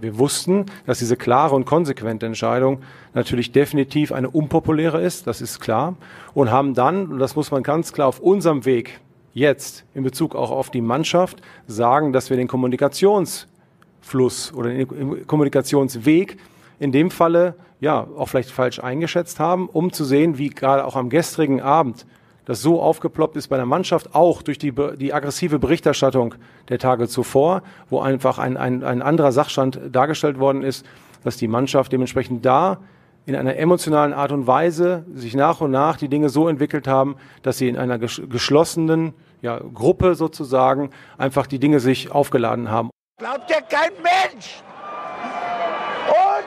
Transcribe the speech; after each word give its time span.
Wir 0.00 0.18
wussten, 0.18 0.66
dass 0.86 0.98
diese 0.98 1.16
klare 1.16 1.54
und 1.54 1.66
konsequente 1.66 2.26
Entscheidung 2.26 2.80
natürlich 3.14 3.52
definitiv 3.52 4.12
eine 4.12 4.30
unpopuläre 4.30 5.00
ist, 5.00 5.26
das 5.26 5.40
ist 5.40 5.60
klar, 5.60 5.96
und 6.34 6.50
haben 6.50 6.74
dann, 6.74 7.08
und 7.08 7.18
das 7.18 7.36
muss 7.36 7.50
man 7.50 7.62
ganz 7.62 7.92
klar 7.92 8.08
auf 8.08 8.20
unserem 8.20 8.64
Weg 8.64 9.00
jetzt 9.32 9.84
in 9.94 10.02
Bezug 10.02 10.34
auch 10.34 10.50
auf 10.50 10.70
die 10.70 10.80
Mannschaft 10.80 11.40
sagen, 11.66 12.12
dass 12.12 12.30
wir 12.30 12.36
den 12.36 12.48
Kommunikationsfluss 12.48 14.52
oder 14.54 14.70
den 14.70 15.26
Kommunikationsweg 15.26 16.38
in 16.78 16.92
dem 16.92 17.10
Falle 17.10 17.54
ja 17.80 18.06
auch 18.16 18.26
vielleicht 18.26 18.50
falsch 18.50 18.80
eingeschätzt 18.80 19.38
haben, 19.38 19.68
um 19.68 19.92
zu 19.92 20.04
sehen, 20.04 20.38
wie 20.38 20.50
gerade 20.50 20.84
auch 20.84 20.96
am 20.96 21.10
gestrigen 21.10 21.60
Abend 21.60 22.06
das 22.50 22.62
so 22.62 22.82
aufgeploppt 22.82 23.36
ist 23.36 23.46
bei 23.46 23.56
der 23.56 23.64
Mannschaft, 23.64 24.12
auch 24.12 24.42
durch 24.42 24.58
die, 24.58 24.74
die 24.96 25.14
aggressive 25.14 25.60
Berichterstattung 25.60 26.34
der 26.68 26.80
Tage 26.80 27.06
zuvor, 27.06 27.62
wo 27.88 28.00
einfach 28.00 28.38
ein, 28.38 28.56
ein, 28.56 28.82
ein 28.82 29.02
anderer 29.02 29.30
Sachstand 29.30 29.78
dargestellt 29.92 30.40
worden 30.40 30.64
ist, 30.64 30.84
dass 31.22 31.36
die 31.36 31.46
Mannschaft 31.46 31.92
dementsprechend 31.92 32.44
da 32.44 32.78
in 33.24 33.36
einer 33.36 33.54
emotionalen 33.54 34.12
Art 34.12 34.32
und 34.32 34.48
Weise 34.48 35.04
sich 35.14 35.36
nach 35.36 35.60
und 35.60 35.70
nach 35.70 35.96
die 35.96 36.08
Dinge 36.08 36.28
so 36.28 36.48
entwickelt 36.48 36.88
haben, 36.88 37.14
dass 37.44 37.58
sie 37.58 37.68
in 37.68 37.76
einer 37.76 38.00
geschlossenen 38.00 39.14
ja, 39.42 39.60
Gruppe 39.72 40.16
sozusagen 40.16 40.90
einfach 41.18 41.46
die 41.46 41.60
Dinge 41.60 41.78
sich 41.78 42.10
aufgeladen 42.10 42.68
haben. 42.68 42.90
Glaubt 43.20 43.48
ja 43.48 43.60
kein 43.60 43.92
Mensch! 44.02 44.64
Und 46.08 46.39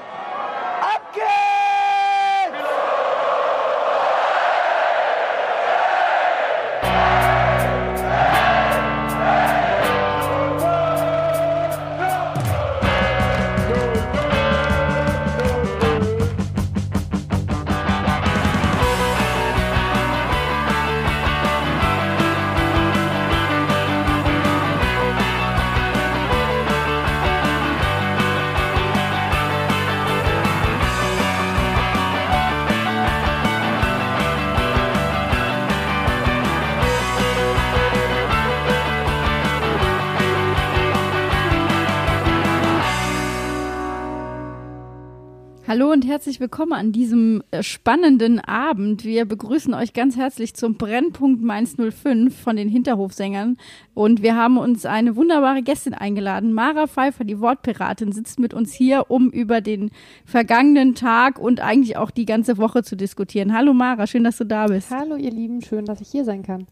Hallo 45.73 45.91
und 45.91 46.05
herzlich 46.05 46.39
willkommen 46.39 46.73
an 46.73 46.91
diesem 46.91 47.41
äh, 47.49 47.63
spannenden 47.63 48.39
Abend. 48.39 49.03
Wir 49.05 49.25
begrüßen 49.25 49.73
euch 49.73 49.93
ganz 49.93 50.15
herzlich 50.15 50.53
zum 50.53 50.75
Brennpunkt 50.75 51.41
Mainz 51.41 51.77
05 51.77 52.39
von 52.39 52.55
den 52.55 52.69
Hinterhofsängern. 52.69 53.57
Und 53.95 54.21
wir 54.21 54.35
haben 54.35 54.59
uns 54.59 54.85
eine 54.85 55.15
wunderbare 55.15 55.63
Gästin 55.63 55.95
eingeladen. 55.95 56.53
Mara 56.53 56.85
Pfeiffer, 56.85 57.23
die 57.23 57.39
Wortpiratin, 57.39 58.11
sitzt 58.11 58.39
mit 58.39 58.53
uns 58.53 58.71
hier, 58.71 59.09
um 59.09 59.31
über 59.31 59.61
den 59.61 59.89
vergangenen 60.25 60.93
Tag 60.93 61.39
und 61.39 61.59
eigentlich 61.59 61.97
auch 61.97 62.11
die 62.11 62.25
ganze 62.25 62.59
Woche 62.59 62.83
zu 62.83 62.95
diskutieren. 62.95 63.51
Hallo 63.51 63.73
Mara, 63.73 64.05
schön, 64.05 64.25
dass 64.25 64.37
du 64.37 64.43
da 64.43 64.67
bist. 64.67 64.91
Hallo 64.91 65.15
ihr 65.15 65.31
Lieben, 65.31 65.63
schön, 65.63 65.85
dass 65.85 66.01
ich 66.01 66.09
hier 66.09 66.23
sein 66.23 66.43
kann 66.43 66.67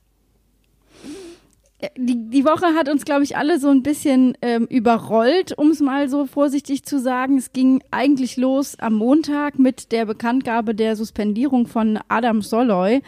die, 1.97 2.29
die 2.29 2.45
Woche 2.45 2.75
hat 2.75 2.89
uns, 2.89 3.05
glaube 3.05 3.23
ich, 3.23 3.37
alle 3.37 3.59
so 3.59 3.69
ein 3.69 3.83
bisschen 3.83 4.37
ähm, 4.41 4.65
überrollt, 4.65 5.57
um 5.57 5.71
es 5.71 5.79
mal 5.79 6.09
so 6.09 6.25
vorsichtig 6.25 6.83
zu 6.83 6.99
sagen. 6.99 7.37
Es 7.37 7.53
ging 7.53 7.83
eigentlich 7.91 8.37
los 8.37 8.77
am 8.79 8.93
Montag 8.93 9.59
mit 9.59 9.91
der 9.91 10.05
Bekanntgabe 10.05 10.75
der 10.75 10.95
Suspendierung 10.95 11.67
von 11.67 11.99
Adam 12.07 12.41
Soloy. 12.41 13.02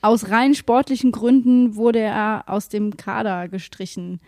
Aus 0.00 0.30
rein 0.30 0.54
sportlichen 0.54 1.12
Gründen 1.12 1.76
wurde 1.76 2.00
er 2.00 2.44
aus 2.46 2.68
dem 2.68 2.96
Kader 2.96 3.48
gestrichen. 3.48 4.20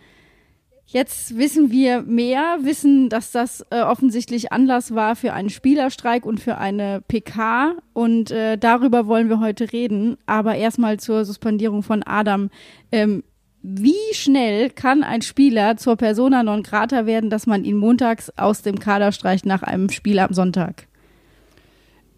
Jetzt 0.85 1.37
wissen 1.37 1.71
wir 1.71 2.01
mehr, 2.01 2.57
wissen, 2.63 3.07
dass 3.07 3.31
das 3.31 3.65
äh, 3.69 3.79
offensichtlich 3.81 4.51
Anlass 4.51 4.93
war 4.93 5.15
für 5.15 5.31
einen 5.31 5.49
Spielerstreik 5.49 6.25
und 6.25 6.41
für 6.41 6.57
eine 6.57 7.01
PK. 7.07 7.75
Und 7.93 8.29
äh, 8.31 8.57
darüber 8.57 9.07
wollen 9.07 9.29
wir 9.29 9.39
heute 9.39 9.71
reden. 9.71 10.17
Aber 10.25 10.55
erstmal 10.55 10.99
zur 10.99 11.23
Suspendierung 11.23 11.81
von 11.81 12.03
Adam. 12.03 12.49
Ähm, 12.91 13.23
wie 13.63 14.13
schnell 14.13 14.69
kann 14.71 15.03
ein 15.03 15.21
Spieler 15.21 15.77
zur 15.77 15.95
Persona 15.95 16.41
non 16.41 16.63
grata 16.63 17.05
werden, 17.05 17.29
dass 17.29 17.45
man 17.45 17.63
ihn 17.63 17.77
montags 17.77 18.31
aus 18.35 18.63
dem 18.63 18.79
Kader 18.79 19.11
streicht 19.11 19.45
nach 19.45 19.61
einem 19.61 19.89
Spiel 19.89 20.19
am 20.19 20.33
Sonntag? 20.33 20.87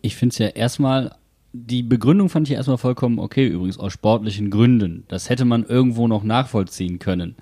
Ich 0.02 0.16
finde 0.16 0.34
es 0.34 0.38
ja 0.38 0.48
erstmal, 0.48 1.16
die 1.52 1.84
Begründung 1.84 2.30
fand 2.30 2.50
ich 2.50 2.56
erstmal 2.56 2.78
vollkommen 2.78 3.20
okay, 3.20 3.48
übrigens 3.48 3.78
aus 3.78 3.92
sportlichen 3.92 4.50
Gründen. 4.52 5.04
Das 5.10 5.30
hätte 5.30 5.44
man 5.44 5.66
irgendwo 5.66 6.08
noch 6.08 6.24
nachvollziehen 6.24 7.00
können. 7.00 7.36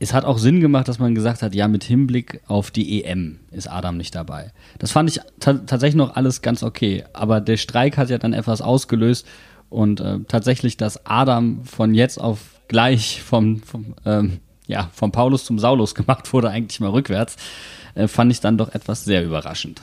Es 0.00 0.12
hat 0.12 0.24
auch 0.24 0.38
Sinn 0.38 0.60
gemacht, 0.60 0.86
dass 0.86 1.00
man 1.00 1.14
gesagt 1.14 1.42
hat, 1.42 1.54
ja, 1.54 1.66
mit 1.66 1.82
Hinblick 1.82 2.40
auf 2.46 2.70
die 2.70 3.02
EM 3.02 3.40
ist 3.50 3.68
Adam 3.68 3.96
nicht 3.96 4.14
dabei. 4.14 4.52
Das 4.78 4.92
fand 4.92 5.10
ich 5.10 5.20
tatsächlich 5.40 5.96
noch 5.96 6.14
alles 6.14 6.40
ganz 6.42 6.62
okay. 6.62 7.04
Aber 7.12 7.40
der 7.40 7.56
Streik 7.56 7.96
hat 7.96 8.10
ja 8.10 8.18
dann 8.18 8.32
etwas 8.32 8.60
ausgelöst, 8.60 9.26
und 9.70 10.00
äh, 10.00 10.20
tatsächlich, 10.28 10.76
dass 10.76 11.04
Adam 11.06 11.64
von 11.64 11.94
jetzt 11.94 12.20
auf 12.20 12.60
gleich 12.68 13.22
vom, 13.22 13.60
vom, 13.62 13.94
ähm, 14.04 14.40
ja, 14.66 14.90
vom 14.92 15.12
Paulus 15.12 15.44
zum 15.44 15.58
Saulus 15.58 15.94
gemacht 15.96 16.32
wurde, 16.32 16.50
eigentlich 16.50 16.80
mal 16.80 16.90
rückwärts, 16.90 17.36
äh, 17.94 18.08
fand 18.08 18.30
ich 18.30 18.40
dann 18.40 18.58
doch 18.58 18.74
etwas 18.74 19.04
sehr 19.04 19.24
überraschend. 19.24 19.82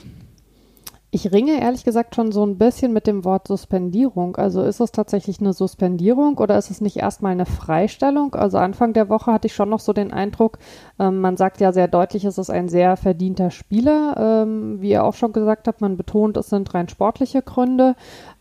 Ich 1.15 1.31
ringe 1.31 1.61
ehrlich 1.61 1.85
gesagt 1.85 2.13
schon 2.13 2.33
so 2.33 2.45
ein 2.45 2.57
bisschen 2.57 2.91
mit 2.91 3.07
dem 3.07 3.23
Wort 3.23 3.47
Suspendierung. 3.47 4.35
Also 4.35 4.63
ist 4.63 4.81
es 4.81 4.91
tatsächlich 4.91 5.39
eine 5.39 5.53
Suspendierung 5.53 6.37
oder 6.39 6.57
ist 6.57 6.69
es 6.69 6.81
nicht 6.81 6.97
erstmal 6.97 7.31
eine 7.31 7.45
Freistellung? 7.45 8.35
Also 8.35 8.57
Anfang 8.57 8.91
der 8.91 9.07
Woche 9.07 9.31
hatte 9.31 9.47
ich 9.47 9.55
schon 9.55 9.69
noch 9.69 9.79
so 9.79 9.93
den 9.93 10.11
Eindruck, 10.11 10.57
ähm, 10.99 11.21
man 11.21 11.37
sagt 11.37 11.61
ja 11.61 11.71
sehr 11.71 11.87
deutlich, 11.87 12.25
es 12.25 12.37
ist 12.37 12.49
ein 12.49 12.67
sehr 12.67 12.97
verdienter 12.97 13.49
Spieler. 13.49 14.43
Ähm, 14.43 14.81
wie 14.81 14.89
ihr 14.89 15.05
auch 15.05 15.13
schon 15.13 15.31
gesagt 15.31 15.69
habt, 15.69 15.79
man 15.79 15.95
betont, 15.95 16.35
es 16.35 16.49
sind 16.49 16.73
rein 16.73 16.89
sportliche 16.89 17.41
Gründe. 17.41 17.95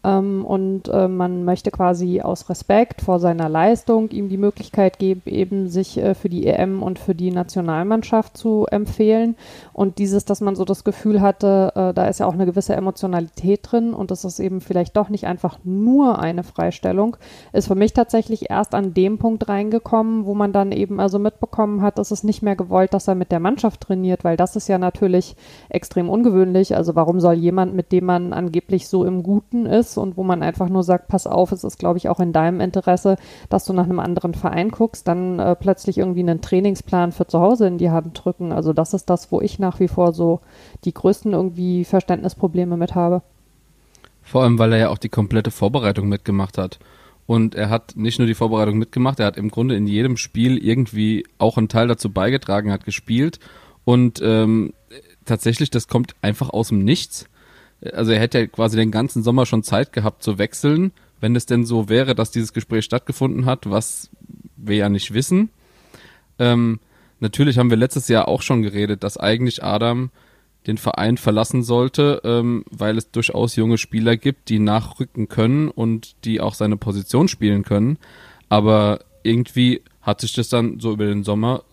Ähm, 0.04 0.44
und 0.44 0.88
äh, 0.88 1.08
man 1.08 1.44
möchte 1.44 1.70
quasi 1.70 2.20
aus 2.20 2.48
Respekt 2.50 3.00
vor 3.00 3.18
seiner 3.18 3.48
Leistung 3.48 4.10
ihm 4.10 4.28
die 4.28 4.36
Möglichkeit 4.36 4.98
geben, 4.98 5.22
eben 5.24 5.68
sich 5.68 5.96
äh, 5.96 6.14
für 6.14 6.28
die 6.28 6.46
EM 6.46 6.82
und 6.82 6.98
für 6.98 7.14
die 7.14 7.30
Nationalmannschaft 7.30 8.36
zu 8.36 8.66
empfehlen. 8.70 9.36
Und 9.72 9.98
dieses, 9.98 10.24
dass 10.26 10.40
man 10.40 10.56
so 10.56 10.64
das 10.64 10.84
Gefühl 10.84 11.22
hatte, 11.22 11.72
äh, 11.74 11.94
da 11.94 12.06
ist 12.06 12.20
ja 12.20 12.26
auch 12.26 12.34
eine 12.34 12.46
gewisse 12.46 12.74
Emotionalität 12.74 13.60
drin 13.62 13.94
und 13.94 14.10
das 14.10 14.24
ist 14.24 14.38
eben 14.40 14.60
vielleicht 14.60 14.96
doch 14.96 15.08
nicht 15.08 15.26
einfach 15.26 15.58
nur 15.64 16.18
eine 16.18 16.42
Freistellung, 16.42 17.16
ist 17.52 17.68
für 17.68 17.74
mich 17.74 17.94
tatsächlich 17.94 18.50
erst 18.50 18.74
an 18.74 18.92
dem 18.92 19.18
Punkt 19.18 19.48
reingekommen, 19.48 20.26
wo 20.26 20.34
man 20.34 20.52
dann 20.52 20.70
eben 20.72 21.00
also 21.00 21.18
mitbekommen 21.18 21.80
hat, 21.80 21.98
es 21.98 22.10
ist 22.10 22.24
nicht 22.24 22.42
mehr 22.42 22.56
gewollt, 22.56 22.92
dass 22.92 23.08
er 23.08 23.14
mit 23.14 23.32
der 23.32 23.40
Mannschaft 23.40 23.80
trainiert, 23.80 24.24
weil 24.24 24.36
das 24.36 24.56
ist 24.56 24.68
ja 24.68 24.76
natürlich 24.76 25.36
extrem 25.70 26.10
ungewöhnlich. 26.10 26.76
Also 26.76 26.94
warum 26.94 27.20
soll 27.20 27.34
jemand, 27.34 27.74
mit 27.74 27.92
dem 27.92 28.04
man 28.04 28.32
angeblich 28.32 28.88
so 28.88 29.04
im 29.04 29.22
Guten 29.22 29.66
ist, 29.66 29.93
und 29.98 30.16
wo 30.16 30.22
man 30.22 30.42
einfach 30.42 30.68
nur 30.68 30.82
sagt, 30.82 31.08
pass 31.08 31.26
auf, 31.26 31.52
es 31.52 31.64
ist, 31.64 31.78
glaube 31.78 31.98
ich, 31.98 32.08
auch 32.08 32.20
in 32.20 32.32
deinem 32.32 32.60
Interesse, 32.60 33.16
dass 33.48 33.64
du 33.64 33.72
nach 33.72 33.84
einem 33.84 34.00
anderen 34.00 34.34
Verein 34.34 34.70
guckst, 34.70 35.08
dann 35.08 35.38
äh, 35.38 35.54
plötzlich 35.54 35.98
irgendwie 35.98 36.20
einen 36.20 36.40
Trainingsplan 36.40 37.12
für 37.12 37.26
zu 37.26 37.40
Hause 37.40 37.66
in 37.66 37.78
die 37.78 37.90
Hand 37.90 38.24
drücken. 38.24 38.52
Also 38.52 38.72
das 38.72 38.94
ist 38.94 39.10
das, 39.10 39.30
wo 39.32 39.40
ich 39.40 39.58
nach 39.58 39.80
wie 39.80 39.88
vor 39.88 40.12
so 40.12 40.40
die 40.84 40.94
größten 40.94 41.32
irgendwie 41.32 41.84
Verständnisprobleme 41.84 42.76
mit 42.76 42.94
habe. 42.94 43.22
Vor 44.22 44.42
allem, 44.42 44.58
weil 44.58 44.72
er 44.72 44.78
ja 44.78 44.88
auch 44.88 44.98
die 44.98 45.10
komplette 45.10 45.50
Vorbereitung 45.50 46.08
mitgemacht 46.08 46.58
hat. 46.58 46.78
Und 47.26 47.54
er 47.54 47.70
hat 47.70 47.96
nicht 47.96 48.18
nur 48.18 48.26
die 48.26 48.34
Vorbereitung 48.34 48.76
mitgemacht, 48.76 49.18
er 49.18 49.26
hat 49.26 49.36
im 49.36 49.50
Grunde 49.50 49.76
in 49.76 49.86
jedem 49.86 50.16
Spiel 50.16 50.58
irgendwie 50.58 51.26
auch 51.38 51.56
einen 51.56 51.68
Teil 51.68 51.88
dazu 51.88 52.10
beigetragen, 52.10 52.70
hat 52.70 52.84
gespielt. 52.84 53.38
Und 53.84 54.20
ähm, 54.22 54.72
tatsächlich, 55.24 55.70
das 55.70 55.88
kommt 55.88 56.14
einfach 56.22 56.50
aus 56.50 56.68
dem 56.68 56.84
Nichts 56.84 57.26
also 57.92 58.12
er 58.12 58.20
hätte 58.20 58.38
ja 58.38 58.46
quasi 58.46 58.76
den 58.76 58.90
ganzen 58.90 59.22
Sommer 59.22 59.46
schon 59.46 59.62
Zeit 59.62 59.92
gehabt 59.92 60.22
zu 60.22 60.38
wechseln, 60.38 60.92
wenn 61.20 61.36
es 61.36 61.46
denn 61.46 61.64
so 61.64 61.88
wäre, 61.88 62.14
dass 62.14 62.30
dieses 62.30 62.52
Gespräch 62.52 62.84
stattgefunden 62.84 63.46
hat, 63.46 63.70
was 63.70 64.10
wir 64.56 64.76
ja 64.76 64.88
nicht 64.88 65.14
wissen. 65.14 65.50
Ähm, 66.38 66.80
natürlich 67.20 67.58
haben 67.58 67.70
wir 67.70 67.76
letztes 67.76 68.08
Jahr 68.08 68.28
auch 68.28 68.42
schon 68.42 68.62
geredet, 68.62 69.04
dass 69.04 69.16
eigentlich 69.16 69.62
Adam 69.62 70.10
den 70.66 70.78
Verein 70.78 71.18
verlassen 71.18 71.62
sollte, 71.62 72.22
ähm, 72.24 72.64
weil 72.70 72.96
es 72.96 73.10
durchaus 73.10 73.56
junge 73.56 73.78
Spieler 73.78 74.16
gibt, 74.16 74.48
die 74.48 74.58
nachrücken 74.58 75.28
können 75.28 75.68
und 75.68 76.16
die 76.24 76.40
auch 76.40 76.54
seine 76.54 76.76
Position 76.76 77.28
spielen 77.28 77.64
können. 77.64 77.98
Aber 78.48 79.00
irgendwie 79.22 79.82
hat 80.00 80.20
sich 80.20 80.32
das 80.32 80.48
dann 80.48 80.80
so 80.80 80.92
über 80.92 81.06
den 81.06 81.24
Sommer 81.24 81.64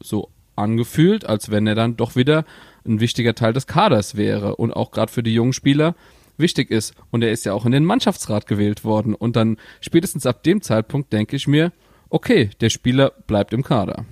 so 0.00 0.28
angefühlt, 0.56 1.26
als 1.26 1.50
wenn 1.50 1.66
er 1.66 1.74
dann 1.74 1.96
doch 1.96 2.16
wieder 2.16 2.44
ein 2.86 3.00
wichtiger 3.00 3.34
Teil 3.34 3.52
des 3.52 3.66
Kaders 3.66 4.16
wäre 4.16 4.56
und 4.56 4.72
auch 4.72 4.90
gerade 4.90 5.12
für 5.12 5.22
die 5.22 5.34
jungen 5.34 5.52
Spieler 5.52 5.94
wichtig 6.38 6.70
ist. 6.70 6.94
Und 7.10 7.22
er 7.22 7.30
ist 7.30 7.44
ja 7.44 7.52
auch 7.52 7.66
in 7.66 7.72
den 7.72 7.84
Mannschaftsrat 7.84 8.46
gewählt 8.46 8.84
worden. 8.84 9.14
Und 9.14 9.36
dann 9.36 9.58
spätestens 9.80 10.26
ab 10.26 10.42
dem 10.42 10.62
Zeitpunkt 10.62 11.12
denke 11.12 11.36
ich 11.36 11.46
mir, 11.46 11.72
okay, 12.08 12.50
der 12.60 12.70
Spieler 12.70 13.12
bleibt 13.26 13.52
im 13.52 13.62
Kader. 13.62 14.06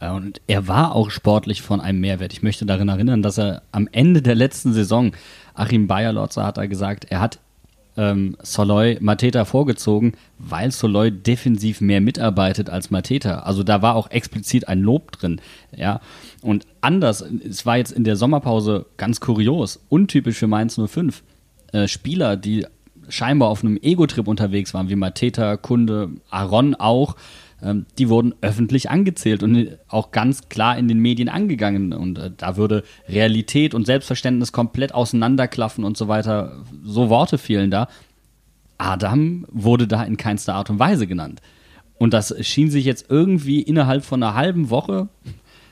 Äh, 0.00 0.10
und 0.10 0.40
er 0.46 0.68
war 0.68 0.94
auch 0.94 1.10
sportlich 1.10 1.62
von 1.62 1.80
einem 1.80 2.00
Mehrwert. 2.00 2.32
Ich 2.32 2.42
möchte 2.42 2.66
daran 2.66 2.88
erinnern, 2.88 3.22
dass 3.22 3.38
er 3.38 3.62
am 3.72 3.88
Ende 3.90 4.22
der 4.22 4.34
letzten 4.34 4.72
Saison, 4.72 5.12
Achim 5.54 5.86
Bayerlotzer 5.86 6.44
hat 6.44 6.58
er 6.58 6.68
gesagt, 6.68 7.06
er 7.10 7.20
hat 7.20 7.40
ähm, 7.98 8.36
Soloy 8.40 8.96
Mateta 9.00 9.44
vorgezogen, 9.44 10.12
weil 10.38 10.70
Soloy 10.70 11.10
defensiv 11.10 11.80
mehr 11.80 12.00
mitarbeitet 12.00 12.70
als 12.70 12.90
Mateta. 12.90 13.40
Also 13.40 13.64
da 13.64 13.82
war 13.82 13.96
auch 13.96 14.10
explizit 14.10 14.68
ein 14.68 14.80
Lob 14.80 15.12
drin. 15.12 15.40
Ja. 15.76 16.00
Und 16.40 16.66
anders, 16.80 17.22
es 17.22 17.66
war 17.66 17.76
jetzt 17.76 17.90
in 17.90 18.04
der 18.04 18.16
Sommerpause 18.16 18.86
ganz 18.96 19.20
kurios, 19.20 19.80
untypisch 19.88 20.38
für 20.38 20.46
Mainz 20.46 20.80
05. 20.80 21.24
Äh, 21.72 21.88
Spieler, 21.88 22.36
die 22.36 22.64
scheinbar 23.08 23.48
auf 23.48 23.64
einem 23.64 23.78
Ego-Trip 23.82 24.28
unterwegs 24.28 24.72
waren, 24.74 24.88
wie 24.88 24.96
Mateta, 24.96 25.56
Kunde, 25.56 26.10
Aaron 26.30 26.76
auch, 26.76 27.16
die 27.60 28.08
wurden 28.08 28.34
öffentlich 28.40 28.88
angezählt 28.88 29.42
und 29.42 29.78
auch 29.88 30.12
ganz 30.12 30.48
klar 30.48 30.78
in 30.78 30.86
den 30.86 31.00
Medien 31.00 31.28
angegangen. 31.28 31.92
Und 31.92 32.18
äh, 32.18 32.30
da 32.36 32.56
würde 32.56 32.84
Realität 33.08 33.74
und 33.74 33.84
Selbstverständnis 33.84 34.52
komplett 34.52 34.94
auseinanderklaffen 34.94 35.84
und 35.84 35.96
so 35.96 36.06
weiter. 36.08 36.62
So 36.84 37.10
Worte 37.10 37.36
fielen 37.36 37.70
da. 37.70 37.88
Adam 38.78 39.44
wurde 39.50 39.88
da 39.88 40.04
in 40.04 40.16
keinster 40.16 40.54
Art 40.54 40.70
und 40.70 40.78
Weise 40.78 41.08
genannt. 41.08 41.42
Und 41.98 42.14
das 42.14 42.34
schien 42.46 42.70
sich 42.70 42.84
jetzt 42.84 43.06
irgendwie 43.08 43.60
innerhalb 43.60 44.04
von 44.04 44.22
einer 44.22 44.34
halben 44.34 44.70
Woche 44.70 45.08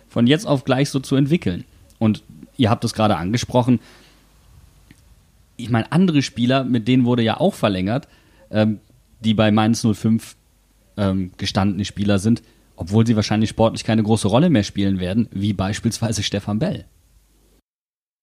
von 0.09 0.27
jetzt 0.27 0.47
auf 0.47 0.65
gleich 0.65 0.91
so 0.91 0.99
zu 0.99 1.15
entwickeln. 1.15 1.65
Und 1.99 2.25
ihr 2.57 2.69
habt 2.69 2.85
es 2.85 2.95
gerade 2.95 3.17
angesprochen. 3.17 3.79
Ich 5.57 5.71
meine, 5.71 5.93
andere 5.93 6.23
Spieler, 6.23 6.65
mit 6.65 6.89
denen 6.89 7.05
wurde 7.05 7.23
ja 7.23 7.39
auch 7.39 7.55
verlängert, 7.55 8.09
ähm, 8.51 8.81
die 9.21 9.35
bei 9.35 9.53
Mainz 9.53 9.87
05 9.87 10.37
ähm, 10.97 11.33
gestandene 11.37 11.85
Spieler 11.85 12.19
sind, 12.19 12.43
obwohl 12.77 13.07
sie 13.07 13.17
wahrscheinlich 13.17 13.51
sportlich 13.51 13.85
keine 13.85 14.03
große 14.03 14.29
Rolle 14.29 14.51
mehr 14.51 14.63
spielen 14.63 15.01
werden, 15.01 15.29
wie 15.33 15.53
beispielsweise 15.53 16.23
Stefan 16.23 16.59
Bell. 16.59 16.85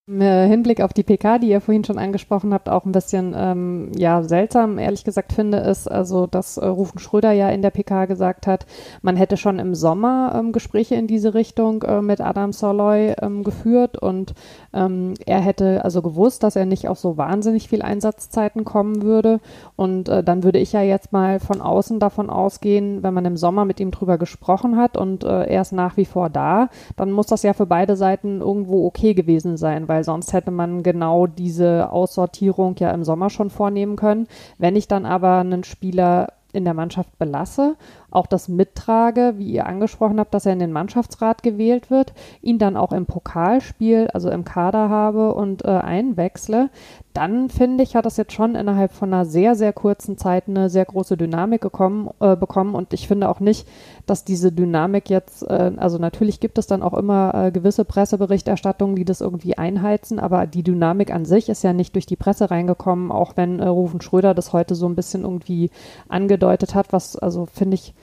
Im 0.05 0.19
äh, 0.19 0.49
Hinblick 0.49 0.81
auf 0.81 0.91
die 0.91 1.03
PK, 1.03 1.39
die 1.39 1.47
ihr 1.47 1.61
vorhin 1.61 1.85
schon 1.85 1.97
angesprochen 1.97 2.53
habt, 2.53 2.67
auch 2.67 2.83
ein 2.83 2.91
bisschen 2.91 3.33
ähm, 3.37 3.89
ja 3.97 4.21
seltsam, 4.21 4.77
ehrlich 4.77 5.05
gesagt 5.05 5.31
finde, 5.31 5.59
ist 5.59 5.89
also, 5.89 6.27
dass 6.27 6.57
äh, 6.57 6.65
Rufen 6.65 6.99
Schröder 6.99 7.31
ja 7.31 7.47
in 7.47 7.61
der 7.61 7.69
PK 7.69 8.03
gesagt 8.03 8.45
hat, 8.45 8.65
man 9.01 9.15
hätte 9.15 9.37
schon 9.37 9.59
im 9.59 9.73
Sommer 9.73 10.35
ähm, 10.37 10.51
Gespräche 10.51 10.95
in 10.95 11.07
diese 11.07 11.33
Richtung 11.33 11.83
äh, 11.83 12.01
mit 12.01 12.19
Adam 12.19 12.51
Soloy 12.51 13.13
ähm, 13.21 13.45
geführt 13.45 13.97
und 13.97 14.33
ähm, 14.73 15.13
er 15.25 15.39
hätte 15.39 15.85
also 15.85 16.01
gewusst, 16.01 16.43
dass 16.43 16.57
er 16.57 16.65
nicht 16.65 16.89
auf 16.89 16.99
so 16.99 17.15
wahnsinnig 17.15 17.69
viel 17.69 17.81
Einsatzzeiten 17.81 18.65
kommen 18.65 19.03
würde 19.03 19.39
und 19.77 20.09
äh, 20.09 20.21
dann 20.21 20.43
würde 20.43 20.59
ich 20.59 20.73
ja 20.73 20.81
jetzt 20.81 21.13
mal 21.13 21.39
von 21.39 21.61
außen 21.61 22.01
davon 22.01 22.29
ausgehen, 22.29 23.03
wenn 23.03 23.13
man 23.13 23.23
im 23.23 23.37
Sommer 23.37 23.63
mit 23.63 23.79
ihm 23.79 23.91
drüber 23.91 24.17
gesprochen 24.17 24.75
hat 24.75 24.97
und 24.97 25.23
äh, 25.23 25.45
er 25.45 25.61
ist 25.61 25.71
nach 25.71 25.95
wie 25.95 26.03
vor 26.03 26.29
da, 26.29 26.67
dann 26.97 27.13
muss 27.13 27.27
das 27.27 27.43
ja 27.43 27.53
für 27.53 27.67
beide 27.67 27.95
Seiten 27.95 28.41
irgendwo 28.41 28.85
okay 28.85 29.13
gewesen 29.13 29.55
sein, 29.55 29.87
weil 29.93 30.03
sonst 30.03 30.33
hätte 30.33 30.49
man 30.49 30.81
genau 30.81 31.27
diese 31.27 31.91
Aussortierung 31.91 32.75
ja 32.79 32.89
im 32.89 33.03
Sommer 33.03 33.29
schon 33.29 33.51
vornehmen 33.51 33.95
können. 33.95 34.27
Wenn 34.57 34.75
ich 34.75 34.87
dann 34.87 35.05
aber 35.05 35.37
einen 35.37 35.63
Spieler 35.63 36.33
in 36.51 36.65
der 36.65 36.73
Mannschaft 36.73 37.15
belasse, 37.19 37.75
auch 38.13 38.27
das 38.27 38.47
mittrage, 38.47 39.33
wie 39.37 39.51
ihr 39.51 39.65
angesprochen 39.65 40.19
habt, 40.19 40.33
dass 40.33 40.45
er 40.45 40.53
in 40.53 40.59
den 40.59 40.71
Mannschaftsrat 40.71 41.43
gewählt 41.43 41.89
wird, 41.89 42.13
ihn 42.41 42.59
dann 42.59 42.77
auch 42.77 42.91
im 42.91 43.05
Pokalspiel, 43.05 44.07
also 44.13 44.29
im 44.29 44.43
Kader 44.45 44.89
habe 44.89 45.33
und 45.33 45.65
äh, 45.65 45.69
einwechsle, 45.69 46.69
dann 47.13 47.49
finde 47.49 47.83
ich, 47.83 47.95
hat 47.95 48.05
das 48.05 48.17
jetzt 48.17 48.33
schon 48.33 48.55
innerhalb 48.55 48.91
von 48.91 49.13
einer 49.13 49.25
sehr, 49.25 49.53
sehr 49.55 49.71
kurzen 49.71 50.17
Zeit 50.17 50.47
eine 50.47 50.69
sehr 50.69 50.85
große 50.85 51.15
Dynamik 51.15 51.61
gekommen, 51.61 52.09
äh, 52.19 52.35
bekommen. 52.35 52.73
Und 52.73 52.91
ich 52.93 53.07
finde 53.07 53.29
auch 53.29 53.39
nicht, 53.39 53.67
dass 54.07 54.25
diese 54.25 54.51
Dynamik 54.51 55.09
jetzt, 55.09 55.43
äh, 55.43 55.71
also 55.77 55.99
natürlich 55.99 56.39
gibt 56.39 56.57
es 56.57 56.65
dann 56.65 56.81
auch 56.81 56.95
immer 56.95 57.33
äh, 57.35 57.51
gewisse 57.51 57.85
Presseberichterstattungen, 57.85 58.95
die 58.95 59.05
das 59.05 59.21
irgendwie 59.21 59.57
einheizen, 59.57 60.19
aber 60.19 60.47
die 60.47 60.63
Dynamik 60.63 61.13
an 61.13 61.25
sich 61.25 61.49
ist 61.49 61.63
ja 61.63 61.71
nicht 61.71 61.93
durch 61.93 62.07
die 62.07 62.15
Presse 62.15 62.49
reingekommen, 62.49 63.11
auch 63.11 63.33
wenn 63.37 63.59
äh, 63.59 63.67
Rufen 63.67 64.01
Schröder 64.01 64.33
das 64.33 64.51
heute 64.51 64.73
so 64.73 64.87
ein 64.87 64.95
bisschen 64.95 65.21
irgendwie 65.21 65.69
angedeutet 66.09 66.73
hat, 66.73 66.93
was, 66.93 67.15
also 67.15 67.45
finde 67.45 67.75
ich, 67.75 67.93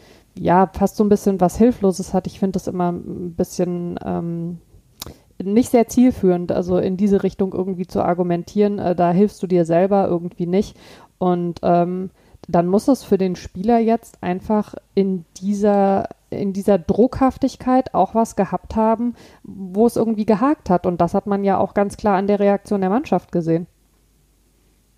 ja, 0.41 0.71
fast 0.73 0.97
so 0.97 1.05
ein 1.05 1.11
bisschen 1.11 1.39
was 1.39 1.59
Hilfloses 1.59 2.15
hat. 2.15 2.27
Ich 2.27 2.39
finde 2.39 2.53
das 2.53 2.67
immer 2.67 2.93
ein 2.93 3.35
bisschen 3.35 4.01
ähm, 4.03 4.59
nicht 5.43 5.69
sehr 5.71 5.87
zielführend, 5.87 6.51
also 6.51 6.79
in 6.79 6.97
diese 6.97 7.23
Richtung 7.23 7.53
irgendwie 7.53 7.87
zu 7.87 8.03
argumentieren. 8.03 8.79
Äh, 8.79 8.97
da 8.97 9.13
hilfst 9.13 9.43
du 9.43 9.47
dir 9.47 9.67
selber 9.67 10.09
irgendwie 10.09 10.47
nicht. 10.47 10.79
Und 11.19 11.61
ähm, 11.63 12.09
dann 12.49 12.69
muss 12.69 12.89
es 12.89 13.03
für 13.05 13.19
den 13.19 13.37
Spieler 13.37 13.79
jetzt 13.81 14.23
einfach 14.23 14.75
in 14.95 15.27
dieser 15.37 16.09
in 16.31 16.53
dieser 16.53 16.79
Druckhaftigkeit 16.79 17.93
auch 17.93 18.15
was 18.15 18.37
gehabt 18.37 18.77
haben, 18.77 19.17
wo 19.43 19.87
es 19.87 19.97
irgendwie 19.97 20.25
gehakt 20.25 20.71
hat. 20.71 20.87
Und 20.87 21.01
das 21.01 21.13
hat 21.13 21.27
man 21.27 21.45
ja 21.45 21.59
auch 21.59 21.75
ganz 21.75 21.97
klar 21.97 22.17
an 22.17 22.29
der 22.29 22.39
Reaktion 22.39 22.81
der 22.81 22.89
Mannschaft 22.89 23.33
gesehen. 23.33 23.67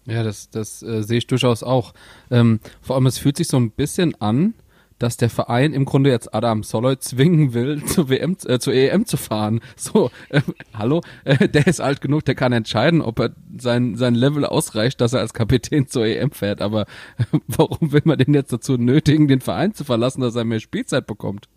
Ja, 0.04 0.22
das, 0.22 0.50
das 0.50 0.82
äh, 0.82 1.02
sehe 1.02 1.18
ich 1.18 1.26
durchaus 1.26 1.62
auch. 1.62 1.94
Ähm, 2.30 2.60
vor 2.82 2.96
allem, 2.96 3.06
es 3.06 3.18
fühlt 3.18 3.38
sich 3.38 3.48
so 3.48 3.56
ein 3.56 3.70
bisschen 3.70 4.14
an, 4.20 4.52
dass 5.02 5.16
der 5.16 5.30
Verein 5.30 5.72
im 5.72 5.84
Grunde 5.84 6.10
jetzt 6.10 6.32
Adam 6.32 6.62
Soloy 6.62 6.98
zwingen 6.98 7.54
will, 7.54 7.84
zur 7.86 8.08
WM, 8.08 8.36
äh, 8.46 8.58
zur 8.58 8.72
EM 8.72 9.04
zu 9.04 9.16
fahren. 9.16 9.60
So, 9.76 10.10
äh, 10.28 10.42
hallo, 10.74 11.00
äh, 11.24 11.48
der 11.48 11.66
ist 11.66 11.80
alt 11.80 12.00
genug, 12.00 12.24
der 12.24 12.36
kann 12.36 12.52
entscheiden, 12.52 13.02
ob 13.02 13.18
er 13.18 13.30
sein, 13.58 13.96
sein 13.96 14.14
Level 14.14 14.44
ausreicht, 14.44 15.00
dass 15.00 15.12
er 15.12 15.20
als 15.20 15.34
Kapitän 15.34 15.88
zur 15.88 16.06
EM 16.06 16.30
fährt. 16.30 16.62
Aber 16.62 16.82
äh, 16.82 17.38
warum 17.48 17.92
will 17.92 18.02
man 18.04 18.18
den 18.18 18.34
jetzt 18.34 18.52
dazu 18.52 18.76
nötigen, 18.76 19.26
den 19.26 19.40
Verein 19.40 19.74
zu 19.74 19.84
verlassen, 19.84 20.20
dass 20.20 20.36
er 20.36 20.44
mehr 20.44 20.60
Spielzeit 20.60 21.06
bekommt? 21.06 21.48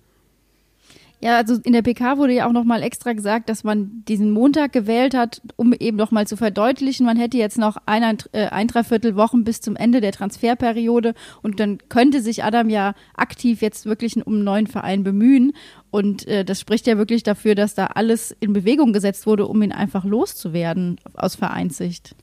Ja, 1.22 1.38
also 1.38 1.56
in 1.64 1.74
der 1.74 1.82
PK 1.82 2.18
wurde 2.18 2.34
ja 2.34 2.48
auch 2.48 2.52
nochmal 2.52 2.84
extra 2.84 3.14
gesagt, 3.14 3.50
dass 3.50 3.64
man 3.64 4.04
diesen 4.08 4.32
Montag 4.32 4.74
gewählt 4.74 5.16
hat, 5.16 5.42
um 5.56 5.74
eben 5.74 5.98
nochmal 5.98 6.28
zu 6.28 6.38
verdeutlichen, 6.38 7.06
man 7.06 7.18
hätte 7.18 7.38
jetzt 7.38 7.58
noch 7.58 7.78
ein, 7.86 8.04
äh, 8.34 8.48
ein 8.48 8.68
Dreiviertel 8.68 9.16
Wochen 9.16 9.44
bis 9.44 9.62
zum 9.62 9.76
Ende 9.76 10.02
der 10.02 10.12
Transferperiode 10.12 11.14
und 11.42 11.60
dann 11.60 11.78
könnte 11.90 12.22
sich 12.22 12.44
Adam 12.44 12.70
ja 12.70 12.94
aktiv 13.16 13.62
jetzt 13.62 13.86
wirklich 13.86 14.18
um 14.26 14.34
einen 14.34 14.44
neuen 14.44 14.68
Verein 14.68 15.04
bemühen. 15.04 15.54
Und 15.90 16.28
äh, 16.28 16.44
das 16.44 16.60
spricht 16.60 16.88
ja 16.88 16.98
wirklich 16.98 17.24
dafür, 17.24 17.56
dass 17.56 17.74
da 17.74 17.88
alles 17.88 18.36
in 18.40 18.54
Bewegung 18.54 18.92
gesetzt 18.92 19.26
wurde, 19.26 19.48
um 19.48 19.62
ihn 19.62 19.72
einfach 19.72 20.04
loszuwerden 20.04 21.00
aus 21.14 21.36
Vereinssicht. 21.36 22.16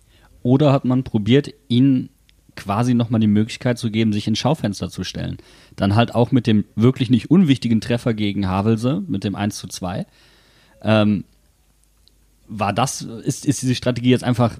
Oder 0.42 0.72
hat 0.72 0.84
man 0.84 1.04
probiert, 1.04 1.54
ihn 1.68 2.10
quasi 2.56 2.94
nochmal 2.94 3.20
die 3.20 3.26
Möglichkeit 3.26 3.78
zu 3.78 3.90
geben, 3.90 4.12
sich 4.12 4.28
ins 4.28 4.38
Schaufenster 4.38 4.90
zu 4.90 5.04
stellen. 5.04 5.38
Dann 5.76 5.94
halt 5.94 6.14
auch 6.14 6.32
mit 6.32 6.46
dem 6.46 6.64
wirklich 6.76 7.10
nicht 7.10 7.30
unwichtigen 7.30 7.80
Treffer 7.80 8.14
gegen 8.14 8.46
Havelse, 8.46 9.02
mit 9.06 9.24
dem 9.24 9.34
1 9.34 9.56
zu 9.56 9.68
2. 9.68 10.06
Ähm, 10.82 11.24
war 12.48 12.72
das, 12.72 13.02
ist, 13.02 13.46
ist 13.46 13.62
diese 13.62 13.74
Strategie 13.74 14.10
jetzt 14.10 14.24
einfach 14.24 14.58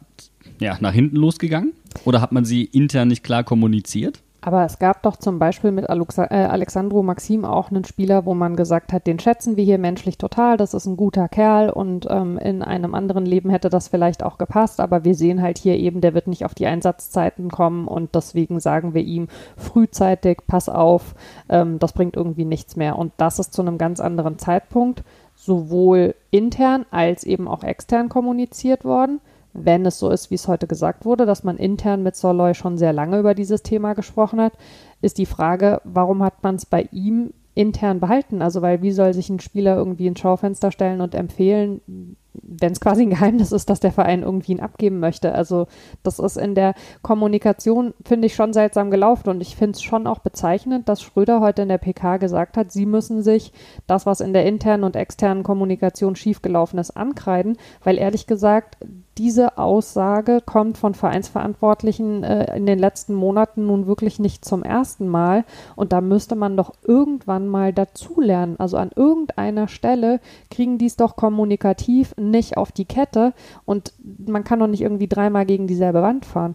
ja, 0.59 0.79
nach 0.81 0.93
hinten 0.93 1.17
losgegangen? 1.17 1.73
Oder 2.05 2.21
hat 2.21 2.33
man 2.33 2.45
sie 2.45 2.65
intern 2.65 3.09
nicht 3.09 3.23
klar 3.23 3.45
kommuniziert? 3.45 4.23
Aber 4.45 4.65
es 4.65 4.81
gab 4.81 5.05
doch 5.05 5.15
zum 5.15 5.39
Beispiel 5.39 5.71
mit 5.71 5.89
äh, 5.89 6.35
Alexandro 6.35 7.05
Maxim 7.05 7.45
auch 7.45 7.71
einen 7.71 7.85
Spieler, 7.85 8.27
wo 8.27 8.35
man 8.35 8.57
gesagt 8.57 8.93
hat, 8.93 9.07
den 9.07 9.21
schätzen 9.21 9.57
wir 9.57 9.63
hier 9.63 9.79
menschlich 9.79 10.19
total, 10.19 10.57
das 10.57 10.75
ist 10.75 10.85
ein 10.87 10.97
guter 10.97 11.29
Kerl 11.29 11.71
und 11.71 12.09
ähm, 12.11 12.39
in 12.39 12.61
einem 12.61 12.97
anderen 12.97 13.25
Leben 13.25 13.51
hätte 13.51 13.71
das 13.71 13.87
vielleicht 13.87 14.25
auch 14.25 14.39
gepasst, 14.39 14.81
aber 14.81 15.05
wir 15.05 15.15
sehen 15.15 15.41
halt 15.41 15.59
hier 15.59 15.77
eben, 15.77 16.01
der 16.01 16.13
wird 16.13 16.27
nicht 16.27 16.45
auf 16.45 16.57
die 16.57 16.67
Einsatzzeiten 16.67 17.53
kommen 17.53 17.87
und 17.87 18.17
deswegen 18.17 18.59
sagen 18.59 18.95
wir 18.95 19.03
ihm 19.03 19.29
frühzeitig, 19.57 20.39
pass 20.49 20.69
auf, 20.69 21.15
ähm, 21.49 21.79
das 21.79 21.93
bringt 21.93 22.17
irgendwie 22.17 22.45
nichts 22.45 22.75
mehr. 22.75 22.99
Und 22.99 23.13
das 23.19 23.39
ist 23.39 23.55
zu 23.55 23.63
einem 23.63 23.79
ganz 23.79 24.01
anderen 24.01 24.41
Zeitpunkt 24.41 25.05
sowohl 25.37 26.17
intern 26.33 26.85
als 26.91 27.23
eben 27.23 27.47
auch 27.47 27.63
extern 27.63 28.09
kommuniziert 28.09 28.85
worden 28.85 29.21
wenn 29.55 29.85
es 29.87 29.99
so 29.99 30.11
ist, 30.11 30.31
wie 30.31 30.35
es 30.35 30.49
heute 30.49 30.67
gesagt 30.67 31.05
wurde, 31.05 31.27
dass 31.27 31.45
man 31.45 31.57
intern 31.57 32.03
mit 32.03 32.17
Soloy 32.17 32.55
schon 32.55 32.79
sehr 32.79 32.93
lange 32.93 33.19
über 33.19 33.35
dieses 33.35 33.63
Thema 33.63 33.93
gesprochen 33.95 34.41
hat, 34.41 34.55
ist 35.01 35.19
die 35.19 35.27
Frage, 35.27 35.81
warum 35.85 36.23
hat 36.23 36.43
man 36.43 36.57
es 36.57 36.67
bei 36.67 36.89
ihm 36.93 37.33
intern 37.55 38.01
behalten? 38.01 38.41
Also, 38.41 38.63
weil 38.63 38.83
wie 38.83 38.93
soll 38.93 39.13
sich 39.13 39.29
ein 39.29 39.41
Spieler 39.41 39.77
irgendwie 39.77 40.07
ins 40.07 40.21
Schaufenster 40.21 40.71
stellen 40.71 41.01
und 41.01 41.15
empfehlen, 41.15 42.17
wenn 42.35 42.73
es 42.73 42.81
quasi 42.81 43.03
ein 43.03 43.11
Geheimnis 43.11 43.53
ist, 43.53 43.69
dass 43.69 43.81
der 43.81 43.93
Verein 43.93 44.23
irgendwie 44.23 44.53
ihn 44.53 44.61
abgeben 44.61 45.01
möchte. 45.01 45.35
Also 45.35 45.67
das 46.03 46.19
ist 46.19 46.37
in 46.37 46.55
der 46.55 46.75
Kommunikation, 47.03 47.95
finde 48.05 48.27
ich, 48.27 48.35
schon 48.35 48.53
seltsam 48.53 48.91
gelaufen 48.91 49.29
und 49.29 49.41
ich 49.41 49.57
finde 49.57 49.77
es 49.77 49.83
schon 49.83 50.07
auch 50.07 50.21
bezeichnend, 50.21 50.89
dass 50.89 51.03
Schröder 51.03 51.41
heute 51.41 51.63
in 51.63 51.69
der 51.69 51.79
PK 51.79 52.17
gesagt 52.17 52.57
hat, 52.57 52.73
sie 52.73 52.87
müssen 52.87 53.23
sich 53.23 53.53
das, 53.87 54.07
was 54.07 54.21
in 54.21 54.33
der 54.33 54.47
internen 54.47 54.85
und 54.85 54.97
externen 54.97 55.43
Kommunikation 55.43 56.17
schiefgelaufen 56.17 56.79
ist, 56.79 56.97
ankreiden, 56.97 57.59
weil 57.85 57.99
ehrlich 57.99 58.27
gesagt, 58.27 58.79
diese 59.19 59.59
Aussage 59.59 60.41
kommt 60.45 60.79
von 60.79 60.95
Vereinsverantwortlichen 60.95 62.25
äh, 62.25 62.57
in 62.57 62.65
den 62.65 62.79
letzten 62.79 63.13
Monaten 63.15 63.67
nun 63.67 63.87
wirklich 63.87 64.19
nicht 64.19 64.45
zum 64.45 64.63
ersten 64.63 65.07
Mal 65.07 65.45
und 65.77 65.93
da 65.93 66.01
müsste 66.01 66.35
man 66.35 66.57
doch 66.57 66.73
irgendwann 66.83 67.47
mal 67.47 67.75
dazulernen. 67.75 68.57
Also 68.59 68.79
an 68.79 68.91
irgendeiner 68.95 69.69
Stelle 69.69 70.21
kriegen 70.51 70.79
die 70.79 70.87
es 70.87 70.97
doch 70.97 71.17
kommunikativ 71.17 72.15
nicht 72.31 72.57
auf 72.57 72.73
die 72.73 72.85
Kette 72.85 73.33
und 73.65 73.93
man 74.27 74.45
kann 74.45 74.61
doch 74.61 74.67
nicht 74.67 74.83
irgendwie 74.83 75.09
dreimal 75.09 75.47
gegen 75.47 75.67
dieselbe 75.67 76.03
Wand 76.03 76.25
fahren. 76.25 76.55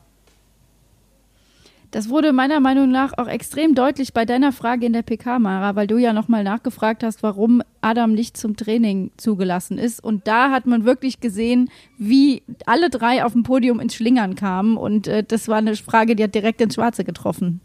Das 1.91 2.09
wurde 2.09 2.33
meiner 2.33 2.59
Meinung 2.59 2.91
nach 2.91 3.13
auch 3.17 3.27
extrem 3.27 3.73
deutlich 3.73 4.13
bei 4.13 4.25
deiner 4.25 4.51
Frage 4.51 4.85
in 4.85 4.93
der 4.93 5.03
PK, 5.03 5.39
Mara, 5.39 5.75
weil 5.75 5.87
du 5.87 5.97
ja 5.97 6.11
nochmal 6.11 6.43
nachgefragt 6.43 7.01
hast, 7.01 7.23
warum 7.23 7.61
Adam 7.79 8.11
nicht 8.11 8.35
zum 8.35 8.57
Training 8.57 9.11
zugelassen 9.15 9.77
ist. 9.77 10.03
Und 10.03 10.27
da 10.27 10.51
hat 10.51 10.65
man 10.65 10.83
wirklich 10.83 11.21
gesehen, 11.21 11.69
wie 11.97 12.43
alle 12.65 12.89
drei 12.89 13.23
auf 13.23 13.31
dem 13.31 13.43
Podium 13.43 13.79
ins 13.79 13.95
Schlingern 13.95 14.35
kamen. 14.35 14.75
Und 14.75 15.07
äh, 15.07 15.23
das 15.23 15.47
war 15.47 15.57
eine 15.57 15.75
Frage, 15.77 16.17
die 16.17 16.23
hat 16.23 16.35
direkt 16.35 16.59
ins 16.59 16.75
Schwarze 16.75 17.05
getroffen. 17.05 17.61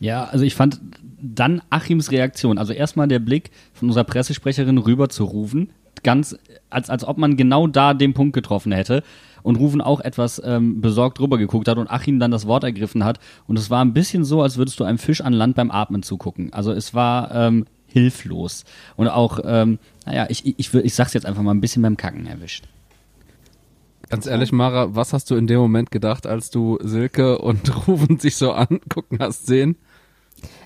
Ja, 0.00 0.24
also 0.24 0.44
ich 0.44 0.54
fand 0.54 0.80
dann 1.20 1.62
Achims 1.70 2.12
Reaktion, 2.12 2.58
also 2.58 2.72
erstmal 2.72 3.08
der 3.08 3.18
Blick 3.18 3.50
von 3.72 3.88
unserer 3.88 4.04
Pressesprecherin 4.04 4.78
rüber 4.78 5.08
zu 5.08 5.24
rufen, 5.24 5.70
ganz, 6.02 6.36
als, 6.70 6.90
als 6.90 7.04
ob 7.04 7.18
man 7.18 7.36
genau 7.36 7.66
da 7.66 7.94
den 7.94 8.14
Punkt 8.14 8.34
getroffen 8.34 8.72
hätte 8.72 9.02
und 9.42 9.56
Rufen 9.56 9.80
auch 9.80 10.00
etwas 10.00 10.40
ähm, 10.44 10.80
besorgt 10.80 11.20
rüber 11.20 11.38
geguckt 11.38 11.68
hat 11.68 11.78
und 11.78 11.90
Achim 11.90 12.18
dann 12.18 12.30
das 12.30 12.46
Wort 12.46 12.64
ergriffen 12.64 13.04
hat 13.04 13.18
und 13.46 13.58
es 13.58 13.70
war 13.70 13.84
ein 13.84 13.92
bisschen 13.92 14.24
so, 14.24 14.42
als 14.42 14.56
würdest 14.56 14.78
du 14.80 14.84
einem 14.84 14.98
Fisch 14.98 15.20
an 15.20 15.32
Land 15.32 15.56
beim 15.56 15.70
Atmen 15.70 16.02
zugucken. 16.02 16.52
Also 16.52 16.72
es 16.72 16.94
war 16.94 17.34
ähm, 17.34 17.66
hilflos 17.86 18.64
und 18.96 19.08
auch, 19.08 19.40
ähm, 19.44 19.78
naja, 20.06 20.26
ich, 20.28 20.46
ich, 20.46 20.54
ich, 20.58 20.74
ich 20.74 20.94
sag's 20.94 21.14
jetzt 21.14 21.26
einfach 21.26 21.42
mal 21.42 21.52
ein 21.52 21.60
bisschen 21.60 21.82
beim 21.82 21.96
Kacken 21.96 22.26
erwischt. 22.26 22.64
Ganz 24.08 24.26
ehrlich, 24.26 24.52
Mara, 24.52 24.94
was 24.94 25.12
hast 25.12 25.30
du 25.30 25.36
in 25.36 25.46
dem 25.46 25.58
Moment 25.58 25.90
gedacht, 25.90 26.26
als 26.26 26.50
du 26.50 26.78
Silke 26.82 27.38
und 27.38 27.86
Rufen 27.88 28.18
sich 28.18 28.36
so 28.36 28.52
angucken 28.52 29.18
hast 29.20 29.46
sehen? 29.46 29.76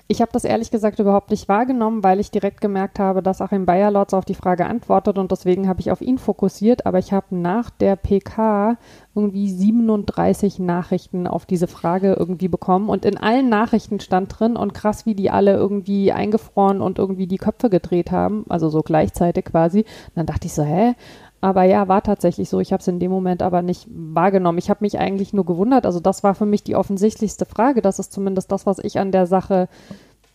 Ich 0.07 0.21
habe 0.21 0.33
das 0.33 0.43
ehrlich 0.43 0.69
gesagt 0.69 0.99
überhaupt 0.99 1.31
nicht 1.31 1.47
wahrgenommen, 1.47 2.03
weil 2.03 2.19
ich 2.19 2.29
direkt 2.29 2.59
gemerkt 2.59 2.99
habe, 2.99 3.23
dass 3.23 3.41
Achim 3.41 3.65
Bayerlotz 3.65 4.13
auf 4.13 4.25
die 4.25 4.35
Frage 4.35 4.65
antwortet 4.65 5.17
und 5.17 5.31
deswegen 5.31 5.69
habe 5.69 5.79
ich 5.79 5.91
auf 5.91 6.01
ihn 6.01 6.17
fokussiert. 6.17 6.85
Aber 6.85 6.99
ich 6.99 7.13
habe 7.13 7.35
nach 7.37 7.69
der 7.69 7.95
PK 7.95 8.77
irgendwie 9.15 9.49
37 9.49 10.59
Nachrichten 10.59 11.25
auf 11.25 11.45
diese 11.45 11.67
Frage 11.67 12.13
irgendwie 12.19 12.49
bekommen 12.49 12.89
und 12.89 13.05
in 13.05 13.17
allen 13.17 13.47
Nachrichten 13.47 14.01
stand 14.01 14.37
drin 14.37 14.57
und 14.57 14.73
krass, 14.73 15.05
wie 15.05 15.15
die 15.15 15.29
alle 15.29 15.53
irgendwie 15.53 16.11
eingefroren 16.11 16.81
und 16.81 16.99
irgendwie 16.99 17.27
die 17.27 17.37
Köpfe 17.37 17.69
gedreht 17.69 18.11
haben, 18.11 18.45
also 18.49 18.67
so 18.67 18.81
gleichzeitig 18.81 19.45
quasi. 19.45 19.79
Und 19.79 20.15
dann 20.15 20.25
dachte 20.25 20.47
ich 20.47 20.53
so, 20.53 20.63
hä? 20.63 20.95
Aber 21.43 21.63
ja, 21.63 21.89
war 21.89 22.01
tatsächlich 22.01 22.47
so. 22.47 22.61
Ich 22.61 22.71
habe 22.71 22.79
es 22.79 22.87
in 22.87 22.99
dem 22.99 23.11
Moment 23.11 23.41
aber 23.41 23.61
nicht 23.61 23.85
wahrgenommen. 23.91 24.59
Ich 24.59 24.69
habe 24.69 24.77
mich 24.79 24.97
eigentlich 24.97 25.33
nur 25.33 25.45
gewundert. 25.45 25.85
Also 25.85 25.99
das 25.99 26.23
war 26.23 26.35
für 26.35 26.45
mich 26.45 26.63
die 26.63 26.77
offensichtlichste 26.77 27.45
Frage. 27.45 27.81
Das 27.81 27.99
ist 27.99 28.13
zumindest 28.13 28.49
das, 28.49 28.65
was 28.65 28.79
ich 28.79 28.97
an 28.97 29.11
der 29.11 29.25
Sache 29.27 29.67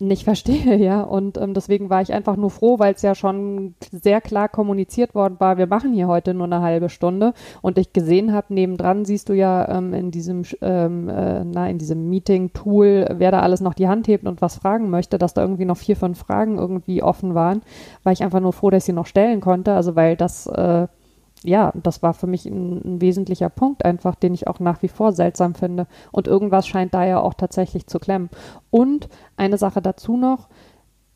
nicht 0.00 0.24
verstehe, 0.24 0.76
ja. 0.84 1.00
Und 1.00 1.38
ähm, 1.38 1.54
deswegen 1.54 1.88
war 1.88 2.02
ich 2.02 2.12
einfach 2.12 2.36
nur 2.36 2.50
froh, 2.50 2.78
weil 2.78 2.92
es 2.92 3.00
ja 3.00 3.14
schon 3.14 3.74
sehr 3.90 4.20
klar 4.20 4.50
kommuniziert 4.50 5.14
worden 5.14 5.36
war, 5.38 5.56
wir 5.56 5.66
machen 5.66 5.94
hier 5.94 6.08
heute 6.08 6.34
nur 6.34 6.44
eine 6.44 6.60
halbe 6.60 6.90
Stunde. 6.90 7.32
Und 7.62 7.78
ich 7.78 7.94
gesehen 7.94 8.34
habe, 8.34 8.52
nebendran 8.52 9.06
siehst 9.06 9.30
du 9.30 9.32
ja 9.32 9.66
ähm, 9.78 9.94
in 9.94 10.10
diesem, 10.10 10.42
ähm, 10.60 11.08
äh, 11.08 11.42
na, 11.42 11.70
in 11.70 11.78
diesem 11.78 12.10
Meeting-Tool, 12.10 13.14
wer 13.16 13.30
da 13.30 13.40
alles 13.40 13.62
noch 13.62 13.72
die 13.72 13.88
Hand 13.88 14.08
hebt 14.08 14.26
und 14.26 14.42
was 14.42 14.56
fragen 14.56 14.90
möchte, 14.90 15.18
dass 15.18 15.32
da 15.32 15.40
irgendwie 15.40 15.64
noch 15.64 15.78
vier, 15.78 15.96
fünf 15.96 16.18
Fragen 16.18 16.58
irgendwie 16.58 17.02
offen 17.02 17.34
waren. 17.34 17.62
War 18.04 18.12
ich 18.12 18.22
einfach 18.22 18.40
nur 18.40 18.52
froh, 18.52 18.68
dass 18.68 18.82
ich 18.82 18.86
sie 18.86 18.92
noch 18.92 19.06
stellen 19.06 19.40
konnte. 19.40 19.72
Also 19.72 19.96
weil 19.96 20.16
das 20.16 20.46
äh, 20.46 20.86
ja, 21.44 21.72
das 21.82 22.02
war 22.02 22.14
für 22.14 22.26
mich 22.26 22.46
ein, 22.46 22.80
ein, 22.84 23.00
wesentlicher 23.00 23.48
Punkt 23.48 23.84
einfach, 23.84 24.14
den 24.14 24.34
ich 24.34 24.46
auch 24.46 24.60
nach 24.60 24.82
wie 24.82 24.88
vor 24.88 25.12
seltsam 25.12 25.54
finde. 25.54 25.86
Und 26.12 26.26
irgendwas 26.26 26.66
scheint 26.66 26.94
da 26.94 27.04
ja 27.04 27.20
auch 27.20 27.34
tatsächlich 27.34 27.86
zu 27.86 27.98
klemmen. 27.98 28.30
Und 28.70 29.08
eine 29.36 29.58
Sache 29.58 29.82
dazu 29.82 30.16
noch, 30.16 30.48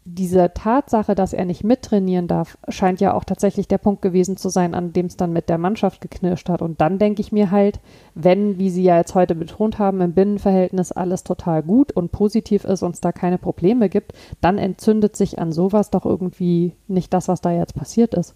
diese 0.05 0.53
Tatsache, 0.53 1.15
dass 1.15 1.33
er 1.33 1.45
nicht 1.45 1.63
mittrainieren 1.63 2.27
darf, 2.27 2.59
scheint 2.69 3.01
ja 3.01 3.15
auch 3.15 3.23
tatsächlich 3.23 3.69
der 3.69 3.79
Punkt 3.79 4.03
gewesen 4.03 4.37
zu 4.37 4.49
sein, 4.49 4.75
an 4.75 4.93
dem 4.93 5.07
es 5.07 5.17
dann 5.17 5.33
mit 5.33 5.49
der 5.49 5.59
Mannschaft 5.59 6.01
geknirscht 6.01 6.49
hat. 6.49 6.61
Und 6.61 6.81
dann 6.81 6.99
denke 6.99 7.21
ich 7.21 7.31
mir 7.31 7.53
halt, 7.53 7.79
wenn, 8.15 8.59
wie 8.59 8.71
Sie 8.71 8.83
ja 8.83 8.97
jetzt 8.97 9.15
heute 9.15 9.37
betont 9.37 9.79
haben, 9.79 10.01
im 10.01 10.13
Binnenverhältnis 10.13 10.91
alles 10.91 11.23
total 11.23 11.63
gut 11.63 11.93
und 11.93 12.11
positiv 12.11 12.65
ist 12.65 12.83
und 12.83 12.95
es 12.95 13.01
da 13.01 13.13
keine 13.13 13.39
Probleme 13.39 13.89
gibt, 13.89 14.13
dann 14.41 14.59
entzündet 14.59 15.15
sich 15.15 15.39
an 15.39 15.53
sowas 15.53 15.91
doch 15.91 16.05
irgendwie 16.05 16.75
nicht 16.89 17.15
das, 17.15 17.29
was 17.29 17.41
da 17.41 17.53
jetzt 17.53 17.77
passiert 17.77 18.15
ist. 18.15 18.35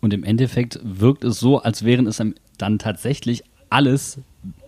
Und 0.00 0.14
im 0.14 0.24
Endeffekt 0.24 0.78
wirkt 0.82 1.24
es 1.24 1.40
so, 1.40 1.58
als 1.60 1.84
wären 1.84 2.06
es 2.06 2.22
dann 2.58 2.78
tatsächlich 2.78 3.42
alles 3.70 4.18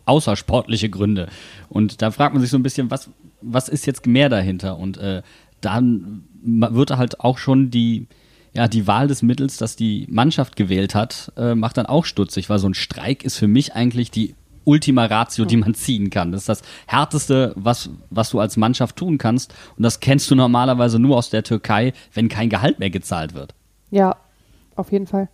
außersportliche 0.04 0.90
Gründe. 0.90 1.28
Und 1.68 2.02
da 2.02 2.10
fragt 2.10 2.34
man 2.34 2.40
sich 2.40 2.50
so 2.50 2.58
ein 2.58 2.62
bisschen, 2.62 2.90
was, 2.90 3.10
was 3.40 3.68
ist 3.68 3.86
jetzt 3.86 4.06
mehr 4.06 4.28
dahinter? 4.28 4.78
Und 4.78 4.98
äh, 4.98 5.22
dann 5.60 6.24
wird 6.42 6.96
halt 6.96 7.20
auch 7.20 7.38
schon 7.38 7.70
die, 7.70 8.06
ja, 8.52 8.66
die 8.66 8.86
Wahl 8.86 9.08
des 9.08 9.22
Mittels, 9.22 9.56
das 9.56 9.76
die 9.76 10.06
Mannschaft 10.10 10.56
gewählt 10.56 10.94
hat, 10.94 11.32
äh, 11.36 11.54
macht 11.54 11.76
dann 11.76 11.86
auch 11.86 12.04
stutzig, 12.04 12.50
weil 12.50 12.58
so 12.58 12.68
ein 12.68 12.74
Streik 12.74 13.24
ist 13.24 13.36
für 13.36 13.48
mich 13.48 13.74
eigentlich 13.74 14.10
die 14.10 14.34
Ultima 14.64 15.06
Ratio, 15.06 15.44
die 15.44 15.56
man 15.56 15.74
ziehen 15.74 16.10
kann. 16.10 16.32
Das 16.32 16.42
ist 16.42 16.48
das 16.48 16.62
Härteste, 16.86 17.52
was, 17.56 17.90
was 18.10 18.30
du 18.30 18.40
als 18.40 18.56
Mannschaft 18.56 18.96
tun 18.96 19.18
kannst. 19.18 19.54
Und 19.76 19.82
das 19.82 20.00
kennst 20.00 20.30
du 20.30 20.34
normalerweise 20.34 20.98
nur 20.98 21.16
aus 21.16 21.30
der 21.30 21.42
Türkei, 21.42 21.92
wenn 22.12 22.28
kein 22.28 22.50
Gehalt 22.50 22.78
mehr 22.78 22.90
gezahlt 22.90 23.34
wird. 23.34 23.54
Ja, 23.90 24.16
auf 24.76 24.92
jeden 24.92 25.06
Fall. 25.06 25.28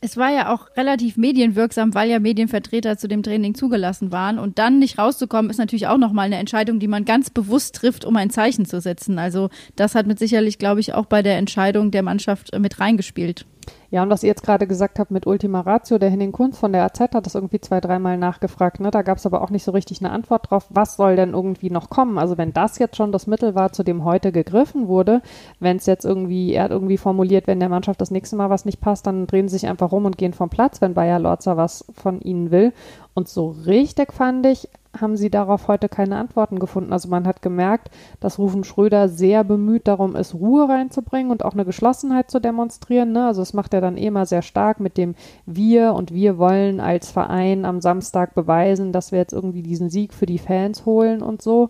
Es 0.00 0.16
war 0.16 0.30
ja 0.30 0.54
auch 0.54 0.68
relativ 0.76 1.16
medienwirksam, 1.16 1.92
weil 1.92 2.08
ja 2.08 2.20
Medienvertreter 2.20 2.96
zu 2.96 3.08
dem 3.08 3.24
Training 3.24 3.56
zugelassen 3.56 4.12
waren. 4.12 4.38
Und 4.38 4.60
dann 4.60 4.78
nicht 4.78 4.96
rauszukommen, 4.96 5.50
ist 5.50 5.58
natürlich 5.58 5.88
auch 5.88 5.98
nochmal 5.98 6.26
eine 6.26 6.36
Entscheidung, 6.36 6.78
die 6.78 6.86
man 6.86 7.04
ganz 7.04 7.30
bewusst 7.30 7.74
trifft, 7.74 8.04
um 8.04 8.16
ein 8.16 8.30
Zeichen 8.30 8.64
zu 8.64 8.80
setzen. 8.80 9.18
Also 9.18 9.50
das 9.74 9.96
hat 9.96 10.06
mit 10.06 10.20
sicherlich, 10.20 10.58
glaube 10.58 10.78
ich, 10.78 10.94
auch 10.94 11.06
bei 11.06 11.22
der 11.22 11.36
Entscheidung 11.36 11.90
der 11.90 12.04
Mannschaft 12.04 12.56
mit 12.56 12.78
reingespielt. 12.78 13.44
Ja, 13.90 14.02
und 14.02 14.10
was 14.10 14.22
ihr 14.22 14.28
jetzt 14.28 14.42
gerade 14.42 14.66
gesagt 14.66 14.98
habt 14.98 15.10
mit 15.10 15.26
Ultima 15.26 15.60
Ratio, 15.60 15.96
der 15.96 16.10
Henning 16.10 16.32
Kunz 16.32 16.58
von 16.58 16.72
der 16.72 16.84
AZ 16.84 17.00
hat 17.00 17.24
das 17.24 17.34
irgendwie 17.34 17.60
zwei, 17.60 17.80
dreimal 17.80 18.18
nachgefragt. 18.18 18.80
Ne? 18.80 18.90
Da 18.90 19.00
gab 19.00 19.16
es 19.16 19.24
aber 19.24 19.40
auch 19.40 19.48
nicht 19.48 19.64
so 19.64 19.72
richtig 19.72 20.00
eine 20.00 20.10
Antwort 20.10 20.50
drauf, 20.50 20.66
was 20.68 20.96
soll 20.96 21.16
denn 21.16 21.32
irgendwie 21.32 21.70
noch 21.70 21.88
kommen? 21.88 22.18
Also 22.18 22.36
wenn 22.36 22.52
das 22.52 22.78
jetzt 22.78 22.96
schon 22.96 23.12
das 23.12 23.26
Mittel 23.26 23.54
war, 23.54 23.72
zu 23.72 23.84
dem 23.84 24.04
heute 24.04 24.30
gegriffen 24.30 24.88
wurde, 24.88 25.22
wenn 25.58 25.78
es 25.78 25.86
jetzt 25.86 26.04
irgendwie, 26.04 26.52
er 26.52 26.64
hat 26.64 26.70
irgendwie 26.70 26.98
formuliert, 26.98 27.46
wenn 27.46 27.60
der 27.60 27.70
Mannschaft 27.70 27.98
das 28.02 28.10
nächste 28.10 28.36
Mal 28.36 28.50
was 28.50 28.66
nicht 28.66 28.80
passt, 28.82 29.06
dann 29.06 29.26
drehen 29.26 29.48
sie 29.48 29.56
sich 29.58 29.68
einfach 29.70 29.90
rum 29.90 30.04
und 30.04 30.18
gehen 30.18 30.34
vom 30.34 30.50
Platz, 30.50 30.82
wenn 30.82 30.92
Bayer 30.92 31.18
Lorzer 31.18 31.56
was 31.56 31.86
von 31.94 32.20
ihnen 32.20 32.50
will. 32.50 32.74
Und 33.14 33.28
so 33.28 33.56
richtig 33.64 34.12
fand 34.12 34.44
ich, 34.44 34.68
haben 35.00 35.16
sie 35.16 35.30
darauf 35.30 35.68
heute 35.68 35.88
keine 35.88 36.16
Antworten 36.16 36.58
gefunden. 36.58 36.92
Also 36.92 37.08
man 37.08 37.26
hat 37.26 37.42
gemerkt, 37.42 37.90
dass 38.20 38.38
Rufen 38.38 38.64
Schröder 38.64 39.08
sehr 39.08 39.44
bemüht 39.44 39.88
darum 39.88 40.16
ist, 40.16 40.34
Ruhe 40.34 40.68
reinzubringen 40.68 41.30
und 41.30 41.44
auch 41.44 41.54
eine 41.54 41.64
Geschlossenheit 41.64 42.30
zu 42.30 42.40
demonstrieren. 42.40 43.12
Ne? 43.12 43.26
Also 43.26 43.42
das 43.42 43.54
macht 43.54 43.74
er 43.74 43.80
dann 43.80 43.96
eh 43.96 44.06
immer 44.06 44.26
sehr 44.26 44.42
stark 44.42 44.80
mit 44.80 44.96
dem 44.96 45.14
Wir 45.46 45.94
und 45.94 46.12
wir 46.12 46.38
wollen 46.38 46.80
als 46.80 47.10
Verein 47.10 47.64
am 47.64 47.80
Samstag 47.80 48.34
beweisen, 48.34 48.92
dass 48.92 49.12
wir 49.12 49.18
jetzt 49.18 49.32
irgendwie 49.32 49.62
diesen 49.62 49.90
Sieg 49.90 50.14
für 50.14 50.26
die 50.26 50.38
Fans 50.38 50.84
holen 50.86 51.22
und 51.22 51.42
so. 51.42 51.68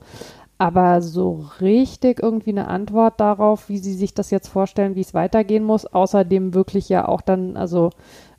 Aber 0.60 1.02
so 1.02 1.46
richtig 1.60 2.20
irgendwie 2.20 2.50
eine 2.50 2.66
Antwort 2.66 3.20
darauf, 3.20 3.68
wie 3.68 3.78
sie 3.78 3.94
sich 3.94 4.12
das 4.12 4.32
jetzt 4.32 4.48
vorstellen, 4.48 4.96
wie 4.96 5.02
es 5.02 5.14
weitergehen 5.14 5.62
muss, 5.62 5.86
außerdem 5.86 6.52
wirklich 6.52 6.88
ja 6.88 7.06
auch 7.06 7.20
dann, 7.20 7.56
also 7.56 7.90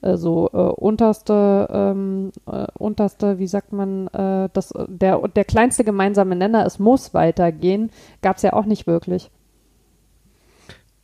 äh, 0.02 0.18
so 0.18 0.50
äh, 0.52 0.58
unterste, 0.58 1.68
ähm, 1.72 2.32
äh, 2.46 2.68
unterste, 2.78 3.40
wie 3.40 3.48
sagt 3.48 3.72
man, 3.72 4.08
äh, 4.08 4.50
das, 4.52 4.74
der, 4.88 5.22
der 5.30 5.46
kleinste 5.46 5.86
gemeinsame 5.86 6.36
Nenner, 6.36 6.66
es 6.66 6.78
muss 6.78 7.14
weitergehen, 7.14 7.90
gab 8.22 8.36
es 8.36 8.44
ja 8.44 8.52
auch 8.52 8.66
nicht 8.66 8.86
wirklich. 8.86 9.32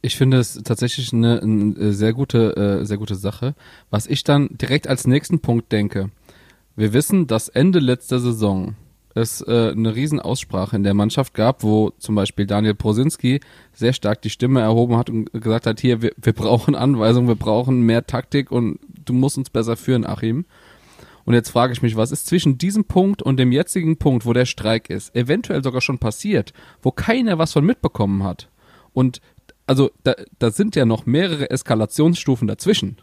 Ich 0.02 0.18
finde 0.18 0.38
es 0.38 0.62
tatsächlich 0.64 1.14
eine, 1.14 1.42
eine 1.42 1.76
äh, 1.78 1.92
sehr 1.92 2.14
gute, 2.14 2.56
äh, 2.82 2.86
sehr 2.86 2.98
gute 2.98 3.16
Sache. 3.16 3.56
Was 3.90 4.06
ich 4.06 4.24
dann 4.24 4.50
direkt 4.52 4.88
als 4.88 5.08
nächsten 5.08 5.40
Punkt 5.40 5.72
denke, 5.72 6.12
wir 6.76 6.94
wissen, 6.94 7.26
dass 7.26 7.50
Ende 7.50 7.80
letzter 7.80 8.20
Saison 8.20 8.76
es 9.16 9.42
äh, 9.42 9.72
eine 9.72 9.96
Riesenaussprache 9.96 10.76
in 10.76 10.84
der 10.84 10.94
Mannschaft 10.94 11.34
gab, 11.34 11.64
wo 11.64 11.92
zum 11.98 12.16
Beispiel 12.16 12.46
Daniel 12.46 12.76
Prosinski 12.76 13.40
sehr 13.74 13.94
stark 13.94 14.22
die 14.22 14.30
Stimme 14.30 14.62
erhoben 14.62 14.98
hat 14.98 15.10
und 15.10 15.32
gesagt 15.32 15.66
hat, 15.66 15.80
hier, 15.80 16.02
wir, 16.02 16.12
wir 16.22 16.34
brauchen 16.34 16.76
Anweisungen, 16.76 17.30
wir 17.30 17.36
brauchen 17.36 17.82
mehr 17.82 18.06
Taktik 18.06 18.52
und 18.52 18.78
du 19.06 19.14
musst 19.14 19.38
uns 19.38 19.50
besser 19.50 19.78
führen, 19.78 20.06
Achim. 20.06 20.46
Und 21.24 21.34
jetzt 21.34 21.50
frage 21.50 21.74
ich 21.74 21.82
mich, 21.82 21.96
was 21.96 22.12
ist 22.12 22.28
zwischen 22.28 22.58
diesem 22.58 22.86
Punkt 22.86 23.24
und 23.24 23.38
dem 23.38 23.52
jetzigen 23.52 23.98
Punkt, 23.98 24.26
wo 24.26 24.34
der 24.34 24.46
Streik 24.46 24.90
ist, 24.90 25.16
eventuell 25.16 25.64
sogar 25.64 25.82
schon 25.82 25.98
passiert, 25.98 26.54
wo 26.84 26.92
keiner 26.92 27.40
was 27.40 27.54
von 27.54 27.66
mitbekommen 27.66 28.24
hat? 28.24 28.50
Und 28.94 29.22
also 29.66 29.90
da, 30.04 30.14
da 30.38 30.52
sind 30.52 30.76
ja 30.76 30.86
noch 30.86 31.06
mehrere 31.06 31.50
Eskalationsstufen 31.50 32.48
dazwischen. 32.48 32.98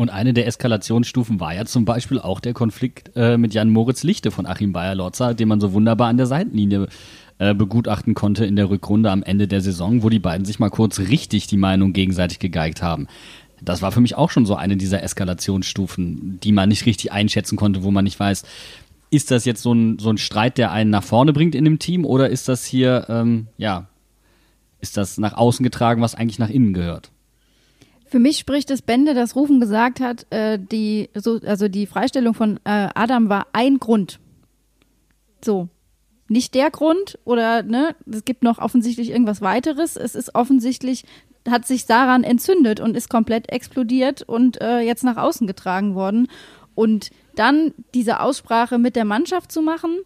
Und 0.00 0.08
eine 0.08 0.32
der 0.32 0.46
Eskalationsstufen 0.46 1.40
war 1.40 1.54
ja 1.54 1.66
zum 1.66 1.84
Beispiel 1.84 2.18
auch 2.18 2.40
der 2.40 2.54
Konflikt 2.54 3.10
äh, 3.16 3.36
mit 3.36 3.52
Jan 3.52 3.68
Moritz 3.68 4.02
Lichte 4.02 4.30
von 4.30 4.46
Achim 4.46 4.72
Bayer-Lorzer, 4.72 5.34
den 5.34 5.46
man 5.46 5.60
so 5.60 5.74
wunderbar 5.74 6.08
an 6.08 6.16
der 6.16 6.24
Seitenlinie 6.24 6.88
äh, 7.36 7.52
begutachten 7.54 8.14
konnte 8.14 8.46
in 8.46 8.56
der 8.56 8.70
Rückrunde 8.70 9.10
am 9.10 9.22
Ende 9.22 9.46
der 9.46 9.60
Saison, 9.60 10.02
wo 10.02 10.08
die 10.08 10.18
beiden 10.18 10.46
sich 10.46 10.58
mal 10.58 10.70
kurz 10.70 11.00
richtig 11.00 11.48
die 11.48 11.58
Meinung 11.58 11.92
gegenseitig 11.92 12.38
gegeigt 12.38 12.80
haben. 12.80 13.08
Das 13.60 13.82
war 13.82 13.92
für 13.92 14.00
mich 14.00 14.14
auch 14.14 14.30
schon 14.30 14.46
so 14.46 14.54
eine 14.54 14.78
dieser 14.78 15.02
Eskalationsstufen, 15.02 16.40
die 16.40 16.52
man 16.52 16.70
nicht 16.70 16.86
richtig 16.86 17.12
einschätzen 17.12 17.56
konnte, 17.56 17.82
wo 17.82 17.90
man 17.90 18.04
nicht 18.04 18.18
weiß, 18.18 18.44
ist 19.10 19.30
das 19.30 19.44
jetzt 19.44 19.60
so 19.60 19.74
ein, 19.74 19.98
so 19.98 20.08
ein 20.08 20.16
Streit, 20.16 20.56
der 20.56 20.72
einen 20.72 20.88
nach 20.88 21.04
vorne 21.04 21.34
bringt 21.34 21.54
in 21.54 21.66
dem 21.66 21.78
Team 21.78 22.06
oder 22.06 22.30
ist 22.30 22.48
das 22.48 22.64
hier, 22.64 23.04
ähm, 23.10 23.48
ja, 23.58 23.86
ist 24.80 24.96
das 24.96 25.18
nach 25.18 25.34
außen 25.34 25.62
getragen, 25.62 26.00
was 26.00 26.14
eigentlich 26.14 26.38
nach 26.38 26.48
innen 26.48 26.72
gehört? 26.72 27.10
Für 28.10 28.18
mich 28.18 28.38
spricht 28.38 28.70
das 28.70 28.82
Bände, 28.82 29.14
dass 29.14 29.36
Rufen 29.36 29.60
gesagt 29.60 30.00
hat, 30.00 30.26
äh, 30.30 30.58
die, 30.58 31.10
so, 31.14 31.38
also 31.46 31.68
die 31.68 31.86
Freistellung 31.86 32.34
von 32.34 32.56
äh, 32.64 32.88
Adam 32.92 33.28
war 33.28 33.46
ein 33.52 33.78
Grund. 33.78 34.18
So. 35.44 35.68
Nicht 36.26 36.56
der 36.56 36.72
Grund 36.72 37.20
oder 37.24 37.62
ne, 37.62 37.94
es 38.10 38.24
gibt 38.24 38.42
noch 38.42 38.58
offensichtlich 38.58 39.10
irgendwas 39.10 39.42
weiteres. 39.42 39.94
Es 39.94 40.16
ist 40.16 40.34
offensichtlich, 40.34 41.04
hat 41.48 41.68
sich 41.68 41.86
daran 41.86 42.24
entzündet 42.24 42.80
und 42.80 42.96
ist 42.96 43.08
komplett 43.08 43.48
explodiert 43.52 44.22
und 44.22 44.60
äh, 44.60 44.80
jetzt 44.80 45.04
nach 45.04 45.16
außen 45.16 45.46
getragen 45.46 45.94
worden. 45.94 46.26
Und 46.74 47.10
dann 47.36 47.74
diese 47.94 48.18
Aussprache 48.18 48.78
mit 48.78 48.96
der 48.96 49.04
Mannschaft 49.04 49.52
zu 49.52 49.62
machen, 49.62 49.98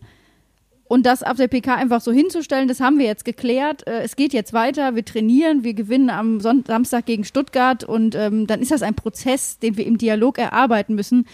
und 0.86 1.06
das 1.06 1.22
auf 1.22 1.36
der 1.36 1.48
PK 1.48 1.76
einfach 1.76 2.00
so 2.00 2.12
hinzustellen, 2.12 2.68
das 2.68 2.80
haben 2.80 2.98
wir 2.98 3.06
jetzt 3.06 3.24
geklärt. 3.24 3.86
Äh, 3.86 4.02
es 4.02 4.16
geht 4.16 4.32
jetzt 4.32 4.52
weiter, 4.52 4.94
wir 4.94 5.04
trainieren, 5.04 5.64
wir 5.64 5.74
gewinnen 5.74 6.10
am 6.10 6.40
Son 6.40 6.64
Samstag 6.66 7.06
gegen 7.06 7.24
Stuttgart 7.24 7.84
und 7.84 8.14
ähm, 8.14 8.46
dann 8.46 8.60
ist 8.60 8.70
das 8.70 8.82
ein 8.82 8.94
Prozess, 8.94 9.58
den 9.58 9.76
wir 9.76 9.86
im 9.86 9.98
Dialog 9.98 10.38
erarbeiten 10.38 10.94
müssen. 10.94 11.26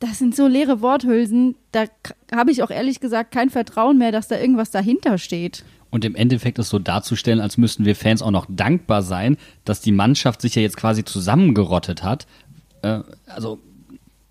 Das 0.00 0.18
sind 0.18 0.36
so 0.36 0.46
leere 0.46 0.82
Worthülsen, 0.82 1.56
da 1.72 1.84
habe 2.34 2.50
ich 2.50 2.62
auch 2.62 2.70
ehrlich 2.70 3.00
gesagt 3.00 3.32
kein 3.32 3.48
Vertrauen 3.48 3.96
mehr, 3.98 4.12
dass 4.12 4.28
da 4.28 4.38
irgendwas 4.38 4.70
dahinter 4.70 5.18
steht. 5.18 5.64
Und 5.90 6.04
im 6.04 6.14
Endeffekt 6.14 6.58
ist 6.58 6.68
so 6.68 6.78
darzustellen, 6.78 7.40
als 7.40 7.56
müssten 7.56 7.84
wir 7.84 7.96
Fans 7.96 8.20
auch 8.20 8.30
noch 8.30 8.46
dankbar 8.48 9.02
sein, 9.02 9.36
dass 9.64 9.80
die 9.80 9.92
Mannschaft 9.92 10.42
sich 10.42 10.54
ja 10.54 10.62
jetzt 10.62 10.76
quasi 10.76 11.04
zusammengerottet 11.04 12.02
hat. 12.02 12.26
Äh, 12.82 13.00
also 13.26 13.58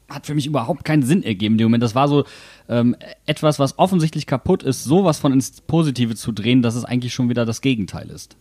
hat 0.10 0.26
für 0.26 0.36
mich 0.36 0.48
überhaupt 0.48 0.86
keinen 0.86 1.04
Sinn 1.04 1.24
ergeben 1.24 1.56
in 1.56 1.60
dem 1.60 1.66
Moment. 1.66 1.84
Das 1.84 1.96
war 1.96 2.08
so 2.08 2.26
ähm, 2.70 2.96
etwas, 3.26 3.60
was 3.60 3.80
offensichtlich 3.80 4.28
kaputt 4.28 4.64
ist, 4.64 4.84
sowas 4.84 5.20
von 5.20 5.34
ins 5.34 5.62
Positive 5.62 6.16
zu 6.16 6.32
drehen, 6.32 6.62
dass 6.62 6.76
es 6.76 6.86
eigentlich 6.86 7.14
schon 7.14 7.30
wieder 7.30 7.46
das 7.46 7.62
Gegenteil 7.62 8.10
ist. 8.10 8.38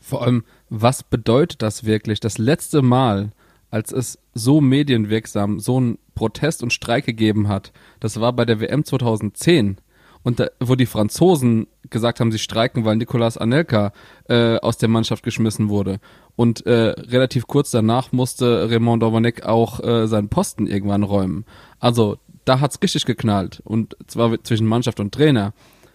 Vor 0.00 0.22
allem, 0.22 0.44
was 0.68 1.02
bedeutet 1.02 1.62
das 1.62 1.84
wirklich? 1.84 2.20
Das 2.20 2.38
letzte 2.38 2.82
Mal, 2.82 3.32
als 3.70 3.92
es 3.92 4.18
so 4.34 4.60
medienwirksam 4.60 5.58
so 5.58 5.76
einen 5.76 5.98
Protest 6.14 6.62
und 6.62 6.72
Streik 6.72 7.06
gegeben 7.06 7.48
hat, 7.48 7.72
das 8.00 8.20
war 8.20 8.32
bei 8.32 8.44
der 8.44 8.60
WM 8.60 8.84
2010 8.84 9.78
und 10.26 10.40
da, 10.40 10.48
wo 10.58 10.74
die 10.74 10.86
Franzosen 10.86 11.68
gesagt 11.88 12.18
haben, 12.18 12.32
sie 12.32 12.40
streiken, 12.40 12.84
weil 12.84 12.96
Nicolas 12.96 13.38
Anelka 13.38 13.92
äh, 14.28 14.56
aus 14.56 14.76
der 14.76 14.88
Mannschaft 14.88 15.22
geschmissen 15.22 15.68
wurde. 15.68 16.00
Und 16.36 16.66
äh, 16.66 16.90
relativ 16.90 17.46
kurz 17.46 17.70
danach 17.70 18.12
musste 18.12 18.70
Raymond 18.70 19.02
Domenech 19.02 19.44
auch 19.44 19.80
äh, 19.80 20.06
seinen 20.06 20.28
Posten 20.28 20.66
irgendwann 20.66 21.02
räumen. 21.02 21.46
Also 21.80 22.18
da 22.44 22.60
hat's 22.60 22.80
richtig 22.82 23.06
geknallt. 23.06 23.62
Und 23.64 23.96
zwar 24.06 24.42
zwischen 24.44 24.66
Mannschaft 24.66 25.00
und 25.00 25.12
Trainer. 25.12 25.54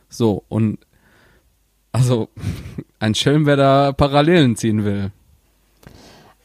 So, 0.10 0.44
und 0.50 0.80
also 1.92 2.30
ein 3.00 3.16
Schelm, 3.16 3.46
wer 3.46 3.56
da 3.56 3.92
Parallelen 3.92 4.56
ziehen 4.56 4.84
will. 4.84 5.12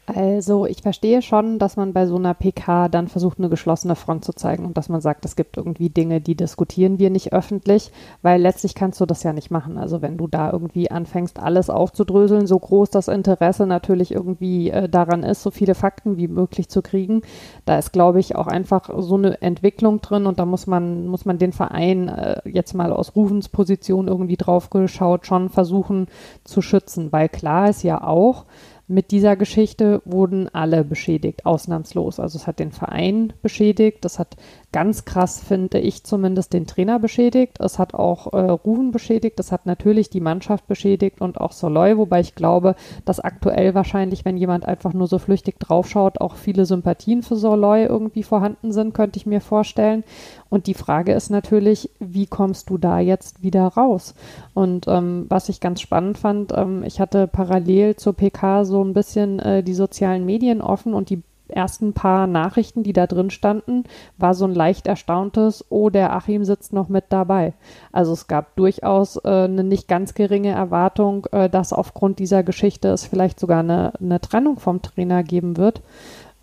Also 0.09 0.65
ich 0.65 0.81
verstehe 0.83 1.21
schon, 1.21 1.59
dass 1.59 1.75
man 1.75 1.91
bei 1.91 2.05
so 2.05 2.15
einer 2.15 2.33
PK 2.33 2.87
dann 2.87 3.09
versucht, 3.09 3.39
eine 3.39 3.49
geschlossene 3.49 3.97
Front 3.97 4.23
zu 4.23 4.31
zeigen 4.31 4.65
und 4.65 4.77
dass 4.77 4.87
man 4.87 5.01
sagt, 5.01 5.25
es 5.25 5.35
gibt 5.35 5.57
irgendwie 5.57 5.89
Dinge, 5.89 6.21
die 6.21 6.35
diskutieren 6.35 6.97
wir 6.97 7.09
nicht 7.09 7.33
öffentlich, 7.33 7.91
weil 8.21 8.41
letztlich 8.41 8.73
kannst 8.73 9.01
du 9.01 9.05
das 9.05 9.23
ja 9.23 9.33
nicht 9.33 9.51
machen. 9.51 9.77
Also 9.77 10.01
wenn 10.01 10.15
du 10.15 10.27
da 10.27 10.49
irgendwie 10.49 10.89
anfängst, 10.89 11.39
alles 11.39 11.69
aufzudröseln, 11.69 12.47
so 12.47 12.57
groß 12.57 12.89
das 12.89 13.09
Interesse 13.09 13.67
natürlich 13.67 14.13
irgendwie 14.13 14.69
äh, 14.69 14.87
daran 14.87 15.23
ist, 15.23 15.43
so 15.43 15.51
viele 15.51 15.75
Fakten 15.75 16.15
wie 16.15 16.29
möglich 16.29 16.69
zu 16.69 16.81
kriegen, 16.81 17.21
da 17.65 17.77
ist, 17.77 17.91
glaube 17.91 18.21
ich, 18.21 18.37
auch 18.37 18.47
einfach 18.47 18.89
so 18.99 19.15
eine 19.15 19.41
Entwicklung 19.41 19.99
drin 19.99 20.25
und 20.25 20.39
da 20.39 20.45
muss 20.45 20.67
man, 20.67 21.07
muss 21.07 21.25
man 21.25 21.37
den 21.37 21.51
Verein 21.51 22.07
äh, 22.07 22.39
jetzt 22.45 22.73
mal 22.73 22.93
aus 22.93 23.13
Rufens 23.17 23.49
Position 23.49 24.07
irgendwie 24.07 24.37
drauf 24.37 24.69
geschaut, 24.69 25.27
schon 25.27 25.49
versuchen 25.49 26.07
zu 26.45 26.61
schützen, 26.61 27.11
weil 27.11 27.27
klar 27.27 27.69
ist 27.69 27.83
ja 27.83 28.01
auch, 28.01 28.45
mit 28.87 29.11
dieser 29.11 29.35
Geschichte 29.35 30.01
wurden 30.05 30.47
alle 30.49 30.83
beschädigt, 30.85 31.45
ausnahmslos. 31.45 32.19
Also 32.19 32.37
es 32.37 32.47
hat 32.47 32.59
den 32.59 32.71
Verein 32.71 33.33
beschädigt, 33.41 34.05
das 34.05 34.17
hat 34.17 34.37
ganz 34.71 35.05
krass, 35.05 35.39
finde 35.39 35.79
ich 35.79 36.03
zumindest, 36.03 36.51
den 36.51 36.67
Trainer 36.67 36.99
beschädigt. 36.99 37.59
Es 37.59 37.79
hat 37.79 37.93
auch 37.93 38.33
äh, 38.33 38.37
Ruven 38.37 38.91
beschädigt, 38.91 39.39
es 39.39 39.51
hat 39.51 39.65
natürlich 39.65 40.09
die 40.09 40.19
Mannschaft 40.19 40.67
beschädigt 40.67 41.21
und 41.21 41.39
auch 41.39 41.53
Soloy, 41.53 41.97
wobei 41.97 42.19
ich 42.19 42.35
glaube, 42.35 42.75
dass 43.05 43.19
aktuell 43.19 43.75
wahrscheinlich, 43.75 44.25
wenn 44.25 44.35
jemand 44.35 44.65
einfach 44.65 44.93
nur 44.93 45.07
so 45.07 45.19
flüchtig 45.19 45.59
draufschaut, 45.59 46.19
auch 46.19 46.35
viele 46.35 46.65
Sympathien 46.65 47.23
für 47.23 47.37
Soloy 47.37 47.85
irgendwie 47.85 48.23
vorhanden 48.23 48.73
sind, 48.73 48.93
könnte 48.93 49.17
ich 49.17 49.25
mir 49.25 49.41
vorstellen. 49.41 50.03
Und 50.49 50.67
die 50.67 50.73
Frage 50.73 51.13
ist 51.13 51.29
natürlich, 51.29 51.89
wie 51.99 52.27
kommst 52.27 52.69
du 52.69 52.77
da 52.77 52.99
jetzt 52.99 53.43
wieder 53.43 53.67
raus? 53.67 54.15
Und 54.53 54.87
ähm, 54.87 55.27
was 55.29 55.49
ich 55.49 55.61
ganz 55.61 55.79
spannend 55.79 56.17
fand, 56.17 56.51
ähm, 56.55 56.83
ich 56.83 56.99
hatte 56.99 57.27
parallel 57.27 57.95
zur 57.95 58.13
PK 58.13 58.65
so 58.65 58.83
ein 58.83 58.93
bisschen 58.93 59.39
äh, 59.39 59.63
die 59.63 59.73
sozialen 59.73 60.25
Medien 60.25 60.61
offen 60.61 60.93
und 60.93 61.09
die 61.09 61.23
ersten 61.49 61.93
paar 61.93 62.27
Nachrichten, 62.27 62.83
die 62.83 62.93
da 62.93 63.07
drin 63.07 63.29
standen, 63.29 63.83
war 64.17 64.33
so 64.33 64.45
ein 64.45 64.53
leicht 64.53 64.87
erstauntes, 64.87 65.65
oh, 65.69 65.89
der 65.89 66.13
Achim 66.13 66.43
sitzt 66.43 66.73
noch 66.73 66.89
mit 66.89 67.05
dabei. 67.09 67.53
Also 67.91 68.13
es 68.13 68.27
gab 68.27 68.55
durchaus 68.55 69.17
äh, 69.17 69.45
eine 69.45 69.63
nicht 69.63 69.87
ganz 69.87 70.13
geringe 70.13 70.51
Erwartung, 70.51 71.25
äh, 71.31 71.49
dass 71.49 71.73
aufgrund 71.73 72.19
dieser 72.19 72.43
Geschichte 72.43 72.89
es 72.89 73.05
vielleicht 73.05 73.39
sogar 73.39 73.59
eine, 73.59 73.93
eine 73.99 74.21
Trennung 74.21 74.59
vom 74.59 74.81
Trainer 74.81 75.23
geben 75.23 75.57
wird. 75.57 75.81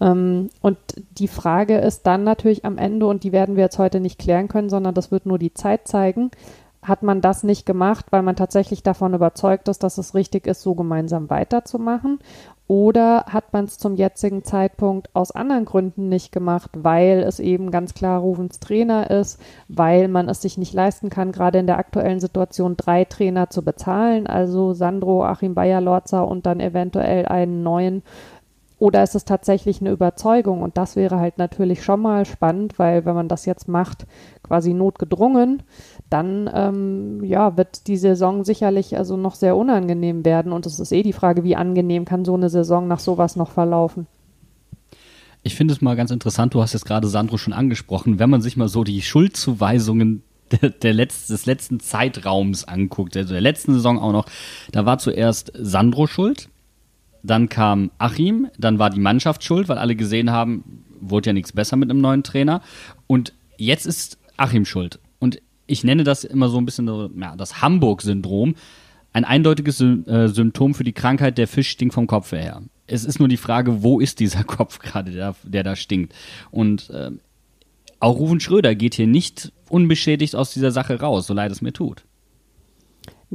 Ähm, 0.01 0.51
und 0.61 0.79
die 1.19 1.29
Frage 1.29 1.79
ist 1.79 2.07
dann 2.07 2.25
natürlich 2.25 2.65
am 2.65 2.79
Ende, 2.79 3.07
und 3.07 3.25
die 3.25 3.33
werden 3.33 3.57
wir 3.57 3.65
jetzt 3.65 3.79
heute 3.79 4.01
nicht 4.01 4.19
klären 4.19 4.49
können, 4.49 4.71
sondern 4.71 4.95
das 4.95 5.11
wird 5.11 5.27
nur 5.27 5.39
die 5.39 5.55
Zeit 5.55 5.87
zeigen, 5.89 6.31
hat 6.85 7.03
man 7.03 7.21
das 7.21 7.43
nicht 7.43 7.65
gemacht, 7.65 8.07
weil 8.11 8.23
man 8.23 8.37
tatsächlich 8.37 8.83
davon 8.83 9.15
überzeugt 9.15 9.69
ist, 9.69 9.83
dass 9.83 9.97
es 9.97 10.15
richtig 10.15 10.47
ist, 10.47 10.61
so 10.61 10.75
gemeinsam 10.75 11.31
weiterzumachen? 11.31 12.19
Oder 12.67 13.27
hat 13.29 13.53
man 13.53 13.67
es 13.67 13.77
zum 13.77 13.95
jetzigen 13.95 14.43
Zeitpunkt 14.43 15.11
aus 15.15 15.33
anderen 15.33 15.67
Gründen 15.67 16.09
nicht 16.09 16.33
gemacht, 16.33 16.71
weil 16.75 17.19
es 17.19 17.39
eben 17.39 17.71
ganz 17.71 17.93
klar 17.93 18.21
Rufens 18.21 18.59
Trainer 18.59 19.11
ist, 19.11 19.39
weil 19.69 20.09
man 20.09 20.31
es 20.31 20.41
sich 20.41 20.57
nicht 20.57 20.73
leisten 20.73 21.11
kann, 21.11 21.31
gerade 21.31 21.59
in 21.59 21.67
der 21.67 21.79
aktuellen 21.79 22.21
Situation 22.21 22.79
drei 22.79 23.05
Trainer 23.05 23.51
zu 23.51 23.63
bezahlen, 23.63 24.27
also 24.27 24.73
Sandro, 24.73 25.25
Achim 25.25 25.55
Bayer-Lorza 25.55 26.23
und 26.23 26.47
dann 26.47 26.61
eventuell 26.61 27.27
einen 27.27 27.63
neuen 27.63 28.03
oder 28.79 29.03
ist 29.03 29.15
es 29.15 29.25
tatsächlich 29.25 29.81
eine 29.81 29.93
Überzeugung? 29.93 30.61
Und 30.61 30.77
das 30.77 30.97
wäre 30.97 31.19
halt 31.19 31.39
natürlich 31.39 31.83
schon 31.83 32.01
mal 32.01 32.27
spannend, 32.27 32.79
weil 32.79 33.05
wenn 33.05 33.15
man 33.15 33.29
das 33.29 33.47
jetzt 33.47 33.69
macht, 33.69 34.05
quasi 34.43 34.75
notgedrungen, 34.75 35.63
dann 36.11 36.51
ähm, 36.53 37.25
ja, 37.25 37.57
wird 37.57 37.87
die 37.87 37.97
Saison 37.97 38.45
sicherlich 38.45 38.97
also 38.97 39.17
noch 39.17 39.35
sehr 39.35 39.57
unangenehm 39.57 40.25
werden. 40.25 40.53
Und 40.53 40.67
es 40.67 40.79
ist 40.79 40.93
eh 40.93 41.03
die 41.03 41.13
Frage, 41.13 41.45
wie 41.45 41.57
angenehm 41.57 42.05
kann 42.05 42.25
so 42.25 42.35
eine 42.35 42.51
Saison 42.51 42.87
nach 42.87 43.01
sowas 43.01 43.37
noch 43.37 43.51
verlaufen. 43.51 44.07
Ich 45.43 45.55
finde 45.57 45.75
es 45.75 45.83
mal 45.83 45.97
ganz 45.97 46.11
interessant, 46.11 46.55
du 46.55 46.63
hast 46.63 46.73
jetzt 46.73 46.87
gerade 46.87 47.07
Sandro 47.07 47.37
schon 47.37 47.53
angesprochen, 47.53 48.19
wenn 48.19 48.31
man 48.31 48.41
sich 48.41 48.57
mal 48.57 48.69
so 48.69 48.83
die 48.83 49.03
Schuldzuweisungen 49.03 50.23
der, 50.51 50.71
der 50.71 50.95
Letz-, 50.95 51.29
des 51.29 51.47
letzten 51.47 51.81
Zeitraums 51.81 52.65
anguckt, 52.65 53.17
also 53.17 53.33
der 53.33 53.43
letzten 53.43 53.75
Saison 53.75 53.99
auch 53.99 54.13
noch, 54.13 54.27
da 54.73 54.87
war 54.87 54.99
zuerst 54.99 55.53
Sandro 55.55 56.07
schuld, 56.07 56.49
dann 57.23 57.49
kam 57.49 57.91
Achim, 57.99 58.49
dann 58.59 58.79
war 58.79 58.91
die 58.91 59.01
Mannschaft 59.01 59.45
schuld, 59.45 59.69
weil 59.69 59.79
alle 59.79 59.97
gesehen 59.97 60.31
haben, 60.31 60.85
wurde 61.01 61.31
ja 61.31 61.33
nichts 61.33 61.53
besser 61.53 61.77
mit 61.77 61.91
einem 61.91 62.01
neuen 62.01 62.23
Trainer. 62.23 62.61
Und 63.07 63.33
jetzt 63.57 63.87
ist 63.87 64.19
Achim 64.37 64.65
schuld. 64.65 64.99
Ich 65.67 65.85
nenne 65.85 66.05
das 66.05 66.25
immer 66.25 66.49
so 66.49 66.59
ein 66.59 66.67
bisschen 66.67 66.89
ja, 67.21 67.37
das 67.37 67.63
Hamburg-Syndrom. 67.63 68.55
Ein 69.13 69.25
eindeutiges 69.25 69.81
äh, 69.81 70.29
Symptom 70.29 70.75
für 70.75 70.85
die 70.85 70.93
Krankheit, 70.93 71.39
der 71.39 71.47
Fisch 71.47 71.71
stinkt 71.71 71.95
vom 71.95 72.07
Kopf 72.07 72.33
her. 72.33 72.63
Es 72.87 73.05
ist 73.05 73.19
nur 73.19 73.29
die 73.29 73.37
Frage, 73.37 73.83
wo 73.83 74.01
ist 74.01 74.21
dieser 74.21 74.45
Kopf 74.45 74.79
gerade, 74.79 75.13
der, 75.13 75.35
der 75.45 75.63
da 75.63 75.77
stinkt. 75.77 76.15
Und 76.51 76.91
äh, 76.91 77.11
auch 78.01 78.19
Rufen 78.19 78.41
Schröder 78.41 78.75
geht 78.75 78.95
hier 78.95 79.07
nicht 79.07 79.53
unbeschädigt 79.69 80.37
aus 80.37 80.53
dieser 80.53 80.71
Sache 80.71 81.01
raus, 81.01 81.27
so 81.27 81.35
leid 81.35 81.53
es 81.53 81.63
mir 81.63 81.73
tut. 81.73 82.05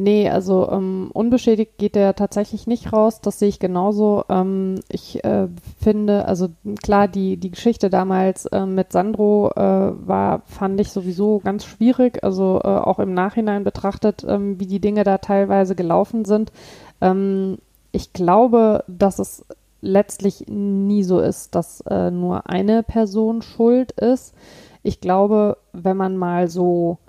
Nee, 0.01 0.29
also 0.29 0.71
ähm, 0.71 1.09
unbeschädigt 1.11 1.77
geht 1.77 1.95
der 1.95 2.15
tatsächlich 2.15 2.67
nicht 2.67 2.93
raus. 2.93 3.19
Das 3.19 3.37
sehe 3.37 3.49
ich 3.49 3.59
genauso. 3.59 4.23
Ähm, 4.29 4.75
ich 4.87 5.21
äh, 5.25 5.49
finde, 5.77 6.23
also 6.23 6.47
klar, 6.81 7.09
die, 7.09 7.35
die 7.35 7.51
Geschichte 7.51 7.89
damals 7.89 8.45
äh, 8.45 8.65
mit 8.65 8.93
Sandro 8.93 9.51
äh, 9.57 9.59
war, 9.59 10.43
fand 10.45 10.79
ich 10.79 10.93
sowieso 10.93 11.39
ganz 11.39 11.65
schwierig. 11.65 12.23
Also 12.23 12.61
äh, 12.63 12.67
auch 12.67 12.99
im 12.99 13.13
Nachhinein 13.13 13.65
betrachtet, 13.65 14.25
ähm, 14.25 14.57
wie 14.57 14.67
die 14.67 14.79
Dinge 14.79 15.03
da 15.03 15.17
teilweise 15.17 15.75
gelaufen 15.75 16.23
sind. 16.23 16.53
Ähm, 17.01 17.57
ich 17.91 18.13
glaube, 18.13 18.85
dass 18.87 19.19
es 19.19 19.43
letztlich 19.81 20.45
nie 20.47 21.03
so 21.03 21.19
ist, 21.19 21.55
dass 21.55 21.81
äh, 21.81 22.09
nur 22.09 22.49
eine 22.49 22.83
Person 22.83 23.41
schuld 23.41 23.91
ist. 23.91 24.33
Ich 24.81 25.01
glaube, 25.01 25.57
wenn 25.73 25.97
man 25.97 26.15
mal 26.15 26.47
so 26.47 26.99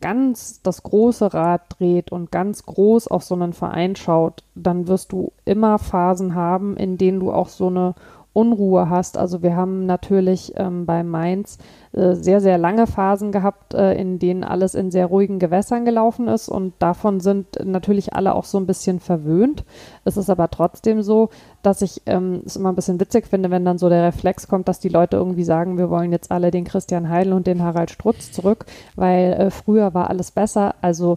ganz 0.00 0.62
das 0.62 0.82
große 0.82 1.32
Rad 1.34 1.62
dreht 1.78 2.12
und 2.12 2.30
ganz 2.30 2.64
groß 2.64 3.08
auf 3.08 3.22
so 3.22 3.34
einen 3.34 3.52
Verein 3.52 3.96
schaut, 3.96 4.42
dann 4.54 4.88
wirst 4.88 5.12
du 5.12 5.32
immer 5.44 5.78
Phasen 5.78 6.34
haben, 6.34 6.76
in 6.76 6.98
denen 6.98 7.20
du 7.20 7.32
auch 7.32 7.48
so 7.48 7.68
eine 7.68 7.94
Unruhe 8.32 8.88
hast. 8.88 9.18
Also 9.18 9.42
wir 9.42 9.56
haben 9.56 9.86
natürlich 9.86 10.52
ähm, 10.56 10.86
bei 10.86 11.02
Mainz 11.02 11.58
äh, 11.92 12.14
sehr, 12.14 12.40
sehr 12.40 12.56
lange 12.56 12.86
Phasen 12.86 13.32
gehabt, 13.32 13.74
äh, 13.74 13.94
in 13.94 14.20
denen 14.20 14.44
alles 14.44 14.76
in 14.76 14.92
sehr 14.92 15.06
ruhigen 15.06 15.40
Gewässern 15.40 15.84
gelaufen 15.84 16.28
ist 16.28 16.48
und 16.48 16.72
davon 16.78 17.18
sind 17.18 17.46
natürlich 17.64 18.14
alle 18.14 18.34
auch 18.36 18.44
so 18.44 18.58
ein 18.58 18.66
bisschen 18.66 19.00
verwöhnt. 19.00 19.64
Es 20.04 20.16
ist 20.16 20.30
aber 20.30 20.50
trotzdem 20.50 21.02
so, 21.02 21.30
dass 21.62 21.82
ich 21.82 22.02
ähm, 22.06 22.42
es 22.46 22.56
immer 22.56 22.70
ein 22.70 22.76
bisschen 22.76 23.00
witzig 23.00 23.26
finde, 23.26 23.50
wenn 23.50 23.64
dann 23.64 23.78
so 23.78 23.88
der 23.88 24.04
Reflex 24.04 24.46
kommt, 24.46 24.68
dass 24.68 24.78
die 24.78 24.88
Leute 24.88 25.16
irgendwie 25.16 25.44
sagen, 25.44 25.78
wir 25.78 25.90
wollen 25.90 26.12
jetzt 26.12 26.30
alle 26.30 26.50
den 26.50 26.64
Christian 26.64 27.08
Heidel 27.08 27.32
und 27.32 27.46
den 27.46 27.62
Harald 27.62 27.90
Strutz 27.90 28.32
zurück, 28.32 28.66
weil 28.94 29.32
äh, 29.32 29.50
früher 29.50 29.92
war 29.92 30.08
alles 30.08 30.30
besser. 30.30 30.76
Also 30.80 31.16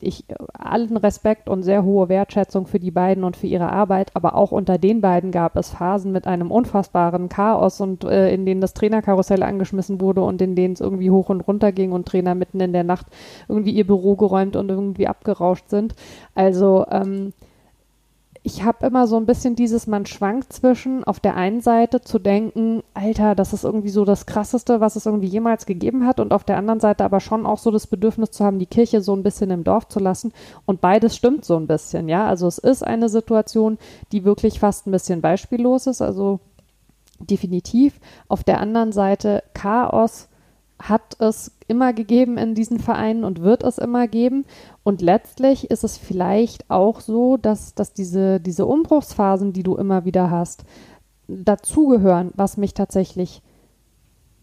ich 0.00 0.24
allen 0.54 0.96
Respekt 0.96 1.48
und 1.48 1.62
sehr 1.62 1.84
hohe 1.84 2.08
Wertschätzung 2.08 2.66
für 2.66 2.78
die 2.78 2.90
beiden 2.92 3.24
und 3.24 3.36
für 3.36 3.48
ihre 3.48 3.70
Arbeit, 3.70 4.12
aber 4.14 4.34
auch 4.34 4.52
unter 4.52 4.78
den 4.78 5.00
beiden 5.00 5.32
gab 5.32 5.56
es 5.56 5.70
Phasen 5.70 6.12
mit 6.12 6.26
einem 6.26 6.50
unfassbaren 6.50 7.28
Chaos 7.28 7.80
und 7.80 8.04
äh, 8.04 8.32
in 8.32 8.46
denen 8.46 8.60
das 8.60 8.74
Trainerkarussell 8.74 9.42
angeschmissen 9.42 9.89
wurde 9.98 10.20
und 10.20 10.42
in 10.42 10.54
denen 10.54 10.74
es 10.74 10.80
irgendwie 10.80 11.10
hoch 11.10 11.30
und 11.30 11.40
runter 11.40 11.72
ging 11.72 11.92
und 11.92 12.06
Trainer 12.06 12.34
mitten 12.34 12.60
in 12.60 12.74
der 12.74 12.84
Nacht 12.84 13.06
irgendwie 13.48 13.72
ihr 13.72 13.86
Büro 13.86 14.14
geräumt 14.14 14.56
und 14.56 14.68
irgendwie 14.68 15.08
abgerauscht 15.08 15.70
sind. 15.70 15.94
Also 16.34 16.84
ähm, 16.90 17.32
ich 18.42 18.62
habe 18.64 18.86
immer 18.86 19.06
so 19.06 19.16
ein 19.16 19.26
bisschen 19.26 19.54
dieses, 19.54 19.86
man 19.86 20.06
schwankt 20.06 20.52
zwischen 20.52 21.04
auf 21.04 21.20
der 21.20 21.36
einen 21.36 21.60
Seite 21.60 22.00
zu 22.00 22.18
denken, 22.18 22.82
Alter, 22.94 23.34
das 23.34 23.52
ist 23.52 23.64
irgendwie 23.64 23.90
so 23.90 24.06
das 24.06 24.24
Krasseste, 24.24 24.80
was 24.80 24.96
es 24.96 25.04
irgendwie 25.04 25.26
jemals 25.26 25.66
gegeben 25.66 26.06
hat 26.06 26.20
und 26.20 26.32
auf 26.32 26.44
der 26.44 26.56
anderen 26.56 26.80
Seite 26.80 27.04
aber 27.04 27.20
schon 27.20 27.44
auch 27.44 27.58
so 27.58 27.70
das 27.70 27.86
Bedürfnis 27.86 28.30
zu 28.30 28.44
haben, 28.44 28.58
die 28.58 28.66
Kirche 28.66 29.02
so 29.02 29.14
ein 29.14 29.22
bisschen 29.22 29.50
im 29.50 29.62
Dorf 29.62 29.88
zu 29.88 30.00
lassen 30.00 30.32
und 30.64 30.80
beides 30.80 31.16
stimmt 31.16 31.44
so 31.44 31.56
ein 31.56 31.66
bisschen, 31.66 32.08
ja. 32.08 32.26
Also 32.26 32.46
es 32.46 32.56
ist 32.56 32.82
eine 32.82 33.10
Situation, 33.10 33.76
die 34.10 34.24
wirklich 34.24 34.60
fast 34.60 34.86
ein 34.86 34.92
bisschen 34.92 35.20
beispiellos 35.20 35.86
ist, 35.86 36.00
also 36.00 36.40
definitiv. 37.20 38.00
Auf 38.28 38.44
der 38.44 38.60
anderen 38.60 38.92
Seite 38.92 39.42
Chaos 39.54 40.28
hat 40.80 41.20
es 41.20 41.52
immer 41.68 41.92
gegeben 41.92 42.38
in 42.38 42.54
diesen 42.54 42.78
Vereinen 42.78 43.24
und 43.24 43.42
wird 43.42 43.62
es 43.62 43.78
immer 43.78 44.08
geben. 44.08 44.46
Und 44.82 45.02
letztlich 45.02 45.70
ist 45.70 45.84
es 45.84 45.98
vielleicht 45.98 46.70
auch 46.70 47.00
so, 47.00 47.36
dass, 47.36 47.74
dass 47.74 47.92
diese, 47.92 48.40
diese 48.40 48.66
Umbruchsphasen, 48.66 49.52
die 49.52 49.62
du 49.62 49.76
immer 49.76 50.04
wieder 50.04 50.30
hast, 50.30 50.64
dazugehören, 51.28 52.32
was 52.34 52.56
mich 52.56 52.74
tatsächlich 52.74 53.42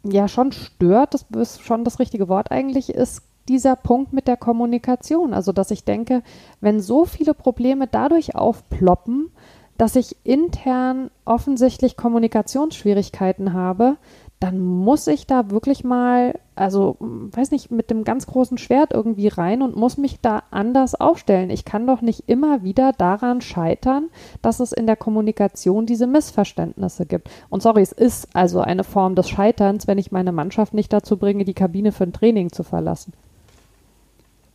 ja 0.04 0.28
schon 0.28 0.52
stört, 0.52 1.13
das 1.13 1.26
ist 1.36 1.62
schon 1.62 1.84
das 1.84 2.00
richtige 2.00 2.30
Wort 2.30 2.52
eigentlich, 2.52 2.90
ist 2.90 3.24
dieser 3.50 3.76
Punkt 3.76 4.13
mit 4.13 4.28
der 4.28 4.38
Kommunikation. 4.38 5.34
Also, 5.34 5.52
dass 5.52 5.72
ich 5.72 5.84
denke, 5.86 6.22
wenn 6.62 6.80
so 6.80 7.06
viele 7.06 7.34
Probleme 7.34 7.88
dadurch 7.88 8.36
aufploppen, 8.36 9.32
dass 9.78 9.96
ich 9.96 10.16
intern 10.24 11.12
offensichtlich 11.26 11.98
Kommunikationsschwierigkeiten 11.98 13.54
habe, 13.54 13.98
dann 14.40 14.60
muss 14.60 15.08
ich 15.08 15.26
da 15.26 15.50
wirklich 15.50 15.84
mal, 15.84 16.40
also 16.56 16.96
weiß 17.00 17.50
nicht, 17.50 17.72
mit 17.72 17.90
dem 17.90 18.04
ganz 18.04 18.28
großen 18.28 18.60
Schwert 18.60 18.94
irgendwie 18.94 19.30
rein 19.30 19.63
und 19.63 19.76
muss 19.76 19.98
mich 19.98 20.22
da 20.22 20.44
anders 20.52 20.94
aufstellen. 20.94 21.50
Ich 21.50 21.66
kann 21.66 21.88
doch 21.88 22.02
nicht 22.02 22.26
immer 22.28 22.62
wieder 22.62 22.92
daran 22.92 23.42
scheitern, 23.42 24.10
dass 24.44 24.60
es 24.60 24.74
in 24.74 24.86
der 24.86 24.96
Kommunikation 24.96 25.88
diese 25.88 26.06
Missverständnisse 26.06 27.08
gibt. 27.08 27.32
Und 27.50 27.63
sorry, 27.63 27.82
es 27.82 27.92
ist 27.92 28.28
also 28.34 28.60
eine 28.60 28.84
Form 28.84 29.16
des 29.16 29.28
Scheiterns, 29.28 29.88
wenn 29.88 29.98
ich 29.98 30.12
meine 30.12 30.32
Mannschaft 30.32 30.76
nicht 30.76 30.94
dazu 30.94 31.18
bringe, 31.18 31.44
die 31.44 31.56
Kabine 31.56 31.92
für 31.92 32.04
ein 32.04 32.13
Training 32.13 32.52
zu 32.52 32.62
verlassen. 32.62 33.13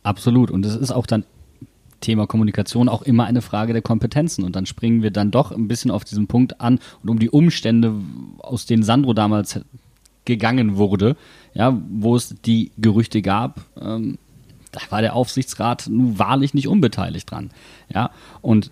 Absolut. 0.03 0.49
Und 0.49 0.65
es 0.65 0.77
ist 0.77 0.91
auch 0.91 1.05
dann 1.05 1.25
Thema 2.03 2.27
Kommunikation 2.27 2.89
auch 2.89 3.01
immer 3.01 3.25
eine 3.25 3.41
Frage 3.41 3.73
der 3.73 3.81
Kompetenzen. 3.81 4.43
Und 4.43 4.55
dann 4.55 4.65
springen 4.65 5.01
wir 5.01 5.11
dann 5.11 5.31
doch 5.31 5.51
ein 5.51 5.67
bisschen 5.67 5.89
auf 5.89 6.03
diesen 6.03 6.27
Punkt 6.27 6.61
an 6.61 6.79
und 7.01 7.09
um 7.09 7.19
die 7.19 7.29
Umstände, 7.29 7.93
aus 8.37 8.65
denen 8.65 8.83
Sandro 8.83 9.13
damals 9.13 9.59
gegangen 10.25 10.77
wurde, 10.77 11.15
ja, 11.53 11.77
wo 11.89 12.15
es 12.15 12.35
die 12.45 12.71
Gerüchte 12.77 13.21
gab, 13.21 13.61
ähm, 13.81 14.17
da 14.71 14.79
war 14.89 15.01
der 15.01 15.15
Aufsichtsrat 15.15 15.87
nun 15.89 16.17
wahrlich 16.17 16.53
nicht 16.53 16.67
unbeteiligt 16.67 17.29
dran. 17.29 17.51
Ja, 17.93 18.11
und 18.41 18.71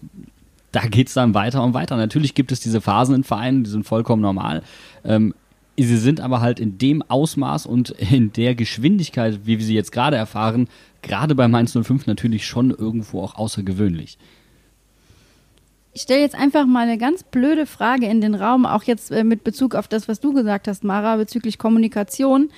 da 0.71 0.81
geht 0.81 1.07
es 1.07 1.13
dann 1.13 1.33
weiter 1.33 1.63
und 1.63 1.73
weiter. 1.73 1.97
Natürlich 1.97 2.33
gibt 2.33 2.51
es 2.51 2.59
diese 2.59 2.81
Phasen 2.81 3.15
in 3.15 3.23
Vereinen, 3.23 3.63
die 3.63 3.69
sind 3.69 3.85
vollkommen 3.85 4.21
normal. 4.21 4.63
Ähm, 5.03 5.33
sie 5.77 5.97
sind 5.97 6.19
aber 6.19 6.41
halt 6.41 6.59
in 6.59 6.77
dem 6.77 7.01
Ausmaß 7.01 7.65
und 7.65 7.91
in 7.91 8.33
der 8.33 8.55
Geschwindigkeit, 8.55 9.41
wie 9.45 9.57
wir 9.57 9.65
sie 9.65 9.75
jetzt 9.75 9.91
gerade 9.91 10.17
erfahren, 10.17 10.67
gerade 11.01 11.35
bei 11.35 11.47
Mainz 11.47 11.73
05 11.73 12.07
natürlich 12.07 12.45
schon 12.45 12.71
irgendwo 12.71 13.21
auch 13.21 13.35
außergewöhnlich. 13.35 14.17
Ich 15.93 16.03
stelle 16.03 16.21
jetzt 16.21 16.35
einfach 16.35 16.65
mal 16.65 16.87
eine 16.87 16.97
ganz 16.97 17.23
blöde 17.23 17.65
Frage 17.65 18.05
in 18.05 18.21
den 18.21 18.35
Raum, 18.35 18.65
auch 18.65 18.83
jetzt 18.83 19.11
äh, 19.11 19.25
mit 19.25 19.43
Bezug 19.43 19.75
auf 19.75 19.89
das, 19.89 20.07
was 20.07 20.21
du 20.21 20.33
gesagt 20.33 20.67
hast, 20.67 20.83
Mara, 20.83 21.17
bezüglich 21.17 21.57
Kommunikation. 21.57 22.49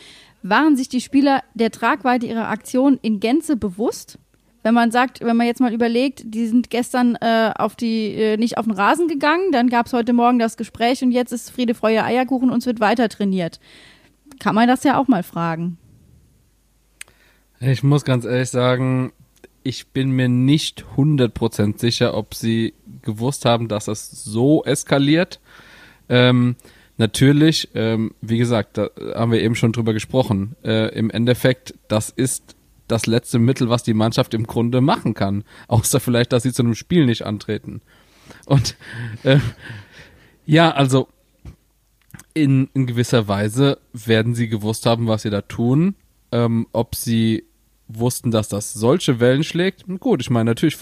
Waren 0.44 0.76
sich 0.76 0.90
die 0.90 1.02
Spieler 1.02 1.42
der 1.54 1.72
Tragweite 1.72 2.28
ihrer 2.28 2.50
Aktion 2.50 3.00
in 3.02 3.20
Gänze 3.20 3.56
bewusst? 3.56 4.20
Wenn 4.64 4.74
man 4.74 4.92
sagt, 4.92 5.20
wenn 5.22 5.36
man 5.36 5.46
jetzt 5.46 5.60
mal 5.60 5.74
überlegt, 5.74 6.24
die 6.26 6.48
sind 6.48 6.70
gestern 6.70 7.16
äh, 7.16 7.52
auf 7.56 7.76
die 7.76 8.14
äh, 8.14 8.38
nicht 8.38 8.58
auf 8.58 8.66
den 8.66 8.74
Rasen 8.74 9.10
gegangen, 9.10 9.52
dann 9.52 9.70
gab 9.70 9.88
es 9.88 9.94
heute 9.94 10.14
Morgen 10.14 10.40
das 10.40 10.56
Gespräch 10.56 11.04
und 11.04 11.12
jetzt 11.12 11.34
ist 11.34 11.52
Friede, 11.52 11.76
Freude, 11.76 12.04
Eierkuchen 12.04 12.50
und 12.50 12.60
es 12.60 12.66
wird 12.66 12.80
weiter 12.80 13.10
trainiert. 13.10 13.60
Kann 14.40 14.56
man 14.56 14.68
das 14.68 14.84
ja 14.84 14.98
auch 14.98 15.10
mal 15.10 15.22
fragen. 15.22 15.78
Ich 17.60 17.84
muss 17.84 18.06
ganz 18.06 18.26
ehrlich 18.26 18.50
sagen, 18.50 19.12
ich 19.64 19.88
bin 19.88 20.12
mir 20.12 20.30
nicht 20.30 20.86
100% 20.98 21.80
sicher, 21.80 22.16
ob 22.16 22.34
sie 22.34 22.74
gewusst 23.02 23.46
haben, 23.46 23.68
dass 23.68 23.88
es 23.88 24.12
so 24.24 24.64
eskaliert. 24.64 25.40
Ähm, 26.10 26.56
natürlich, 26.98 27.70
ähm, 27.74 28.14
wie 28.22 28.38
gesagt, 28.38 28.78
da 28.78 28.90
haben 29.16 29.32
wir 29.32 29.42
eben 29.42 29.56
schon 29.56 29.72
drüber 29.72 29.94
gesprochen. 29.94 30.56
Äh, 30.64 30.94
Im 30.98 31.10
Endeffekt, 31.10 31.74
das 31.88 32.10
ist 32.10 32.56
das 32.88 33.06
letzte 33.06 33.40
Mittel, 33.40 33.70
was 33.70 33.84
die 33.84 33.94
Mannschaft 33.94 34.34
im 34.34 34.46
Grunde 34.46 34.82
machen 34.82 35.14
kann. 35.14 35.44
Außer 35.68 36.00
vielleicht, 36.00 36.34
dass 36.34 36.44
sie 36.44 36.54
zu 36.54 36.64
einem 36.64 36.76
Spiel 36.76 37.06
nicht 37.06 37.26
antreten. 37.26 37.82
Und 38.46 38.76
äh, 39.24 39.40
ja, 40.46 40.72
also 40.72 41.08
in, 42.34 42.70
in 42.74 42.88
gewisser 42.88 43.28
Weise 43.28 43.80
werden 43.94 44.36
sie 44.36 44.48
gewusst 44.48 44.86
haben, 44.86 45.08
was 45.08 45.24
sie 45.24 45.30
da 45.30 45.42
tun. 45.42 45.96
Ähm, 46.32 46.68
ob 46.72 46.96
sie 46.96 47.46
wussten, 47.88 48.32
dass 48.32 48.50
das 48.50 48.74
solche 48.74 49.20
Wellen 49.20 49.44
schlägt. 49.44 49.86
Gut, 50.00 50.22
ich 50.22 50.30
meine, 50.30 50.50
natürlich, 50.50 50.78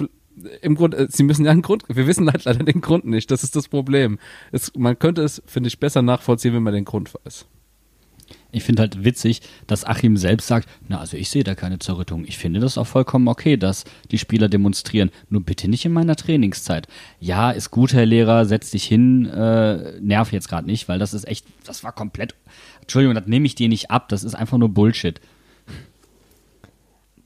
im 0.61 0.75
Grunde, 0.75 0.97
äh, 0.97 1.07
sie 1.09 1.23
müssen 1.23 1.45
ja 1.45 1.51
einen 1.51 1.61
Grund, 1.61 1.83
wir 1.87 2.07
wissen 2.07 2.31
halt 2.31 2.45
leider 2.45 2.63
den 2.63 2.81
Grund 2.81 3.05
nicht, 3.05 3.31
das 3.31 3.43
ist 3.43 3.55
das 3.55 3.67
Problem. 3.67 4.19
Es, 4.51 4.71
man 4.75 4.97
könnte 4.97 5.23
es, 5.23 5.41
finde 5.45 5.67
ich, 5.67 5.79
besser 5.79 6.01
nachvollziehen, 6.01 6.53
wenn 6.53 6.63
man 6.63 6.73
den 6.73 6.85
Grund 6.85 7.13
weiß. 7.25 7.45
Ich 8.51 8.63
finde 8.63 8.81
halt 8.81 9.03
witzig, 9.03 9.41
dass 9.67 9.85
Achim 9.85 10.17
selbst 10.17 10.47
sagt, 10.47 10.67
na, 10.87 10.99
also 10.99 11.17
ich 11.17 11.29
sehe 11.29 11.43
da 11.43 11.55
keine 11.55 11.79
Zerrüttung. 11.79 12.25
Ich 12.25 12.37
finde 12.37 12.59
das 12.59 12.77
auch 12.77 12.87
vollkommen 12.87 13.27
okay, 13.27 13.57
dass 13.57 13.85
die 14.11 14.17
Spieler 14.17 14.49
demonstrieren. 14.49 15.09
Nur 15.29 15.41
bitte 15.41 15.69
nicht 15.69 15.85
in 15.85 15.93
meiner 15.93 16.15
Trainingszeit. 16.15 16.87
Ja, 17.19 17.51
ist 17.51 17.71
gut, 17.71 17.93
Herr 17.93 18.05
Lehrer, 18.05 18.45
setz 18.45 18.71
dich 18.71 18.83
hin, 18.83 19.25
äh, 19.25 19.99
nerv 20.01 20.31
jetzt 20.31 20.49
gerade 20.49 20.67
nicht, 20.67 20.89
weil 20.89 20.99
das 20.99 21.13
ist 21.13 21.27
echt, 21.27 21.45
das 21.65 21.83
war 21.83 21.93
komplett, 21.93 22.35
Entschuldigung, 22.81 23.15
das 23.15 23.27
nehme 23.27 23.45
ich 23.45 23.55
dir 23.55 23.69
nicht 23.69 23.91
ab, 23.91 24.09
das 24.09 24.23
ist 24.23 24.35
einfach 24.35 24.57
nur 24.57 24.69
Bullshit 24.69 25.21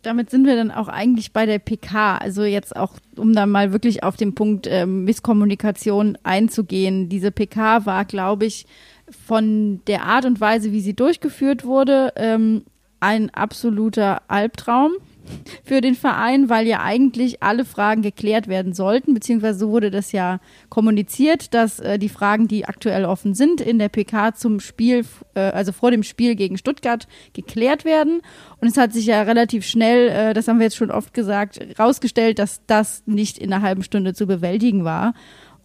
damit 0.05 0.29
sind 0.29 0.45
wir 0.45 0.55
dann 0.55 0.71
auch 0.71 0.88
eigentlich 0.88 1.33
bei 1.33 1.45
der 1.45 1.59
PK. 1.59 2.17
Also 2.17 2.43
jetzt 2.43 2.75
auch, 2.75 2.93
um 3.15 3.33
dann 3.33 3.49
mal 3.49 3.71
wirklich 3.71 4.03
auf 4.03 4.15
den 4.15 4.35
Punkt 4.35 4.67
äh, 4.67 4.85
Misskommunikation 4.85 6.17
einzugehen. 6.23 7.09
Diese 7.09 7.31
PK 7.31 7.85
war, 7.85 8.05
glaube 8.05 8.45
ich, 8.45 8.65
von 9.09 9.81
der 9.87 10.03
Art 10.03 10.25
und 10.25 10.39
Weise, 10.39 10.71
wie 10.71 10.81
sie 10.81 10.95
durchgeführt 10.95 11.65
wurde, 11.65 12.13
ähm, 12.15 12.63
ein 12.99 13.29
absoluter 13.33 14.21
Albtraum 14.27 14.93
für 15.63 15.81
den 15.81 15.95
Verein, 15.95 16.49
weil 16.49 16.67
ja 16.67 16.81
eigentlich 16.81 17.43
alle 17.43 17.65
Fragen 17.65 18.01
geklärt 18.01 18.47
werden 18.47 18.73
sollten, 18.73 19.13
beziehungsweise 19.13 19.59
so 19.59 19.69
wurde 19.69 19.91
das 19.91 20.11
ja 20.11 20.39
kommuniziert, 20.69 21.53
dass 21.53 21.79
äh, 21.79 21.99
die 21.99 22.09
Fragen, 22.09 22.47
die 22.47 22.65
aktuell 22.65 23.05
offen 23.05 23.33
sind, 23.33 23.61
in 23.61 23.79
der 23.79 23.89
PK 23.89 24.33
zum 24.35 24.59
Spiel, 24.59 25.05
äh, 25.35 25.39
also 25.39 25.71
vor 25.71 25.91
dem 25.91 26.03
Spiel 26.03 26.35
gegen 26.35 26.57
Stuttgart, 26.57 27.07
geklärt 27.33 27.85
werden. 27.85 28.21
Und 28.59 28.67
es 28.67 28.77
hat 28.77 28.93
sich 28.93 29.05
ja 29.05 29.21
relativ 29.23 29.65
schnell, 29.65 30.09
äh, 30.09 30.33
das 30.33 30.47
haben 30.47 30.59
wir 30.59 30.65
jetzt 30.65 30.77
schon 30.77 30.91
oft 30.91 31.13
gesagt, 31.13 31.59
rausgestellt, 31.77 32.39
dass 32.39 32.61
das 32.67 33.03
nicht 33.05 33.37
in 33.37 33.53
einer 33.53 33.61
halben 33.61 33.83
Stunde 33.83 34.13
zu 34.13 34.25
bewältigen 34.25 34.83
war. 34.83 35.13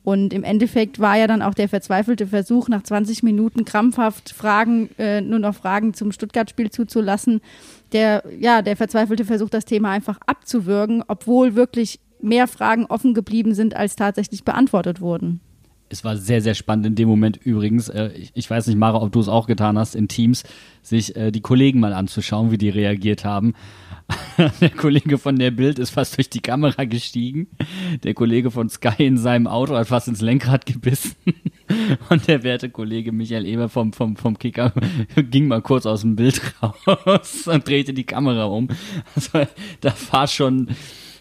Und 0.03 0.33
im 0.33 0.45
Endeffekt 0.45 0.99
war 0.99 1.17
ja 1.17 1.27
dann 1.27 1.43
auch 1.43 1.53
der 1.53 1.69
verzweifelte 1.69 2.27
Versuch, 2.27 2.69
nach 2.69 2.83
20 2.83 3.23
Minuten 3.23 3.65
krampfhaft 3.65 4.31
Fragen, 4.31 4.89
äh, 4.99 5.21
nur 5.21 5.39
noch 5.39 5.55
Fragen 5.55 5.93
zum 5.93 6.11
Stuttgart-Spiel 6.11 6.71
zuzulassen, 6.71 7.41
der, 7.93 8.23
ja, 8.39 8.63
der 8.63 8.77
verzweifelte 8.77 9.25
Versuch, 9.25 9.51
das 9.51 9.67
Thema 9.67 9.91
einfach 9.91 10.19
abzuwürgen, 10.27 11.05
obwohl 11.07 11.55
wirklich 11.55 12.01
mehr 12.23 12.49
Fragen 12.49 12.87
offen 12.87 13.15
geblieben 13.15 13.55
sind, 13.55 13.77
als 13.77 13.97
tatsächlich 13.97 14.45
beantwortet 14.45 15.01
wurden. 15.01 15.41
Es 15.91 16.05
war 16.05 16.17
sehr, 16.17 16.41
sehr 16.41 16.55
spannend 16.55 16.87
in 16.87 16.95
dem 16.95 17.09
Moment 17.09 17.37
übrigens. 17.37 17.89
Äh, 17.89 18.11
ich, 18.35 18.49
weiß 18.49 18.69
nicht, 18.69 18.79
Mara, 18.79 19.03
ob 19.03 19.13
du 19.13 19.21
es 19.21 19.29
auch 19.29 19.47
getan 19.47 19.77
hast, 19.77 19.95
in 19.95 20.09
Teams, 20.09 20.45
sich 20.83 21.17
äh, 21.17 21.31
die 21.33 21.41
Kollegen 21.41 21.81
mal 21.81 21.93
anzuschauen, 21.93 22.51
wie 22.51 22.59
die 22.59 22.71
reagiert 22.71 23.25
haben. 23.25 23.55
der 24.61 24.71
Kollege 24.71 25.19
von 25.19 25.37
der 25.39 25.51
Bild 25.51 25.79
ist 25.79 25.91
fast 25.91 26.17
durch 26.17 26.31
die 26.31 26.41
Kamera 26.41 26.85
gestiegen. 26.85 27.49
Der 28.03 28.15
Kollege 28.15 28.51
von 28.51 28.69
Sky 28.69 29.05
in 29.07 29.19
seinem 29.19 29.47
Auto 29.47 29.77
hat 29.77 29.89
fast 29.89 30.09
ins 30.09 30.21
Lenkrad 30.21 30.65
gebissen. 30.65 31.17
Und 32.09 32.27
der 32.27 32.43
werte 32.43 32.71
Kollege 32.71 33.13
Michael 33.13 33.47
Eber 33.47 33.69
vom, 33.69 33.93
vom, 33.93 34.17
vom 34.17 34.39
Kicker 34.39 34.73
ging 35.17 35.49
mal 35.49 35.63
kurz 35.63 35.87
aus 35.87 36.03
dem 36.03 36.17
Bild 36.17 36.41
raus 36.63 37.47
und 37.47 37.69
drehte 37.69 37.95
die 37.95 38.05
Kamera 38.05 38.45
um. 38.45 38.69
Also 39.15 39.47
da 39.81 39.95
war 40.11 40.27
schon, 40.27 40.69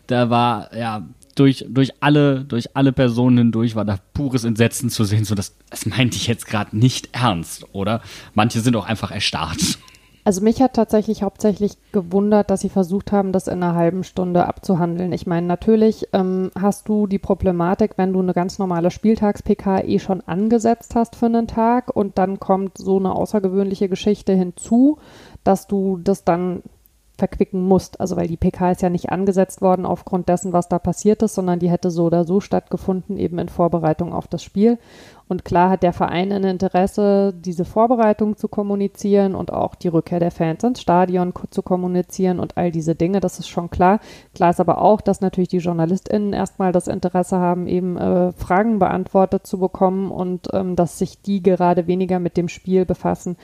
da 0.08 0.32
war, 0.32 0.76
ja, 0.76 1.08
durch, 1.40 1.66
durch 1.70 1.94
alle, 2.02 2.44
durch 2.44 2.76
alle 2.76 2.92
Personen 2.92 3.38
hindurch 3.38 3.76
war 3.76 3.86
da 3.86 3.98
pures 4.14 4.44
Entsetzen 4.44 4.90
zu 4.90 5.04
sehen. 5.04 5.26
So, 5.26 5.36
das, 5.36 5.56
das 5.70 5.86
meinte 5.86 6.18
ich 6.18 6.28
jetzt 6.28 6.46
gerade 6.48 6.78
nicht 6.78 7.10
ernst, 7.14 7.66
oder? 7.74 8.02
Manche 8.34 8.60
sind 8.60 8.76
auch 8.76 8.86
einfach 8.86 9.12
erstarrt. 9.12 9.80
Also 10.26 10.42
mich 10.42 10.62
hat 10.62 10.74
tatsächlich 10.74 11.24
hauptsächlich 11.24 11.78
gewundert, 11.92 12.52
dass 12.52 12.62
sie 12.62 12.70
versucht 12.70 13.12
haben, 13.12 13.32
das 13.32 13.48
in 13.48 13.64
einer 13.64 13.74
halben 13.74 14.04
Stunde 14.04 14.46
abzuhandeln. 14.46 15.12
Ich 15.12 15.26
meine, 15.26 15.48
natürlich 15.48 16.08
ähm, 16.14 16.52
hast 16.60 16.88
du 16.88 17.08
die 17.08 17.18
Problematik, 17.18 17.94
wenn 17.96 18.14
du 18.14 18.20
eine 18.20 18.34
ganz 18.34 18.60
normale 18.60 18.92
Spieltags-PK 18.92 19.86
eh 19.86 19.98
schon 19.98 20.22
angesetzt 20.22 20.94
hast 20.94 21.16
für 21.16 21.28
einen 21.28 21.48
Tag 21.48 21.96
und 21.96 22.18
dann 22.18 22.40
kommt 22.40 22.78
so 22.78 23.00
eine 23.00 23.16
außergewöhnliche 23.16 23.90
Geschichte 23.90 24.34
hinzu, 24.34 25.00
dass 25.44 25.68
du 25.68 25.98
das 26.04 26.26
dann 26.26 26.62
verquicken 27.20 27.64
musst. 27.64 28.02
Also 28.02 28.16
weil 28.16 28.28
die 28.28 28.38
PK 28.38 28.72
ist 28.72 28.82
ja 28.82 28.90
nicht 28.90 29.12
angesetzt 29.12 29.62
worden 29.62 29.86
aufgrund 29.86 30.30
dessen, 30.30 30.54
was 30.54 30.68
da 30.70 30.80
passiert 30.80 31.22
ist, 31.22 31.36
sondern 31.36 31.60
die 31.60 31.70
hätte 31.70 31.92
so 31.92 32.06
oder 32.06 32.24
so 32.24 32.40
stattgefunden, 32.40 33.18
eben 33.18 33.38
in 33.38 33.50
Vorbereitung 33.50 34.14
auf 34.14 34.28
das 34.28 34.44
Spiel. 34.44 34.80
Und 35.30 35.46
klar 35.46 35.70
hat 35.70 35.84
der 35.84 35.94
Verein 35.94 36.32
ein 36.32 36.44
Interesse, 36.44 37.36
diese 37.38 37.64
Vorbereitung 37.64 38.36
zu 38.36 38.48
kommunizieren 38.48 39.36
und 39.36 39.54
auch 39.54 39.76
die 39.76 39.88
Rückkehr 39.88 40.20
der 40.20 40.32
Fans 40.32 40.64
ins 40.64 40.82
Stadion 40.82 41.34
zu 41.52 41.62
kommunizieren 41.62 42.40
und 42.40 42.58
all 42.58 42.72
diese 42.72 42.96
Dinge, 42.96 43.20
das 43.20 43.38
ist 43.38 43.48
schon 43.48 43.70
klar. 43.70 44.00
Klar 44.34 44.50
ist 44.50 44.60
aber 44.60 44.82
auch, 44.82 45.02
dass 45.02 45.22
natürlich 45.22 45.50
die 45.50 45.60
JournalistInnen 45.60 46.34
erstmal 46.34 46.72
das 46.72 46.88
Interesse 46.88 47.38
haben, 47.38 47.68
eben 47.68 47.96
äh, 47.96 48.32
Fragen 48.32 48.80
beantwortet 48.80 49.46
zu 49.46 49.60
bekommen 49.60 50.10
und 50.10 50.48
ähm, 50.52 50.76
dass 50.76 50.98
sich 50.98 51.22
die 51.22 51.44
gerade 51.44 51.86
weniger 51.86 52.18
mit 52.18 52.36
dem 52.36 52.50
Spiel 52.50 52.86
befassen. 52.86 53.38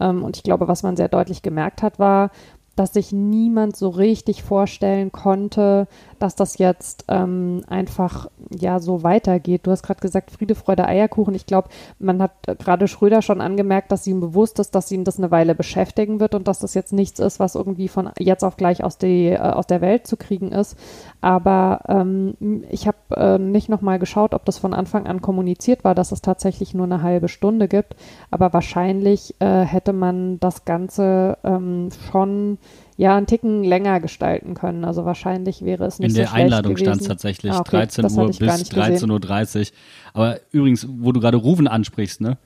Ähm, 0.00 0.24
und 0.24 0.36
ich 0.36 0.42
glaube, 0.42 0.66
was 0.66 0.82
man 0.82 0.96
sehr 0.96 1.08
deutlich 1.08 1.42
gemerkt 1.42 1.82
hat, 1.82 2.00
war, 2.00 2.32
dass 2.78 2.94
sich 2.94 3.12
niemand 3.12 3.76
so 3.76 3.88
richtig 3.88 4.42
vorstellen 4.42 5.10
konnte, 5.12 5.88
dass 6.22 6.34
das 6.34 6.58
jetzt 6.58 7.04
ähm, 7.08 7.62
einfach 7.68 8.28
ja 8.50 8.80
so 8.80 9.02
weitergeht. 9.02 9.66
Du 9.66 9.70
hast 9.70 9.82
gerade 9.82 10.00
gesagt, 10.00 10.30
Friede, 10.30 10.54
Freude, 10.54 10.86
Eierkuchen. 10.86 11.34
Ich 11.34 11.46
glaube, 11.46 11.68
man 11.98 12.22
hat 12.22 12.32
gerade 12.58 12.88
Schröder 12.88 13.22
schon 13.22 13.40
angemerkt, 13.40 13.92
dass 13.92 14.06
ihm 14.06 14.20
bewusst 14.20 14.58
ist, 14.58 14.74
dass 14.74 14.90
ihn 14.90 15.04
das 15.04 15.18
eine 15.18 15.30
Weile 15.30 15.54
beschäftigen 15.54 16.20
wird 16.20 16.34
und 16.34 16.48
dass 16.48 16.58
das 16.58 16.74
jetzt 16.74 16.92
nichts 16.92 17.20
ist, 17.20 17.40
was 17.40 17.54
irgendwie 17.54 17.88
von 17.88 18.10
jetzt 18.18 18.44
auf 18.44 18.56
gleich 18.56 18.84
aus, 18.84 18.98
die, 18.98 19.28
äh, 19.28 19.38
aus 19.38 19.66
der 19.66 19.80
Welt 19.80 20.06
zu 20.06 20.16
kriegen 20.16 20.52
ist. 20.52 20.76
Aber 21.20 21.80
ähm, 21.88 22.34
ich 22.70 22.86
habe 22.86 22.98
äh, 23.16 23.38
nicht 23.38 23.68
nochmal 23.68 23.98
geschaut, 23.98 24.34
ob 24.34 24.44
das 24.44 24.58
von 24.58 24.74
Anfang 24.74 25.06
an 25.06 25.22
kommuniziert 25.22 25.84
war, 25.84 25.94
dass 25.94 26.12
es 26.12 26.22
tatsächlich 26.22 26.74
nur 26.74 26.84
eine 26.84 27.02
halbe 27.02 27.28
Stunde 27.28 27.68
gibt. 27.68 27.96
Aber 28.30 28.52
wahrscheinlich 28.52 29.34
äh, 29.40 29.62
hätte 29.62 29.92
man 29.92 30.38
das 30.40 30.64
Ganze 30.64 31.38
ähm, 31.44 31.88
schon 32.10 32.58
ja 32.98 33.16
einen 33.16 33.26
Ticken 33.26 33.64
länger 33.64 34.00
gestalten 34.00 34.54
können. 34.54 34.84
Also 34.84 35.06
wahrscheinlich 35.06 35.62
wäre 35.64 35.86
es 35.86 36.00
nicht 36.00 36.08
In 36.08 36.14
so 36.14 36.20
der 36.20 36.32
Einladung 36.34 36.76
stand 36.76 37.00
es 37.00 37.06
tatsächlich 37.06 37.52
ah, 37.52 37.60
okay, 37.60 37.86
13 37.86 38.04
Uhr 38.04 38.26
bis 38.26 38.38
13.30 38.40 39.58
Uhr. 39.60 39.66
Aber 40.12 40.40
übrigens, 40.50 40.86
wo 40.90 41.12
du 41.12 41.20
gerade 41.20 41.38
Rufen 41.38 41.68
ansprichst, 41.68 42.20
ne? 42.20 42.36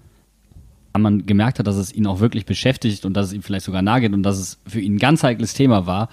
man 0.95 1.25
gemerkt 1.25 1.59
hat, 1.59 1.67
dass 1.67 1.77
es 1.77 1.91
ihn 1.91 2.07
auch 2.07 2.21
wirklich 2.21 2.45
beschäftigt 2.45 3.07
und 3.07 3.15
dass 3.15 3.29
es 3.29 3.33
ihm 3.33 3.43
vielleicht 3.43 3.65
sogar 3.65 3.81
nahe 3.81 4.03
geht 4.03 4.13
und 4.13 4.23
dass 4.23 4.39
es 4.39 4.59
für 4.67 4.81
ihn 4.81 4.97
ein 4.97 4.99
ganz 4.99 5.23
heikles 5.23 5.55
Thema 5.55 5.87
war, 5.87 6.11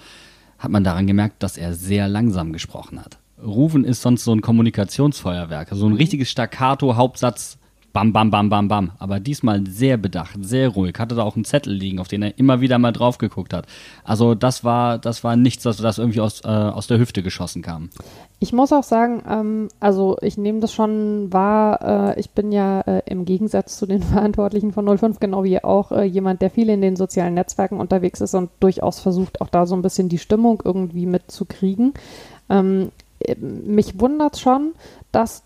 hat 0.58 0.70
man 0.70 0.84
daran 0.84 1.06
gemerkt, 1.06 1.42
dass 1.42 1.58
er 1.58 1.74
sehr 1.74 2.08
langsam 2.08 2.54
gesprochen 2.54 2.98
hat. 2.98 3.18
Rufen 3.44 3.84
ist 3.84 4.00
sonst 4.00 4.24
so 4.24 4.32
ein 4.32 4.40
Kommunikationsfeuerwerk, 4.40 5.68
so 5.72 5.86
ein 5.86 5.92
richtiges 5.92 6.30
Staccato-Hauptsatz, 6.30 7.58
bam, 7.92 8.12
bam, 8.12 8.30
bam, 8.30 8.48
bam, 8.48 8.68
bam. 8.68 8.92
Aber 8.98 9.20
diesmal 9.20 9.66
sehr 9.66 9.96
bedacht, 9.96 10.36
sehr 10.40 10.68
ruhig. 10.68 10.98
Hatte 10.98 11.14
da 11.14 11.22
auch 11.22 11.36
einen 11.36 11.44
Zettel 11.44 11.72
liegen, 11.72 11.98
auf 11.98 12.08
den 12.08 12.22
er 12.22 12.38
immer 12.38 12.60
wieder 12.60 12.78
mal 12.78 12.92
drauf 12.92 13.18
geguckt 13.18 13.52
hat. 13.52 13.66
Also 14.04 14.34
das 14.34 14.64
war, 14.64 14.98
das 14.98 15.24
war 15.24 15.36
nichts, 15.36 15.64
das, 15.64 15.78
das 15.78 15.98
irgendwie 15.98 16.20
aus, 16.20 16.42
äh, 16.44 16.48
aus 16.48 16.86
der 16.86 16.98
Hüfte 16.98 17.22
geschossen 17.22 17.62
kam. 17.62 17.90
Ich 18.38 18.52
muss 18.52 18.72
auch 18.72 18.84
sagen, 18.84 19.22
ähm, 19.28 19.68
also 19.80 20.16
ich 20.22 20.38
nehme 20.38 20.60
das 20.60 20.72
schon 20.72 21.32
wahr. 21.32 22.14
Äh, 22.16 22.20
ich 22.20 22.30
bin 22.30 22.52
ja 22.52 22.80
äh, 22.80 23.02
im 23.06 23.24
Gegensatz 23.24 23.76
zu 23.76 23.86
den 23.86 24.02
Verantwortlichen 24.02 24.72
von 24.72 24.98
05 24.98 25.20
genau 25.20 25.44
wie 25.44 25.62
auch 25.62 25.92
äh, 25.92 26.04
jemand, 26.04 26.40
der 26.40 26.50
viel 26.50 26.70
in 26.70 26.80
den 26.80 26.96
sozialen 26.96 27.34
Netzwerken 27.34 27.78
unterwegs 27.78 28.20
ist 28.20 28.34
und 28.34 28.50
durchaus 28.60 29.00
versucht, 29.00 29.40
auch 29.40 29.48
da 29.48 29.66
so 29.66 29.74
ein 29.74 29.82
bisschen 29.82 30.08
die 30.08 30.18
Stimmung 30.18 30.62
irgendwie 30.64 31.06
mitzukriegen. 31.06 31.92
Ähm, 32.48 32.92
äh, 33.20 33.36
mich 33.36 34.00
wundert 34.00 34.38
schon, 34.38 34.72
dass 35.12 35.42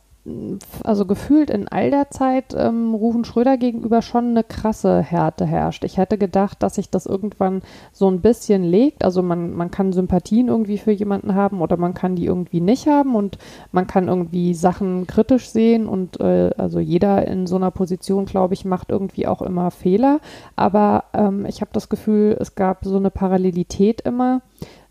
also 0.83 1.05
gefühlt 1.05 1.51
in 1.51 1.69
all 1.69 1.91
der 1.91 2.11
Zeit 2.11 2.55
ähm, 2.57 2.95
Rufen 2.95 3.27
Schröder 3.27 3.59
gegenüber 3.59 4.01
schon 4.01 4.29
eine 4.31 4.43
krasse 4.43 5.03
Härte 5.03 5.45
herrscht. 5.45 5.85
Ich 5.85 5.99
hätte 5.99 6.17
gedacht, 6.17 6.63
dass 6.63 6.77
sich 6.77 6.89
das 6.89 7.05
irgendwann 7.05 7.61
so 7.93 8.11
ein 8.11 8.23
bisschen 8.23 8.65
legt. 8.65 9.05
Also 9.05 9.23
man, 9.23 9.53
man 9.53 9.71
kann 9.71 9.93
Sympathien 9.93 10.49
irgendwie 10.49 10.79
für 10.79 10.93
jemanden 10.93 11.35
haben 11.35 11.61
oder 11.61 11.77
man 11.77 11.93
kann 11.93 12.17
die 12.17 12.25
irgendwie 12.25 12.63
nicht 12.63 12.87
haben 12.87 13.15
und 13.15 13.37
man 13.71 13.87
kann 13.87 14.09
irgendwie 14.09 14.55
Sachen 14.55 15.07
kritisch 15.07 15.51
sehen 15.51 15.87
und 15.87 16.19
äh, 16.21 16.51
also 16.57 16.81
jeder 16.81 17.29
in 17.29 17.47
so 17.47 17.57
einer 17.57 17.71
Position, 17.71 18.25
glaube 18.25 18.55
ich, 18.55 18.65
macht 18.65 18.91
irgendwie 18.91 19.27
auch 19.27 19.43
immer 19.43 19.71
Fehler. 19.71 20.21
Aber 20.57 21.05
ähm, 21.13 21.45
ich 21.45 21.61
habe 21.61 21.71
das 21.75 21.91
Gefühl, 21.91 22.35
es 22.41 22.55
gab 22.55 22.85
so 22.85 22.97
eine 22.97 23.11
Parallelität 23.11 24.01
immer 24.01 24.41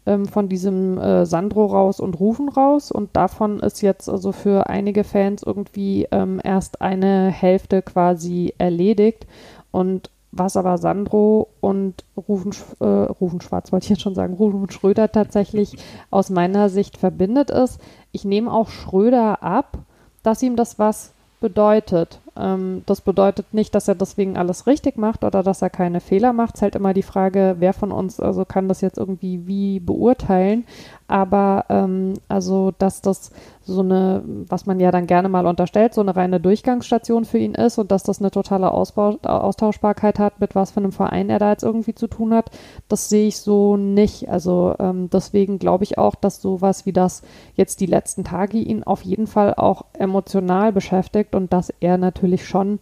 ähm, 0.06 0.26
von 0.26 0.50
diesem 0.50 0.98
äh, 0.98 1.26
Sandro 1.26 1.66
raus 1.66 2.00
und 2.00 2.20
Rufen 2.20 2.50
raus. 2.50 2.92
Und 2.92 3.16
davon 3.16 3.60
ist 3.60 3.82
jetzt 3.82 4.10
also 4.10 4.32
für 4.32 4.68
einige 4.68 5.04
Fans 5.04 5.44
irgendwie 5.44 6.08
ähm, 6.12 6.42
erst 6.44 6.82
eine 6.82 7.30
Hälfte 7.30 7.82
quasi 7.82 8.54
erledigt. 8.58 9.28
Und 9.72 10.10
was 10.32 10.58
aber 10.58 10.78
Sandro 10.78 11.50
und 11.62 12.04
Rufen, 12.18 12.54
äh, 12.80 12.86
Rufen 12.86 13.40
Schwarz 13.40 13.72
wollte 13.72 13.86
ich 13.86 13.90
jetzt 13.92 14.02
schon 14.02 14.16
sagen, 14.16 14.34
Rufen 14.34 14.70
Schröder 14.70 15.12
tatsächlich 15.12 15.78
aus 16.10 16.30
meiner 16.30 16.70
Sicht 16.70 16.98
verbindet 16.98 17.52
ist. 17.52 17.80
Ich 18.12 18.26
nehme 18.26 18.52
auch 18.52 18.70
Schröder 18.70 19.44
ab, 19.44 19.78
dass 20.24 20.42
ihm 20.42 20.56
das 20.56 20.80
was 20.80 21.14
bedeutet. 21.40 22.20
Ähm, 22.36 22.84
das 22.86 23.02
bedeutet 23.02 23.54
nicht, 23.54 23.76
dass 23.76 23.88
er 23.88 23.96
deswegen 23.96 24.38
alles 24.38 24.66
richtig 24.68 24.98
macht 24.98 25.24
oder 25.24 25.44
dass 25.44 25.62
er 25.62 25.70
keine 25.70 26.00
Fehler 26.00 26.34
macht. 26.34 26.56
Es 26.56 26.60
ist 26.60 26.62
halt 26.64 26.76
immer 26.76 26.94
die 26.94 27.04
Frage, 27.04 27.56
wer 27.60 27.74
von 27.74 27.92
uns 27.92 28.20
also 28.20 28.46
kann 28.46 28.68
das 28.68 28.82
jetzt 28.82 28.98
irgendwie 28.98 29.46
wie 29.48 29.80
beurteilen. 29.80 30.66
Aber 31.08 31.66
ähm, 31.70 32.14
also, 32.28 32.72
dass 32.78 33.02
das 33.02 33.32
so 33.66 33.80
eine, 33.80 34.24
was 34.26 34.66
man 34.66 34.80
ja 34.80 34.92
dann 34.92 35.08
gerne 35.08 35.30
mal 35.30 35.46
unterstellt, 35.46 35.94
so 35.94 36.02
eine 36.02 36.16
reine 36.16 36.40
Durchgangsstation 36.40 37.24
für 37.24 37.38
ihn 37.38 37.56
ist 37.56 37.78
und 37.78 37.92
dass 37.92 38.04
das 38.04 38.20
eine 38.20 38.30
totale 38.30 38.72
Ausbau, 38.72 39.18
Austauschbarkeit 39.24 40.20
hat, 40.20 40.40
mit 40.40 40.54
was 40.56 40.72
für 40.72 40.82
einem 40.82 40.92
Verein 40.92 41.30
er 41.30 41.40
da 41.40 41.52
jetzt 41.52 41.64
irgendwie 41.64 41.96
zu 41.96 42.08
tun 42.08 42.34
hat, 42.34 42.52
das 42.90 43.10
sehe 43.10 43.28
ich 43.28 43.38
so 43.38 43.78
nicht. 43.78 44.30
Also 44.30 44.76
ähm, 44.80 45.10
deswegen 45.10 45.60
glaube 45.60 45.86
ich 45.86 45.98
auch, 45.98 46.16
dass 46.16 46.42
sowas 46.42 46.86
wie 46.86 46.94
das 46.94 47.22
jetzt 47.56 47.80
die 47.80 47.86
letzten 47.86 48.24
Tage 48.24 48.58
ihn 48.58 48.84
auf 48.84 49.02
jeden 49.04 49.28
Fall 49.28 49.54
auch 49.54 49.86
emotional 49.94 50.74
beschäftigt 50.74 51.34
und 51.34 51.54
dass 51.54 51.72
er 51.80 51.98
natürlich 51.98 52.46
schon 52.46 52.80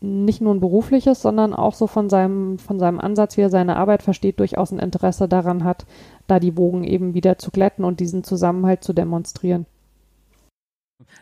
nicht 0.00 0.40
nur 0.40 0.54
ein 0.54 0.60
berufliches, 0.60 1.22
sondern 1.22 1.54
auch 1.54 1.74
so 1.74 1.86
von 1.86 2.08
seinem, 2.08 2.58
von 2.58 2.78
seinem 2.78 3.00
Ansatz, 3.00 3.36
wie 3.36 3.40
er 3.40 3.50
seine 3.50 3.76
Arbeit 3.76 4.02
versteht, 4.02 4.38
durchaus 4.38 4.70
ein 4.70 4.78
Interesse 4.78 5.26
daran 5.26 5.64
hat, 5.64 5.86
da 6.26 6.38
die 6.38 6.56
Wogen 6.56 6.84
eben 6.84 7.14
wieder 7.14 7.38
zu 7.38 7.50
glätten 7.50 7.84
und 7.84 7.98
diesen 7.98 8.22
Zusammenhalt 8.22 8.84
zu 8.84 8.92
demonstrieren. 8.92 9.66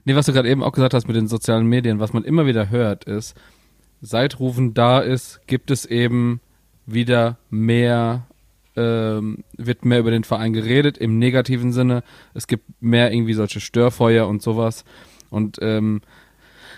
Nee, 0.04 0.14
was 0.14 0.26
du 0.26 0.32
gerade 0.32 0.48
eben 0.48 0.62
auch 0.62 0.72
gesagt 0.72 0.94
hast 0.94 1.06
mit 1.06 1.16
den 1.16 1.28
sozialen 1.28 1.66
Medien, 1.66 1.98
was 1.98 2.12
man 2.12 2.24
immer 2.24 2.46
wieder 2.46 2.70
hört, 2.70 3.04
ist, 3.04 3.34
seit 4.00 4.38
Rufen 4.40 4.74
da 4.74 5.00
ist, 5.00 5.40
gibt 5.46 5.70
es 5.70 5.84
eben 5.84 6.40
wieder 6.86 7.38
mehr, 7.50 8.26
ähm, 8.76 9.44
wird 9.56 9.84
mehr 9.84 10.00
über 10.00 10.10
den 10.10 10.24
Verein 10.24 10.52
geredet, 10.52 10.96
im 10.96 11.18
negativen 11.18 11.72
Sinne. 11.72 12.04
Es 12.34 12.46
gibt 12.46 12.64
mehr 12.80 13.12
irgendwie 13.12 13.34
solche 13.34 13.60
Störfeuer 13.60 14.28
und 14.28 14.42
sowas. 14.42 14.84
Und 15.28 15.58
ähm, 15.60 16.02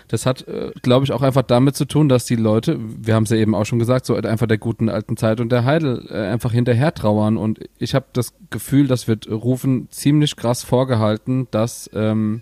das 0.07 0.25
hat, 0.25 0.47
äh, 0.47 0.71
glaube 0.81 1.05
ich, 1.05 1.11
auch 1.11 1.21
einfach 1.21 1.43
damit 1.43 1.75
zu 1.75 1.85
tun, 1.85 2.09
dass 2.09 2.25
die 2.25 2.35
Leute, 2.35 2.79
wir 2.79 3.13
haben 3.13 3.23
es 3.23 3.29
ja 3.29 3.37
eben 3.37 3.53
auch 3.53 3.65
schon 3.65 3.77
gesagt, 3.77 4.07
so 4.07 4.15
einfach 4.15 4.47
der 4.47 4.57
guten 4.57 4.89
alten 4.89 5.17
Zeit 5.17 5.39
und 5.39 5.51
der 5.51 5.65
Heidel 5.65 6.07
äh, 6.09 6.31
einfach 6.31 6.51
hinterher 6.51 6.93
trauern. 6.95 7.37
Und 7.37 7.59
ich 7.77 7.93
habe 7.93 8.07
das 8.13 8.33
Gefühl, 8.49 8.87
das 8.87 9.07
wird 9.07 9.29
Rufen 9.29 9.87
ziemlich 9.91 10.35
krass 10.35 10.63
vorgehalten, 10.63 11.47
dass 11.51 11.91
ähm, 11.93 12.41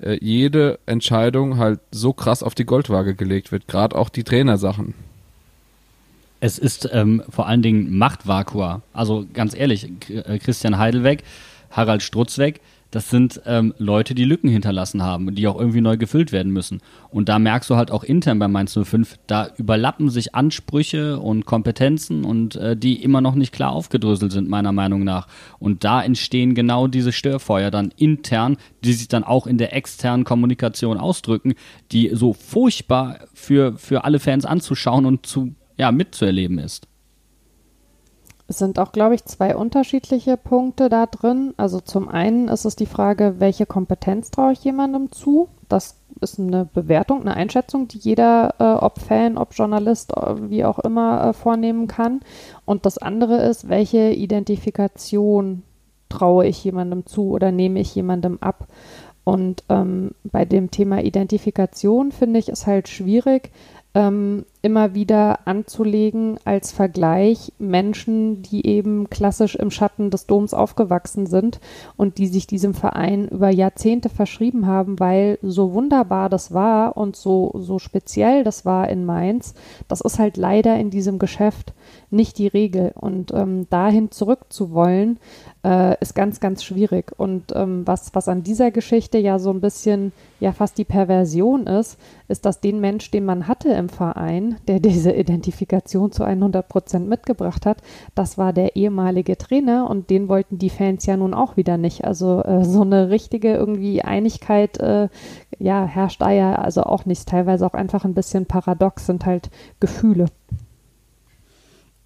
äh, 0.00 0.18
jede 0.20 0.78
Entscheidung 0.86 1.58
halt 1.58 1.80
so 1.90 2.12
krass 2.12 2.42
auf 2.42 2.54
die 2.54 2.64
Goldwaage 2.64 3.14
gelegt 3.14 3.52
wird, 3.52 3.68
gerade 3.68 3.96
auch 3.96 4.08
die 4.08 4.24
Trainersachen. 4.24 4.94
Es 6.40 6.58
ist 6.58 6.88
ähm, 6.92 7.22
vor 7.30 7.46
allen 7.46 7.62
Dingen 7.62 7.96
Machtvakua. 7.96 8.82
Also 8.92 9.26
ganz 9.32 9.54
ehrlich, 9.54 9.90
Christian 10.42 10.78
Heidel 10.78 11.02
weg, 11.02 11.24
Harald 11.70 12.02
Strutz 12.02 12.38
weg, 12.38 12.60
Das 12.96 13.10
sind 13.10 13.42
ähm, 13.44 13.74
Leute, 13.76 14.14
die 14.14 14.24
Lücken 14.24 14.48
hinterlassen 14.48 15.02
haben 15.02 15.28
und 15.28 15.34
die 15.34 15.46
auch 15.48 15.60
irgendwie 15.60 15.82
neu 15.82 15.98
gefüllt 15.98 16.32
werden 16.32 16.50
müssen. 16.50 16.80
Und 17.10 17.28
da 17.28 17.38
merkst 17.38 17.68
du 17.68 17.76
halt 17.76 17.90
auch 17.90 18.02
intern 18.02 18.38
bei 18.38 18.48
Mainz 18.48 18.72
05, 18.72 19.18
da 19.26 19.50
überlappen 19.58 20.08
sich 20.08 20.34
Ansprüche 20.34 21.20
und 21.20 21.44
Kompetenzen 21.44 22.24
und 22.24 22.56
äh, 22.56 22.74
die 22.74 23.02
immer 23.02 23.20
noch 23.20 23.34
nicht 23.34 23.52
klar 23.52 23.72
aufgedröselt 23.72 24.32
sind, 24.32 24.48
meiner 24.48 24.72
Meinung 24.72 25.04
nach. 25.04 25.28
Und 25.58 25.84
da 25.84 26.02
entstehen 26.02 26.54
genau 26.54 26.86
diese 26.86 27.12
Störfeuer 27.12 27.70
dann 27.70 27.92
intern, 27.98 28.56
die 28.82 28.94
sich 28.94 29.08
dann 29.08 29.24
auch 29.24 29.46
in 29.46 29.58
der 29.58 29.76
externen 29.76 30.24
Kommunikation 30.24 30.96
ausdrücken, 30.96 31.52
die 31.92 32.12
so 32.14 32.32
furchtbar 32.32 33.18
für, 33.34 33.76
für 33.76 34.04
alle 34.04 34.20
Fans 34.20 34.46
anzuschauen 34.46 35.04
und 35.04 35.26
zu, 35.26 35.54
ja, 35.76 35.92
mitzuerleben 35.92 36.58
ist. 36.58 36.88
Es 38.48 38.58
sind 38.58 38.78
auch, 38.78 38.92
glaube 38.92 39.16
ich, 39.16 39.24
zwei 39.24 39.56
unterschiedliche 39.56 40.36
Punkte 40.36 40.88
da 40.88 41.06
drin. 41.06 41.52
Also 41.56 41.80
zum 41.80 42.08
einen 42.08 42.48
ist 42.48 42.64
es 42.64 42.76
die 42.76 42.86
Frage, 42.86 43.36
welche 43.38 43.66
Kompetenz 43.66 44.30
traue 44.30 44.52
ich 44.52 44.62
jemandem 44.62 45.10
zu? 45.10 45.48
Das 45.68 45.96
ist 46.20 46.38
eine 46.38 46.64
Bewertung, 46.64 47.22
eine 47.22 47.34
Einschätzung, 47.34 47.88
die 47.88 47.98
jeder, 47.98 48.54
äh, 48.58 48.84
ob 48.84 49.00
Fan, 49.00 49.36
ob 49.36 49.52
Journalist, 49.54 50.16
äh, 50.16 50.50
wie 50.50 50.64
auch 50.64 50.78
immer, 50.78 51.28
äh, 51.28 51.32
vornehmen 51.32 51.88
kann. 51.88 52.20
Und 52.64 52.86
das 52.86 52.98
andere 52.98 53.42
ist, 53.42 53.68
welche 53.68 54.12
Identifikation 54.12 55.62
traue 56.08 56.46
ich 56.46 56.62
jemandem 56.62 57.04
zu 57.04 57.30
oder 57.30 57.50
nehme 57.50 57.80
ich 57.80 57.94
jemandem 57.94 58.38
ab? 58.40 58.68
Und 59.24 59.64
ähm, 59.68 60.12
bei 60.22 60.44
dem 60.44 60.70
Thema 60.70 61.02
Identifikation 61.02 62.12
finde 62.12 62.38
ich 62.38 62.48
es 62.48 62.64
halt 62.68 62.86
schwierig, 62.86 63.50
ähm, 63.94 64.44
immer 64.66 64.94
wieder 64.94 65.46
anzulegen 65.46 66.40
als 66.44 66.72
Vergleich 66.72 67.52
Menschen, 67.60 68.42
die 68.42 68.66
eben 68.66 69.08
klassisch 69.08 69.54
im 69.54 69.70
Schatten 69.70 70.10
des 70.10 70.26
Doms 70.26 70.52
aufgewachsen 70.54 71.26
sind 71.26 71.60
und 71.96 72.18
die 72.18 72.26
sich 72.26 72.48
diesem 72.48 72.74
Verein 72.74 73.28
über 73.28 73.48
Jahrzehnte 73.48 74.08
verschrieben 74.08 74.66
haben, 74.66 74.98
weil 74.98 75.38
so 75.40 75.72
wunderbar 75.72 76.28
das 76.28 76.52
war 76.52 76.96
und 76.96 77.14
so, 77.14 77.52
so 77.54 77.78
speziell 77.78 78.42
das 78.42 78.64
war 78.64 78.88
in 78.88 79.04
Mainz, 79.04 79.54
das 79.86 80.00
ist 80.00 80.18
halt 80.18 80.36
leider 80.36 80.76
in 80.76 80.90
diesem 80.90 81.20
Geschäft 81.20 81.72
nicht 82.10 82.38
die 82.38 82.48
Regel. 82.48 82.92
Und 82.94 83.32
ähm, 83.32 83.68
dahin 83.70 84.10
zurückzuwollen, 84.10 85.20
äh, 85.64 85.96
ist 86.00 86.14
ganz, 86.14 86.40
ganz 86.40 86.62
schwierig. 86.62 87.12
Und 87.16 87.52
ähm, 87.54 87.86
was, 87.86 88.14
was 88.14 88.28
an 88.28 88.42
dieser 88.42 88.70
Geschichte 88.70 89.18
ja 89.18 89.38
so 89.38 89.50
ein 89.50 89.60
bisschen, 89.60 90.12
ja 90.40 90.52
fast 90.52 90.78
die 90.78 90.84
Perversion 90.84 91.66
ist, 91.66 91.98
ist, 92.28 92.44
dass 92.44 92.60
den 92.60 92.80
Mensch, 92.80 93.10
den 93.10 93.24
man 93.24 93.48
hatte 93.48 93.70
im 93.70 93.88
Verein, 93.88 94.55
der 94.68 94.80
diese 94.80 95.12
Identifikation 95.12 96.12
zu 96.12 96.24
100 96.24 96.68
Prozent 96.68 97.08
mitgebracht 97.08 97.66
hat, 97.66 97.78
das 98.14 98.38
war 98.38 98.52
der 98.52 98.76
ehemalige 98.76 99.36
Trainer 99.36 99.88
und 99.88 100.10
den 100.10 100.28
wollten 100.28 100.58
die 100.58 100.70
Fans 100.70 101.06
ja 101.06 101.16
nun 101.16 101.34
auch 101.34 101.56
wieder 101.56 101.78
nicht. 101.78 102.04
Also 102.04 102.42
äh, 102.42 102.64
so 102.64 102.82
eine 102.82 103.10
richtige 103.10 103.54
irgendwie 103.54 104.02
Einigkeit, 104.02 104.78
äh, 104.78 105.08
ja, 105.58 105.84
herrscht 105.84 106.20
da 106.20 106.30
ja 106.30 106.54
also 106.56 106.82
auch 106.82 107.06
nicht. 107.06 107.28
Teilweise 107.28 107.66
auch 107.66 107.74
einfach 107.74 108.04
ein 108.04 108.14
bisschen 108.14 108.46
paradox 108.46 109.06
sind 109.06 109.26
halt 109.26 109.50
Gefühle. 109.80 110.26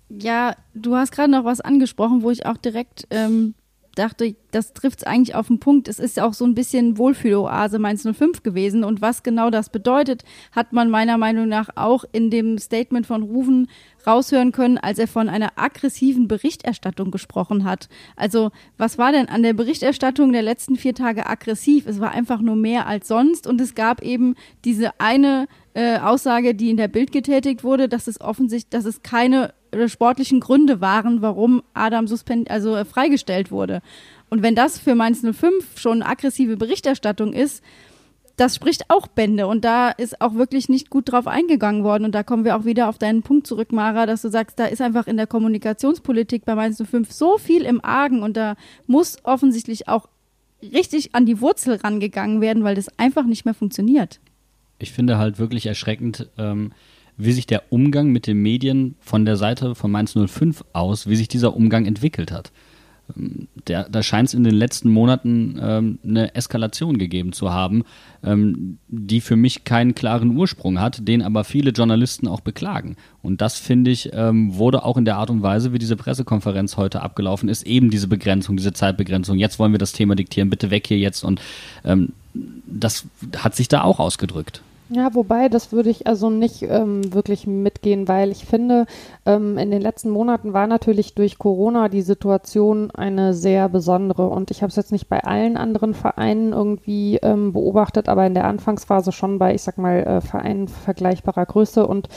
Ja, 0.08 0.56
du 0.74 0.96
hast 0.96 1.12
gerade 1.12 1.30
noch 1.30 1.44
was 1.44 1.60
angesprochen, 1.60 2.22
wo 2.22 2.30
ich 2.30 2.44
auch 2.44 2.56
direkt 2.56 3.06
ähm, 3.10 3.54
dachte, 4.00 4.34
das 4.50 4.72
trifft 4.72 5.00
es 5.00 5.04
eigentlich 5.04 5.34
auf 5.34 5.46
den 5.46 5.60
Punkt. 5.60 5.86
Es 5.86 5.98
ist 5.98 6.16
ja 6.16 6.26
auch 6.26 6.34
so 6.34 6.44
ein 6.44 6.54
bisschen 6.54 6.98
Wohlfühloase 6.98 7.78
Mainz 7.78 8.02
05 8.02 8.42
gewesen. 8.42 8.82
Und 8.82 9.00
was 9.00 9.22
genau 9.22 9.50
das 9.50 9.70
bedeutet, 9.70 10.24
hat 10.52 10.72
man 10.72 10.90
meiner 10.90 11.18
Meinung 11.18 11.48
nach 11.48 11.68
auch 11.76 12.04
in 12.12 12.30
dem 12.30 12.58
Statement 12.58 13.06
von 13.06 13.22
Rufen 13.22 13.68
raushören 14.06 14.52
können, 14.52 14.78
als 14.78 14.98
er 14.98 15.08
von 15.08 15.28
einer 15.28 15.52
aggressiven 15.56 16.26
Berichterstattung 16.26 17.10
gesprochen 17.10 17.64
hat. 17.64 17.88
Also 18.16 18.50
was 18.78 18.98
war 18.98 19.12
denn 19.12 19.28
an 19.28 19.42
der 19.42 19.52
Berichterstattung 19.52 20.32
der 20.32 20.42
letzten 20.42 20.76
vier 20.76 20.94
Tage 20.94 21.26
aggressiv? 21.26 21.86
Es 21.86 22.00
war 22.00 22.12
einfach 22.12 22.40
nur 22.40 22.56
mehr 22.56 22.86
als 22.86 23.08
sonst. 23.08 23.46
Und 23.46 23.60
es 23.60 23.74
gab 23.74 24.02
eben 24.02 24.34
diese 24.64 24.98
eine 24.98 25.46
äh, 25.74 25.98
Aussage, 25.98 26.54
die 26.54 26.70
in 26.70 26.76
der 26.76 26.88
Bild 26.88 27.12
getätigt 27.12 27.62
wurde, 27.62 27.88
dass 27.88 28.06
es 28.06 28.20
offensichtlich, 28.20 28.70
dass 28.70 28.84
es 28.86 29.02
keine 29.02 29.52
sportlichen 29.86 30.40
Gründe 30.40 30.80
waren, 30.80 31.22
warum 31.22 31.62
Adam 31.74 32.06
suspend 32.06 32.50
also 32.50 32.76
äh, 32.76 32.84
freigestellt 32.84 33.50
wurde. 33.50 33.82
Und 34.28 34.42
wenn 34.42 34.54
das 34.54 34.78
für 34.78 34.94
Mainz 34.94 35.22
05 35.22 35.78
schon 35.78 36.02
aggressive 36.02 36.56
Berichterstattung 36.56 37.32
ist, 37.32 37.62
das 38.36 38.54
spricht 38.54 38.88
auch 38.88 39.06
Bände 39.06 39.46
und 39.46 39.66
da 39.66 39.90
ist 39.90 40.22
auch 40.22 40.34
wirklich 40.34 40.70
nicht 40.70 40.88
gut 40.88 41.12
drauf 41.12 41.26
eingegangen 41.26 41.84
worden 41.84 42.06
und 42.06 42.14
da 42.14 42.22
kommen 42.22 42.44
wir 42.44 42.56
auch 42.56 42.64
wieder 42.64 42.88
auf 42.88 42.96
deinen 42.96 43.22
Punkt 43.22 43.46
zurück, 43.46 43.70
Mara, 43.70 44.06
dass 44.06 44.22
du 44.22 44.30
sagst, 44.30 44.58
da 44.58 44.64
ist 44.64 44.80
einfach 44.80 45.06
in 45.06 45.18
der 45.18 45.26
Kommunikationspolitik 45.26 46.46
bei 46.46 46.54
Mainz 46.54 46.82
05 46.82 47.12
so 47.12 47.36
viel 47.36 47.62
im 47.62 47.84
Argen 47.84 48.22
und 48.22 48.38
da 48.38 48.54
muss 48.86 49.18
offensichtlich 49.24 49.88
auch 49.88 50.08
richtig 50.62 51.14
an 51.14 51.26
die 51.26 51.40
Wurzel 51.42 51.76
rangegangen 51.76 52.40
werden, 52.40 52.64
weil 52.64 52.74
das 52.74 52.98
einfach 52.98 53.24
nicht 53.24 53.44
mehr 53.44 53.54
funktioniert. 53.54 54.20
Ich 54.78 54.92
finde 54.92 55.18
halt 55.18 55.38
wirklich 55.38 55.66
erschreckend, 55.66 56.30
ähm, 56.38 56.72
wie 57.24 57.32
sich 57.32 57.46
der 57.46 57.64
Umgang 57.70 58.10
mit 58.10 58.26
den 58.26 58.40
Medien 58.40 58.96
von 59.00 59.24
der 59.24 59.36
Seite 59.36 59.74
von 59.74 59.90
Mainz 59.90 60.14
05 60.14 60.64
aus, 60.72 61.06
wie 61.06 61.16
sich 61.16 61.28
dieser 61.28 61.54
Umgang 61.54 61.86
entwickelt 61.86 62.32
hat. 62.32 62.50
Ähm, 63.16 63.48
der, 63.66 63.88
da 63.88 64.02
scheint 64.02 64.28
es 64.28 64.34
in 64.34 64.44
den 64.44 64.54
letzten 64.54 64.90
Monaten 64.90 65.58
ähm, 65.62 65.98
eine 66.04 66.34
Eskalation 66.34 66.98
gegeben 66.98 67.32
zu 67.32 67.52
haben, 67.52 67.84
ähm, 68.24 68.78
die 68.88 69.20
für 69.20 69.36
mich 69.36 69.64
keinen 69.64 69.94
klaren 69.94 70.36
Ursprung 70.36 70.80
hat, 70.80 71.06
den 71.06 71.22
aber 71.22 71.44
viele 71.44 71.70
Journalisten 71.70 72.28
auch 72.28 72.40
beklagen. 72.40 72.96
Und 73.22 73.40
das, 73.40 73.58
finde 73.58 73.90
ich, 73.90 74.10
ähm, 74.12 74.56
wurde 74.56 74.84
auch 74.84 74.96
in 74.96 75.04
der 75.04 75.16
Art 75.16 75.30
und 75.30 75.42
Weise, 75.42 75.72
wie 75.72 75.78
diese 75.78 75.96
Pressekonferenz 75.96 76.76
heute 76.76 77.02
abgelaufen 77.02 77.48
ist, 77.48 77.66
eben 77.66 77.90
diese 77.90 78.08
Begrenzung, 78.08 78.56
diese 78.56 78.72
Zeitbegrenzung. 78.72 79.38
Jetzt 79.38 79.58
wollen 79.58 79.72
wir 79.72 79.78
das 79.78 79.92
Thema 79.92 80.16
diktieren, 80.16 80.50
bitte 80.50 80.70
weg 80.70 80.86
hier 80.86 80.98
jetzt. 80.98 81.22
Und 81.24 81.40
ähm, 81.84 82.10
das 82.34 83.06
hat 83.36 83.54
sich 83.56 83.68
da 83.68 83.82
auch 83.82 83.98
ausgedrückt. 83.98 84.62
Ja, 84.92 85.14
wobei, 85.14 85.48
das 85.48 85.70
würde 85.70 85.88
ich 85.88 86.08
also 86.08 86.30
nicht 86.30 86.62
ähm, 86.62 87.14
wirklich 87.14 87.46
mitgehen, 87.46 88.08
weil 88.08 88.32
ich 88.32 88.44
finde, 88.44 88.86
ähm, 89.24 89.56
in 89.56 89.70
den 89.70 89.80
letzten 89.80 90.10
Monaten 90.10 90.52
war 90.52 90.66
natürlich 90.66 91.14
durch 91.14 91.38
Corona 91.38 91.88
die 91.88 92.02
Situation 92.02 92.90
eine 92.90 93.32
sehr 93.32 93.68
besondere. 93.68 94.26
Und 94.26 94.50
ich 94.50 94.62
habe 94.62 94.70
es 94.70 94.74
jetzt 94.74 94.90
nicht 94.90 95.08
bei 95.08 95.22
allen 95.22 95.56
anderen 95.56 95.94
Vereinen 95.94 96.52
irgendwie 96.52 97.18
ähm, 97.18 97.52
beobachtet, 97.52 98.08
aber 98.08 98.26
in 98.26 98.34
der 98.34 98.46
Anfangsphase 98.46 99.12
schon 99.12 99.38
bei, 99.38 99.54
ich 99.54 99.62
sag 99.62 99.78
mal, 99.78 99.98
äh, 100.02 100.20
Vereinen 100.20 100.66
vergleichbarer 100.66 101.46
Größe. 101.46 101.86
Und 101.86 102.08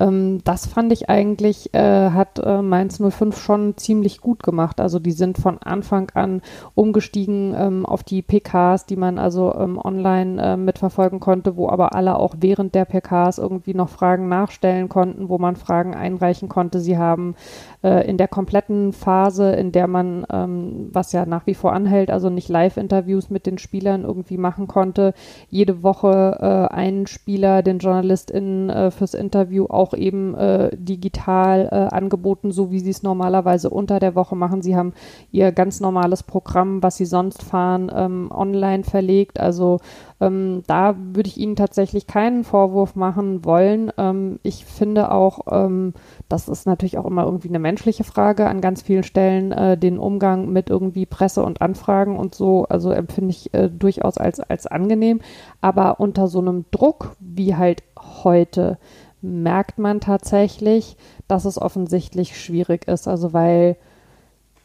ähm, 0.00 0.40
das 0.44 0.66
fand 0.66 0.92
ich 0.92 1.08
eigentlich, 1.10 1.72
äh, 1.74 2.10
hat 2.10 2.38
äh, 2.38 2.62
Mainz 2.62 3.00
05 3.00 3.38
schon 3.38 3.76
ziemlich 3.76 4.20
gut 4.20 4.42
gemacht. 4.42 4.80
Also 4.80 4.98
die 4.98 5.12
sind 5.12 5.38
von 5.38 5.58
Anfang 5.58 6.10
an 6.14 6.40
umgestiegen 6.74 7.54
ähm, 7.56 7.86
auf 7.86 8.02
die 8.02 8.22
PKs, 8.22 8.86
die 8.86 8.96
man 8.96 9.18
also 9.18 9.54
ähm, 9.54 9.78
online 9.78 10.42
äh, 10.42 10.56
mitverfolgen 10.56 11.20
konnte, 11.20 11.56
wo 11.56 11.68
aber 11.68 11.94
alle 11.94 12.16
auch 12.16 12.34
während 12.40 12.74
der 12.74 12.86
PKs 12.86 13.38
irgendwie 13.38 13.74
noch 13.74 13.90
Fragen 13.90 14.28
nachstellen 14.28 14.88
konnten, 14.88 15.28
wo 15.28 15.38
man 15.38 15.56
Fragen 15.56 15.94
einreichen 15.94 16.48
konnte. 16.48 16.80
Sie 16.80 16.96
haben 16.96 17.34
äh, 17.82 18.08
in 18.08 18.16
der 18.16 18.28
kompletten 18.28 18.92
Phase, 18.92 19.52
in 19.52 19.72
der 19.72 19.86
man, 19.86 20.26
ähm, 20.32 20.88
was 20.92 21.12
ja 21.12 21.26
nach 21.26 21.46
wie 21.46 21.54
vor 21.54 21.72
anhält, 21.72 22.10
also 22.10 22.30
nicht 22.30 22.48
Live-Interviews 22.48 23.30
mit 23.30 23.46
den 23.46 23.58
Spielern 23.58 24.04
irgendwie 24.04 24.38
machen 24.38 24.66
konnte, 24.66 25.14
jede 25.48 25.82
Woche 25.82 26.38
äh, 26.40 26.74
einen 26.74 27.06
Spieler, 27.06 27.62
den 27.62 27.78
JournalistInnen 27.78 28.70
äh, 28.70 28.90
fürs 28.90 29.14
Interview 29.14 29.66
auch 29.66 29.89
auch 29.90 29.94
eben 29.94 30.34
äh, 30.34 30.70
digital 30.76 31.68
äh, 31.70 31.94
angeboten, 31.94 32.52
so 32.52 32.70
wie 32.70 32.80
sie 32.80 32.90
es 32.90 33.02
normalerweise 33.02 33.70
unter 33.70 33.98
der 33.98 34.14
Woche 34.14 34.36
machen. 34.36 34.62
Sie 34.62 34.76
haben 34.76 34.92
ihr 35.32 35.52
ganz 35.52 35.80
normales 35.80 36.22
Programm, 36.22 36.82
was 36.82 36.96
sie 36.96 37.06
sonst 37.06 37.42
fahren, 37.42 37.90
ähm, 37.94 38.30
online 38.32 38.84
verlegt. 38.84 39.40
Also 39.40 39.80
ähm, 40.20 40.62
da 40.66 40.96
würde 40.96 41.28
ich 41.28 41.38
Ihnen 41.38 41.56
tatsächlich 41.56 42.06
keinen 42.06 42.44
Vorwurf 42.44 42.94
machen 42.94 43.44
wollen. 43.44 43.90
Ähm, 43.96 44.38
ich 44.42 44.64
finde 44.64 45.10
auch, 45.12 45.40
ähm, 45.50 45.94
das 46.28 46.48
ist 46.48 46.66
natürlich 46.66 46.98
auch 46.98 47.06
immer 47.06 47.24
irgendwie 47.24 47.48
eine 47.48 47.58
menschliche 47.58 48.04
Frage 48.04 48.46
an 48.46 48.60
ganz 48.60 48.82
vielen 48.82 49.02
Stellen, 49.02 49.52
äh, 49.52 49.78
den 49.78 49.98
Umgang 49.98 50.50
mit 50.52 50.70
irgendwie 50.70 51.06
Presse 51.06 51.42
und 51.42 51.62
Anfragen 51.62 52.16
und 52.16 52.34
so, 52.34 52.66
also 52.68 52.90
empfinde 52.90 53.30
ich 53.30 53.52
äh, 53.54 53.68
durchaus 53.70 54.18
als, 54.18 54.40
als 54.40 54.66
angenehm. 54.66 55.20
Aber 55.60 56.00
unter 56.00 56.28
so 56.28 56.38
einem 56.38 56.66
Druck 56.70 57.16
wie 57.18 57.56
halt 57.56 57.82
heute, 58.24 58.78
merkt 59.22 59.78
man 59.78 60.00
tatsächlich, 60.00 60.96
dass 61.28 61.44
es 61.44 61.60
offensichtlich 61.60 62.40
schwierig 62.40 62.88
ist. 62.88 63.08
Also 63.08 63.32
weil 63.32 63.76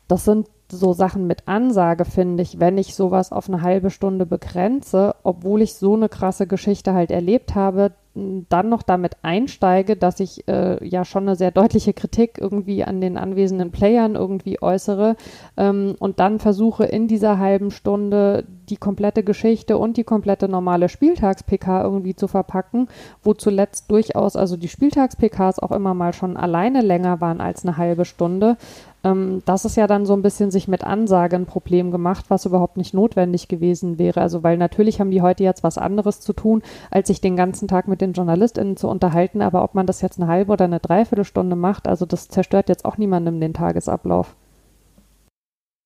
das 0.07 0.25
sind 0.25 0.47
so 0.71 0.93
Sachen 0.93 1.27
mit 1.27 1.47
Ansage, 1.47 2.05
finde 2.05 2.43
ich, 2.43 2.59
wenn 2.59 2.77
ich 2.77 2.95
sowas 2.95 3.31
auf 3.31 3.47
eine 3.47 3.61
halbe 3.61 3.91
Stunde 3.91 4.25
begrenze, 4.25 5.15
obwohl 5.23 5.61
ich 5.61 5.75
so 5.75 5.93
eine 5.93 6.09
krasse 6.09 6.47
Geschichte 6.47 6.93
halt 6.93 7.11
erlebt 7.11 7.55
habe, 7.55 7.91
dann 8.15 8.69
noch 8.69 8.81
damit 8.81 9.17
einsteige, 9.23 9.97
dass 9.97 10.21
ich 10.21 10.47
äh, 10.47 10.83
ja 10.87 11.03
schon 11.03 11.23
eine 11.23 11.35
sehr 11.35 11.51
deutliche 11.51 11.93
Kritik 11.93 12.37
irgendwie 12.39 12.85
an 12.85 13.01
den 13.01 13.17
anwesenden 13.17 13.71
Playern 13.71 14.15
irgendwie 14.15 14.61
äußere 14.61 15.17
ähm, 15.57 15.95
und 15.99 16.21
dann 16.21 16.39
versuche 16.39 16.85
in 16.85 17.09
dieser 17.09 17.39
halben 17.39 17.71
Stunde 17.71 18.45
die 18.69 18.77
komplette 18.77 19.23
Geschichte 19.23 19.77
und 19.77 19.97
die 19.97 20.05
komplette 20.05 20.47
normale 20.47 20.87
Spieltags-PK 20.87 21.83
irgendwie 21.83 22.15
zu 22.15 22.27
verpacken, 22.27 22.87
wo 23.21 23.33
zuletzt 23.33 23.91
durchaus 23.91 24.37
also 24.37 24.55
die 24.55 24.69
Spieltags-PKs 24.69 25.59
auch 25.59 25.71
immer 25.71 25.93
mal 25.93 26.13
schon 26.13 26.37
alleine 26.37 26.81
länger 26.81 27.19
waren 27.19 27.41
als 27.41 27.65
eine 27.65 27.75
halbe 27.75 28.05
Stunde 28.05 28.55
ähm, 29.05 29.43
das 29.45 29.65
ist 29.65 29.77
ja 29.77 29.85
dann 29.85 30.05
so 30.05 30.13
ein 30.13 30.23
bisschen 30.23 30.49
sich 30.49 30.67
mit 30.67 30.83
Ansage 30.83 31.35
ein 31.35 31.45
Problem 31.45 31.91
gemacht, 31.91 32.25
was 32.29 32.45
überhaupt 32.45 32.75
nicht 32.75 32.93
notwendig 32.93 33.47
gewesen 33.47 33.99
wäre. 33.99 34.19
Also 34.19 34.43
weil 34.43 34.57
natürlich 34.57 34.99
haben 34.99 35.11
die 35.11 35.21
heute 35.21 35.43
jetzt 35.43 35.63
was 35.63 35.77
anderes 35.77 36.19
zu 36.19 36.33
tun, 36.33 36.63
als 36.89 37.07
sich 37.07 37.21
den 37.21 37.35
ganzen 37.35 37.67
Tag 37.67 37.87
mit 37.87 38.01
den 38.01 38.13
JournalistInnen 38.13 38.77
zu 38.77 38.87
unterhalten. 38.89 39.41
Aber 39.41 39.63
ob 39.63 39.75
man 39.75 39.85
das 39.85 40.01
jetzt 40.01 40.19
eine 40.19 40.27
halbe 40.27 40.51
oder 40.51 40.65
eine 40.65 40.79
Dreiviertelstunde 40.79 41.55
macht, 41.55 41.87
also 41.87 42.05
das 42.05 42.27
zerstört 42.27 42.67
jetzt 42.67 42.83
auch 42.83 42.97
niemandem 42.97 43.39
den 43.39 43.53
Tagesablauf. 43.53 44.35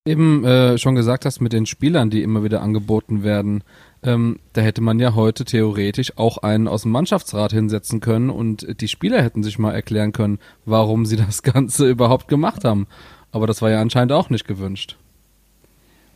Eben 0.06 0.44
äh, 0.44 0.78
schon 0.78 0.94
gesagt 0.94 1.26
hast 1.26 1.40
mit 1.40 1.52
den 1.52 1.66
Spielern, 1.66 2.08
die 2.08 2.22
immer 2.22 2.42
wieder 2.42 2.62
angeboten 2.62 3.22
werden, 3.22 3.62
ähm, 4.02 4.38
da 4.52 4.62
hätte 4.62 4.80
man 4.80 4.98
ja 4.98 5.14
heute 5.14 5.44
theoretisch 5.44 6.16
auch 6.16 6.38
einen 6.38 6.68
aus 6.68 6.82
dem 6.82 6.92
Mannschaftsrat 6.92 7.52
hinsetzen 7.52 8.00
können 8.00 8.30
und 8.30 8.80
die 8.80 8.88
Spieler 8.88 9.22
hätten 9.22 9.42
sich 9.42 9.58
mal 9.58 9.72
erklären 9.72 10.12
können, 10.12 10.38
warum 10.64 11.04
sie 11.04 11.16
das 11.16 11.42
Ganze 11.42 11.88
überhaupt 11.88 12.28
gemacht 12.28 12.64
haben. 12.64 12.86
Aber 13.32 13.46
das 13.46 13.62
war 13.62 13.70
ja 13.70 13.80
anscheinend 13.80 14.12
auch 14.12 14.30
nicht 14.30 14.46
gewünscht. 14.46 14.96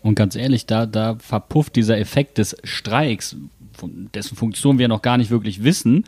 Und 0.03 0.17
ganz 0.17 0.37
ehrlich, 0.37 0.67
da, 0.67 0.85
da 0.87 1.17
verpufft 1.19 1.77
dieser 1.77 1.99
Effekt 1.99 2.39
des 2.39 2.57
Streiks, 2.63 3.37
dessen 4.15 4.37
Funktion 4.37 4.79
wir 4.79 4.89
noch 4.89 5.03
gar 5.03 5.17
nicht 5.17 5.31
wirklich 5.31 5.65
wissen, 5.65 6.05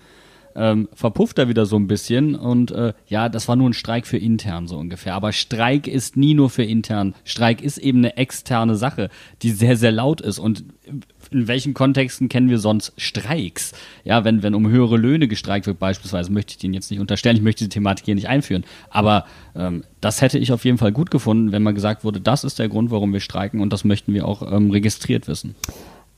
ähm, 0.57 0.89
verpufft 0.95 1.39
er 1.39 1.49
wieder 1.49 1.67
so 1.67 1.77
ein 1.77 1.87
bisschen. 1.87 2.35
Und 2.35 2.71
äh, 2.73 2.95
ja, 3.07 3.29
das 3.29 3.47
war 3.47 3.57
nur 3.57 3.69
ein 3.69 3.75
Streik 3.75 4.07
für 4.07 4.17
intern 4.17 4.67
so 4.67 4.77
ungefähr. 4.79 5.15
Aber 5.15 5.33
Streik 5.33 5.87
ist 5.87 6.17
nie 6.17 6.35
nur 6.35 6.51
für 6.51 6.65
intern. 6.65 7.15
Streik 7.25 7.63
ist 7.63 7.79
eben 7.79 7.99
eine 7.99 8.17
externe 8.17 8.77
Sache, 8.77 9.11
die 9.43 9.51
sehr, 9.51 9.77
sehr 9.77 9.93
laut 9.93 10.21
ist. 10.21 10.39
Und 10.39 10.65
in 11.31 11.49
welchen 11.49 11.75
Kontexten 11.75 12.29
kennen 12.29 12.49
wir 12.49 12.59
sonst 12.59 12.93
Streiks? 12.97 13.73
Ja, 14.05 14.25
wenn, 14.25 14.43
wenn 14.43 14.55
um 14.55 14.69
höhere 14.69 14.97
Löhne 14.97 15.29
gestreikt 15.29 15.67
wird, 15.67 15.79
beispielsweise, 15.79 16.33
möchte 16.33 16.53
ich 16.53 16.59
den 16.59 16.75
jetzt 16.75 16.91
nicht 16.91 17.01
unterstellen, 17.01 17.37
ich 17.37 17.43
möchte 17.43 17.65
die 17.65 17.71
Thematik 17.71 18.05
hier 18.05 18.15
nicht 18.15 18.29
einführen. 18.29 18.65
Aber 18.91 19.27
ähm, 19.55 19.85
das 20.01 20.23
hätte 20.23 20.39
ich 20.39 20.53
auf 20.53 20.65
jeden 20.65 20.79
Fall 20.79 20.93
gut 20.93 21.11
gefunden, 21.11 21.53
wenn 21.53 21.63
mal 21.63 21.75
gesagt 21.75 22.05
wurde, 22.05 22.21
das 22.21 22.45
ist 22.45 22.59
der 22.59 22.69
Grund, 22.69 22.91
warum 22.91 23.13
wir 23.13 23.21
streiken 23.21 23.61
und 23.61 23.73
das 23.73 23.85
möchten 23.85 24.13
wir 24.15 24.27
auch 24.27 24.51
ähm, 24.51 24.71
registriert 24.71 25.29
wissen. 25.29 25.55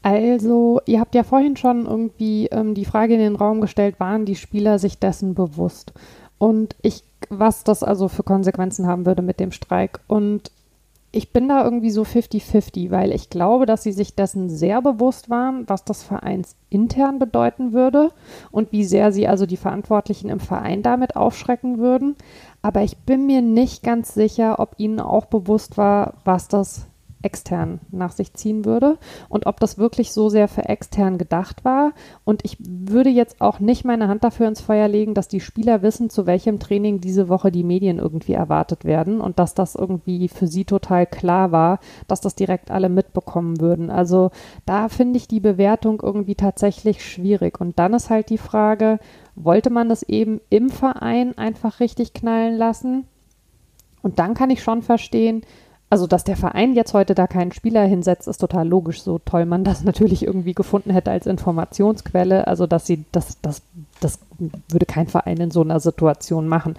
Also, 0.03 0.81
ihr 0.87 1.01
habt 1.01 1.15
ja 1.15 1.25
vorhin 1.25 1.57
schon 1.57 1.87
irgendwie 1.87 2.47
ähm, 2.47 2.75
die 2.75 2.85
Frage 2.85 3.15
in 3.15 3.21
den 3.21 3.37
Raum 3.37 3.61
gestellt, 3.61 3.99
waren 3.99 4.25
die 4.25 4.37
Spieler 4.37 4.79
sich 4.79 4.99
dessen 4.99 5.35
bewusst? 5.35 5.93
Und 6.39 6.77
ich, 6.83 7.03
was 7.31 7.65
das 7.65 7.83
also 7.83 8.09
für 8.09 8.23
Konsequenzen 8.23 8.87
haben 8.87 9.07
würde 9.07 9.23
mit 9.23 9.41
dem 9.41 9.51
Streik. 9.51 10.01
Und 10.07 10.53
ich 11.11 11.33
bin 11.33 11.49
da 11.49 11.65
irgendwie 11.65 11.91
so 11.91 12.03
50-50, 12.03 12.91
weil 12.91 13.13
ich 13.13 13.31
glaube, 13.31 13.65
dass 13.65 13.83
sie 13.83 13.93
sich 13.93 14.15
dessen 14.15 14.51
sehr 14.51 14.83
bewusst 14.83 15.31
waren, 15.31 15.65
was 15.67 15.85
das 15.85 16.03
vereinsintern 16.03 17.19
bedeuten 17.19 17.73
würde 17.73 18.11
und 18.51 18.73
wie 18.73 18.85
sehr 18.85 19.11
sie 19.11 19.27
also 19.27 19.47
die 19.47 19.57
Verantwortlichen 19.57 20.29
im 20.29 20.41
Verein 20.41 20.83
damit 20.83 21.17
aufschrecken 21.17 21.79
würden. 21.79 22.17
Aber 22.61 22.83
ich 22.83 22.99
bin 22.99 23.27
mir 23.27 23.41
nicht 23.41 23.83
ganz 23.83 24.13
sicher, 24.13 24.59
ob 24.59 24.75
ihnen 24.77 25.01
auch 25.01 25.27
bewusst 25.27 25.79
war, 25.79 26.15
was 26.25 26.49
das 26.49 26.87
extern 27.23 27.81
nach 27.91 28.12
sich 28.12 28.33
ziehen 28.35 28.64
würde 28.64 28.99
und 29.29 29.47
ob 29.47 29.59
das 29.61 29.79
wirklich 29.79 30.12
so 30.12 30.29
sehr 30.29 30.47
für 30.47 30.66
extern 30.66 31.19
gedacht 31.19 31.64
war. 31.64 31.93
Und 32.25 32.45
ich 32.45 32.57
würde 32.61 33.11
jetzt 33.11 33.41
auch 33.41 33.59
nicht 33.59 33.85
meine 33.85 34.09
Hand 34.09 34.23
dafür 34.25 34.47
ins 34.47 34.61
Feuer 34.61 34.89
legen, 34.89 35.14
dass 35.14 35.29
die 35.29 35.41
Spieler 35.41 35.83
wissen, 35.83 36.11
zu 36.11 36.27
welchem 36.27 36.59
Training 36.61 37.01
diese 37.01 37.29
Woche 37.29 37.51
die 37.51 37.64
Medien 37.64 37.99
irgendwie 37.99 38.35
erwartet 38.35 38.85
werden 38.85 39.21
und 39.21 39.39
dass 39.39 39.55
das 39.55 39.75
irgendwie 39.75 40.29
für 40.29 40.47
sie 40.47 40.64
total 40.64 41.07
klar 41.07 41.51
war, 41.51 41.81
dass 42.07 42.21
das 42.21 42.35
direkt 42.35 42.71
alle 42.71 42.89
mitbekommen 42.89 43.61
würden. 43.61 43.91
Also 43.91 44.31
da 44.64 44.89
finde 44.89 45.16
ich 45.16 45.27
die 45.27 45.41
Bewertung 45.41 46.01
irgendwie 46.03 46.37
tatsächlich 46.37 47.05
schwierig. 47.05 47.61
Und 47.61 47.79
dann 47.79 47.95
ist 47.95 48.11
halt 48.11 48.31
die 48.31 48.39
Frage, 48.39 49.01
wollte 49.35 49.71
man 49.71 49.89
das 49.89 50.03
eben 50.03 50.41
im 50.51 50.71
Verein 50.71 51.37
einfach 51.37 51.81
richtig 51.81 52.12
knallen 52.12 52.57
lassen? 52.57 53.07
Und 54.03 54.19
dann 54.19 54.35
kann 54.35 54.51
ich 54.51 54.62
schon 54.62 54.83
verstehen, 54.83 55.43
also, 55.91 56.07
dass 56.07 56.24
der 56.24 56.36
Verein 56.36 56.74
jetzt 56.74 56.93
heute 56.93 57.14
da 57.14 57.26
keinen 57.26 57.53
Spieler 57.53 57.84
hinsetzt, 57.84 58.28
ist 58.28 58.39
total 58.39 58.68
logisch, 58.68 59.03
so 59.03 59.18
toll 59.18 59.47
man 59.47 59.64
das 59.64 59.84
natürlich 59.84 60.24
irgendwie 60.24 60.55
gefunden 60.55 60.91
hätte 60.91 61.11
als 61.11 61.26
Informationsquelle. 61.26 62.47
Also, 62.47 62.66
dass 62.66 62.86
sie, 62.86 63.05
das, 63.12 63.41
das, 63.41 63.62
das 64.01 64.18
würde 64.68 64.86
kein 64.86 65.07
Verein 65.07 65.39
in 65.39 65.51
so 65.51 65.62
einer 65.62 65.80
Situation 65.80 66.47
machen. 66.47 66.76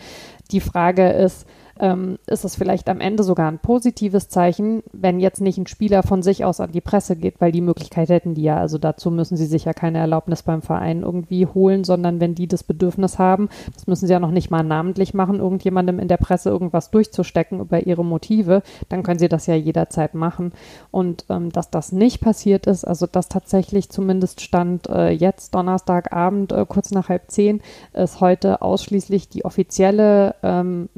Die 0.51 0.61
Frage 0.61 1.09
ist, 1.09 1.45
ähm, 1.79 2.19
ist 2.27 2.45
es 2.45 2.55
vielleicht 2.55 2.89
am 2.89 2.99
Ende 2.99 3.23
sogar 3.23 3.47
ein 3.47 3.59
positives 3.59 4.29
Zeichen, 4.29 4.83
wenn 4.91 5.19
jetzt 5.19 5.41
nicht 5.41 5.57
ein 5.57 5.67
Spieler 5.67 6.03
von 6.03 6.21
sich 6.21 6.43
aus 6.45 6.59
an 6.59 6.71
die 6.71 6.81
Presse 6.81 7.15
geht, 7.15 7.39
weil 7.39 7.51
die 7.51 7.61
Möglichkeit 7.61 8.09
hätten 8.09 8.35
die 8.35 8.43
ja. 8.43 8.57
Also 8.57 8.77
dazu 8.77 9.11
müssen 9.11 9.37
sie 9.37 9.45
sich 9.45 9.65
ja 9.65 9.73
keine 9.73 9.99
Erlaubnis 9.99 10.43
beim 10.43 10.61
Verein 10.61 11.03
irgendwie 11.03 11.45
holen, 11.45 11.83
sondern 11.83 12.19
wenn 12.19 12.35
die 12.35 12.47
das 12.47 12.63
Bedürfnis 12.63 13.17
haben, 13.17 13.49
das 13.73 13.87
müssen 13.87 14.07
sie 14.07 14.13
ja 14.13 14.19
noch 14.19 14.31
nicht 14.31 14.51
mal 14.51 14.63
namentlich 14.63 15.13
machen, 15.13 15.39
irgendjemandem 15.39 15.99
in 15.99 16.07
der 16.07 16.17
Presse 16.17 16.49
irgendwas 16.49 16.91
durchzustecken 16.91 17.59
über 17.61 17.85
ihre 17.85 18.03
Motive, 18.03 18.61
dann 18.89 19.03
können 19.03 19.19
sie 19.19 19.29
das 19.29 19.47
ja 19.47 19.55
jederzeit 19.55 20.13
machen. 20.13 20.51
Und 20.91 21.25
ähm, 21.29 21.51
dass 21.51 21.69
das 21.69 21.91
nicht 21.91 22.19
passiert 22.21 22.67
ist, 22.67 22.85
also 22.85 23.07
dass 23.07 23.29
tatsächlich 23.29 23.89
zumindest 23.89 24.41
stand 24.41 24.89
äh, 24.89 25.09
jetzt 25.09 25.55
Donnerstagabend 25.55 26.51
äh, 26.51 26.65
kurz 26.67 26.91
nach 26.91 27.09
halb 27.09 27.31
zehn, 27.31 27.61
ist 27.93 28.19
heute 28.19 28.61
ausschließlich 28.61 29.29
die 29.29 29.45
offizielle, 29.45 30.35
ähm, 30.43 30.89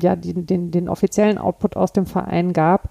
ja, 0.00 0.16
die 0.16 0.29
den, 0.34 0.70
den, 0.70 0.88
offiziellen 0.88 1.38
Output 1.38 1.76
aus 1.76 1.92
dem 1.92 2.06
Verein 2.06 2.52
gab, 2.52 2.90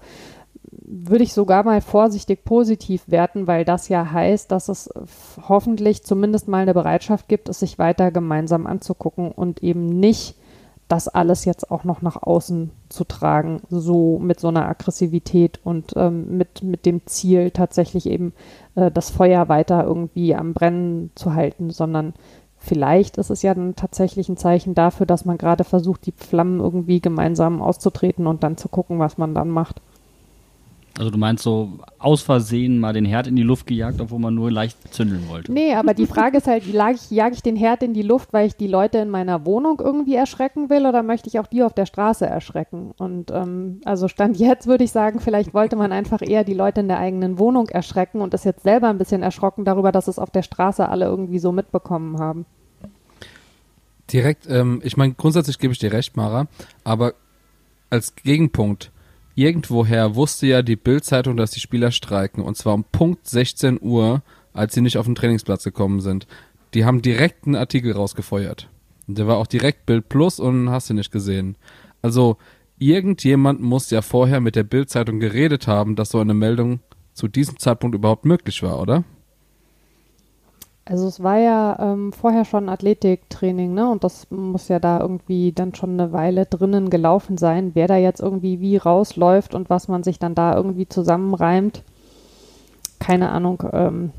würde 0.70 1.24
ich 1.24 1.32
sogar 1.32 1.64
mal 1.64 1.80
vorsichtig 1.80 2.44
positiv 2.44 3.02
werten, 3.06 3.46
weil 3.46 3.64
das 3.64 3.88
ja 3.88 4.10
heißt, 4.10 4.50
dass 4.50 4.68
es 4.68 4.90
hoffentlich 5.48 6.04
zumindest 6.04 6.48
mal 6.48 6.62
eine 6.62 6.74
Bereitschaft 6.74 7.28
gibt, 7.28 7.48
es 7.48 7.60
sich 7.60 7.78
weiter 7.78 8.10
gemeinsam 8.10 8.66
anzugucken 8.66 9.32
und 9.32 9.62
eben 9.62 9.86
nicht 9.86 10.36
das 10.90 11.06
alles 11.06 11.44
jetzt 11.44 11.70
auch 11.70 11.84
noch 11.84 12.02
nach 12.02 12.20
außen 12.20 12.72
zu 12.88 13.04
tragen, 13.04 13.62
so 13.70 14.18
mit 14.18 14.40
so 14.40 14.48
einer 14.48 14.68
Aggressivität 14.68 15.60
und 15.62 15.92
ähm, 15.96 16.36
mit, 16.36 16.64
mit 16.64 16.84
dem 16.84 17.06
Ziel 17.06 17.52
tatsächlich 17.52 18.06
eben 18.06 18.32
äh, 18.74 18.90
das 18.90 19.10
Feuer 19.10 19.48
weiter 19.48 19.84
irgendwie 19.84 20.34
am 20.34 20.52
Brennen 20.52 21.10
zu 21.14 21.32
halten, 21.34 21.70
sondern 21.70 22.12
Vielleicht 22.62 23.16
ist 23.16 23.30
es 23.30 23.40
ja 23.40 23.54
dann 23.54 23.74
tatsächlich 23.74 24.28
ein 24.28 24.36
Zeichen 24.36 24.74
dafür, 24.74 25.06
dass 25.06 25.24
man 25.24 25.38
gerade 25.38 25.64
versucht, 25.64 26.04
die 26.04 26.12
Flammen 26.12 26.60
irgendwie 26.60 27.00
gemeinsam 27.00 27.62
auszutreten 27.62 28.26
und 28.26 28.42
dann 28.42 28.58
zu 28.58 28.68
gucken, 28.68 28.98
was 28.98 29.16
man 29.16 29.34
dann 29.34 29.48
macht. 29.48 29.80
Also 31.00 31.10
du 31.10 31.16
meinst 31.16 31.42
so 31.42 31.78
aus 31.98 32.20
Versehen 32.20 32.78
mal 32.78 32.92
den 32.92 33.06
Herd 33.06 33.26
in 33.26 33.34
die 33.34 33.42
Luft 33.42 33.66
gejagt, 33.66 34.02
obwohl 34.02 34.18
man 34.18 34.34
nur 34.34 34.50
leicht 34.50 34.92
zündeln 34.92 35.30
wollte. 35.30 35.50
Nee, 35.50 35.72
aber 35.72 35.94
die 35.94 36.06
Frage 36.06 36.36
ist 36.36 36.46
halt, 36.46 36.66
jage 36.66 36.96
ich, 36.96 37.10
jag 37.10 37.32
ich 37.32 37.42
den 37.42 37.56
Herd 37.56 37.82
in 37.82 37.94
die 37.94 38.02
Luft, 38.02 38.34
weil 38.34 38.46
ich 38.46 38.54
die 38.54 38.66
Leute 38.66 38.98
in 38.98 39.08
meiner 39.08 39.46
Wohnung 39.46 39.80
irgendwie 39.80 40.14
erschrecken 40.14 40.68
will 40.68 40.84
oder 40.84 41.02
möchte 41.02 41.28
ich 41.28 41.38
auch 41.38 41.46
die 41.46 41.62
auf 41.62 41.72
der 41.72 41.86
Straße 41.86 42.26
erschrecken? 42.26 42.92
Und 42.98 43.30
ähm, 43.30 43.80
also 43.86 44.08
Stand 44.08 44.36
jetzt 44.36 44.66
würde 44.66 44.84
ich 44.84 44.92
sagen, 44.92 45.20
vielleicht 45.20 45.54
wollte 45.54 45.74
man 45.74 45.90
einfach 45.90 46.20
eher 46.20 46.44
die 46.44 46.52
Leute 46.52 46.80
in 46.80 46.88
der 46.88 46.98
eigenen 46.98 47.38
Wohnung 47.38 47.70
erschrecken 47.70 48.20
und 48.20 48.34
ist 48.34 48.44
jetzt 48.44 48.64
selber 48.64 48.90
ein 48.90 48.98
bisschen 48.98 49.22
erschrocken 49.22 49.64
darüber, 49.64 49.92
dass 49.92 50.06
es 50.06 50.18
auf 50.18 50.28
der 50.28 50.42
Straße 50.42 50.86
alle 50.86 51.06
irgendwie 51.06 51.38
so 51.38 51.50
mitbekommen 51.50 52.18
haben. 52.18 52.44
Direkt, 54.12 54.50
ähm, 54.50 54.82
ich 54.84 54.98
meine, 54.98 55.14
grundsätzlich 55.14 55.58
gebe 55.58 55.72
ich 55.72 55.78
dir 55.78 55.94
recht, 55.94 56.18
Mara, 56.18 56.46
aber 56.84 57.14
als 57.88 58.16
Gegenpunkt, 58.16 58.92
irgendwoher 59.34 60.14
wusste 60.14 60.46
ja 60.46 60.62
die 60.62 60.76
Bildzeitung, 60.76 61.36
dass 61.36 61.50
die 61.52 61.60
Spieler 61.60 61.90
streiken 61.90 62.42
und 62.42 62.56
zwar 62.56 62.74
um 62.74 62.84
Punkt 62.84 63.26
16 63.28 63.78
Uhr, 63.80 64.22
als 64.52 64.74
sie 64.74 64.80
nicht 64.80 64.98
auf 64.98 65.06
den 65.06 65.14
Trainingsplatz 65.14 65.64
gekommen 65.64 66.00
sind. 66.00 66.26
Die 66.74 66.84
haben 66.84 67.02
direkt 67.02 67.46
einen 67.46 67.56
Artikel 67.56 67.92
rausgefeuert. 67.92 68.68
Der 69.06 69.26
war 69.26 69.38
auch 69.38 69.46
direkt 69.46 69.86
Bild 69.86 70.08
Plus 70.08 70.38
und 70.38 70.70
hast 70.70 70.90
du 70.90 70.94
nicht 70.94 71.10
gesehen. 71.10 71.56
Also 72.02 72.36
irgendjemand 72.78 73.60
muss 73.60 73.90
ja 73.90 74.02
vorher 74.02 74.40
mit 74.40 74.56
der 74.56 74.62
Bildzeitung 74.62 75.20
geredet 75.20 75.66
haben, 75.66 75.96
dass 75.96 76.10
so 76.10 76.18
eine 76.18 76.34
Meldung 76.34 76.80
zu 77.12 77.28
diesem 77.28 77.58
Zeitpunkt 77.58 77.94
überhaupt 77.94 78.24
möglich 78.24 78.62
war, 78.62 78.80
oder? 78.80 79.04
Also 80.84 81.06
es 81.06 81.22
war 81.22 81.38
ja 81.38 81.78
ähm, 81.78 82.12
vorher 82.12 82.44
schon 82.44 82.68
Athletiktraining, 82.68 83.74
ne? 83.74 83.88
Und 83.88 84.02
das 84.02 84.26
muss 84.30 84.68
ja 84.68 84.80
da 84.80 85.00
irgendwie 85.00 85.52
dann 85.52 85.74
schon 85.74 85.92
eine 86.00 86.12
Weile 86.12 86.46
drinnen 86.46 86.90
gelaufen 86.90 87.38
sein. 87.38 87.72
Wer 87.74 87.86
da 87.86 87.96
jetzt 87.96 88.20
irgendwie 88.20 88.60
wie 88.60 88.76
rausläuft 88.76 89.54
und 89.54 89.70
was 89.70 89.88
man 89.88 90.02
sich 90.02 90.18
dann 90.18 90.34
da 90.34 90.54
irgendwie 90.56 90.88
zusammenreimt, 90.88 91.84
keine 92.98 93.30
Ahnung. 93.30 93.62
Ähm. 93.72 94.10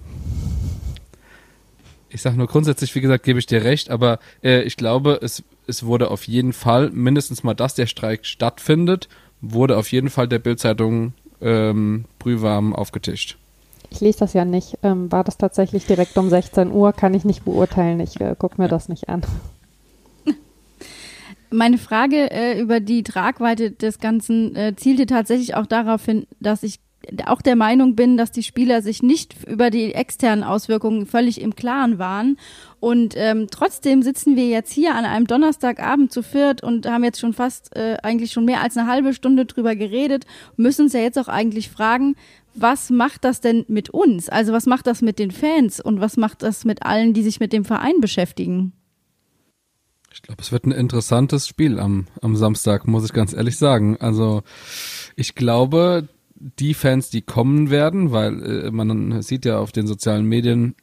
Ich 2.10 2.22
sag 2.22 2.36
nur 2.36 2.48
grundsätzlich, 2.48 2.94
wie 2.96 3.02
gesagt, 3.02 3.24
gebe 3.24 3.40
ich 3.40 3.48
dir 3.48 3.64
recht, 3.64 3.90
aber 3.90 4.20
äh, 4.44 4.62
ich 4.62 4.78
glaube, 4.78 5.20
es, 5.22 5.44
es 5.68 5.86
wurde 5.86 6.12
auf 6.12 6.28
jeden 6.28 6.54
Fall, 6.54 6.90
mindestens 6.92 7.44
mal, 7.44 7.54
dass 7.54 7.74
der 7.74 7.88
Streik 7.88 8.26
stattfindet, 8.26 9.10
wurde 9.40 9.78
auf 9.78 9.92
jeden 9.92 10.10
Fall 10.10 10.28
der 10.28 10.40
Bildzeitung 10.40 11.14
ähm, 11.42 12.06
brühwarm 12.20 12.76
aufgetischt. 12.76 13.38
Ich 13.92 14.00
lese 14.00 14.20
das 14.20 14.34
ja 14.34 14.46
nicht. 14.46 14.78
Ähm, 14.84 15.12
war 15.12 15.24
das 15.24 15.38
tatsächlich 15.38 15.86
direkt 15.86 16.18
um 16.18 16.30
16 16.30 16.72
Uhr? 16.72 16.94
Kann 16.94 17.14
ich 17.14 17.26
nicht 17.26 17.44
beurteilen. 17.44 18.00
Ich 18.00 18.20
äh, 18.20 18.36
gucke 18.38 18.60
mir 18.60 18.70
das 18.70 18.88
nicht 18.88 19.10
an. 19.10 19.22
Meine 21.52 21.78
Frage 21.78 22.32
äh, 22.32 22.60
über 22.60 22.80
die 22.80 23.04
Tragweite 23.04 23.72
des 23.72 24.00
Ganzen 24.00 24.56
äh, 24.56 24.76
zielte 24.76 25.06
tatsächlich 25.06 25.56
auch 25.56 25.66
darauf 25.66 26.06
hin, 26.06 26.26
dass 26.40 26.64
ich 26.64 26.80
auch 27.26 27.42
der 27.42 27.56
Meinung 27.56 27.96
bin, 27.96 28.18
dass 28.18 28.32
die 28.32 28.44
Spieler 28.44 28.82
sich 28.82 29.02
nicht 29.02 29.36
über 29.48 29.70
die 29.70 29.94
externen 29.94 30.44
Auswirkungen 30.44 31.06
völlig 31.06 31.42
im 31.42 31.56
Klaren 31.56 32.00
waren. 32.00 32.38
Und 32.80 33.16
ähm, 33.18 33.48
trotzdem 33.52 34.02
sitzen 34.02 34.36
wir 34.36 34.48
jetzt 34.48 34.72
hier 34.72 34.96
an 34.96 35.06
einem 35.06 35.28
Donnerstagabend 35.28 36.12
zu 36.12 36.24
viert 36.24 36.64
und 36.64 36.88
haben 36.88 37.04
jetzt 37.04 37.20
schon 37.20 37.34
fast 37.34 37.76
äh, 37.76 37.98
eigentlich 38.04 38.32
schon 38.32 38.46
mehr 38.46 38.62
als 38.62 38.78
eine 38.78 38.88
halbe 38.88 39.14
Stunde 39.14 39.46
drüber 39.46 39.76
geredet, 39.76 40.26
müssen 40.58 40.84
uns 40.84 40.94
ja 40.94 41.02
jetzt 41.02 41.20
auch 41.20 41.28
eigentlich 41.28 41.70
fragen, 41.70 42.16
was 42.54 42.90
macht 42.90 43.24
das 43.24 43.42
denn 43.42 43.66
mit 43.68 43.90
uns? 43.90 44.30
Also 44.30 44.54
was 44.54 44.66
macht 44.66 44.88
das 44.88 45.02
mit 45.02 45.20
den 45.20 45.32
Fans 45.32 45.80
und 45.80 46.00
was 46.00 46.18
macht 46.18 46.44
das 46.44 46.66
mit 46.66 46.84
allen, 46.84 47.14
die 47.14 47.24
sich 47.24 47.40
mit 47.40 47.54
dem 47.54 47.66
Verein 47.66 48.02
beschäftigen? 48.02 48.74
Ich 50.14 50.22
glaube, 50.22 50.42
es 50.42 50.52
wird 50.52 50.66
ein 50.66 50.72
interessantes 50.72 51.48
Spiel 51.48 51.80
am, 51.80 52.08
am 52.22 52.36
Samstag, 52.36 52.88
muss 52.88 53.06
ich 53.06 53.14
ganz 53.14 53.34
ehrlich 53.34 53.58
sagen. 53.58 53.98
Also 54.00 54.44
ich 55.16 55.36
glaube, 55.36 56.10
die 56.36 56.74
Fans, 56.74 57.10
die 57.10 57.22
kommen 57.22 57.70
werden, 57.70 58.12
weil 58.12 58.44
äh, 58.44 58.72
man 58.72 59.22
sieht 59.22 59.46
ja 59.46 59.60
auf 59.60 59.72
den 59.72 59.88
sozialen 59.88 60.26
Medien 60.26 60.76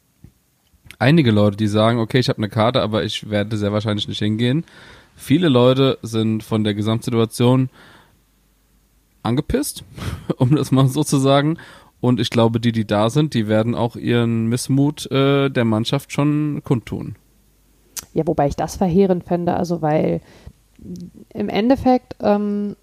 einige 0.98 1.30
Leute, 1.30 1.56
die 1.56 1.66
sagen, 1.66 1.98
okay, 1.98 2.18
ich 2.18 2.28
habe 2.28 2.38
eine 2.38 2.48
Karte, 2.48 2.80
aber 2.80 3.04
ich 3.04 3.28
werde 3.28 3.56
sehr 3.56 3.72
wahrscheinlich 3.72 4.08
nicht 4.08 4.18
hingehen. 4.18 4.64
Viele 5.14 5.48
Leute 5.48 5.98
sind 6.02 6.42
von 6.42 6.64
der 6.64 6.74
Gesamtsituation 6.74 7.70
angepisst, 9.22 9.84
um 10.36 10.54
das 10.54 10.70
mal 10.70 10.88
so 10.88 11.04
zu 11.04 11.18
sagen. 11.18 11.58
Und 12.00 12.20
ich 12.20 12.30
glaube, 12.30 12.60
die, 12.60 12.72
die 12.72 12.86
da 12.86 13.10
sind, 13.10 13.34
die 13.34 13.48
werden 13.48 13.74
auch 13.74 13.96
ihren 13.96 14.46
Missmut 14.46 15.10
äh, 15.10 15.48
der 15.48 15.64
Mannschaft 15.64 16.12
schon 16.12 16.62
kundtun. 16.62 17.16
Ja, 18.14 18.26
wobei 18.26 18.46
ich 18.46 18.56
das 18.56 18.76
verheerend 18.76 19.24
fände, 19.24 19.54
also 19.54 19.82
weil 19.82 20.20
im 21.34 21.48
Endeffekt 21.48 22.16
ähm, 22.20 22.76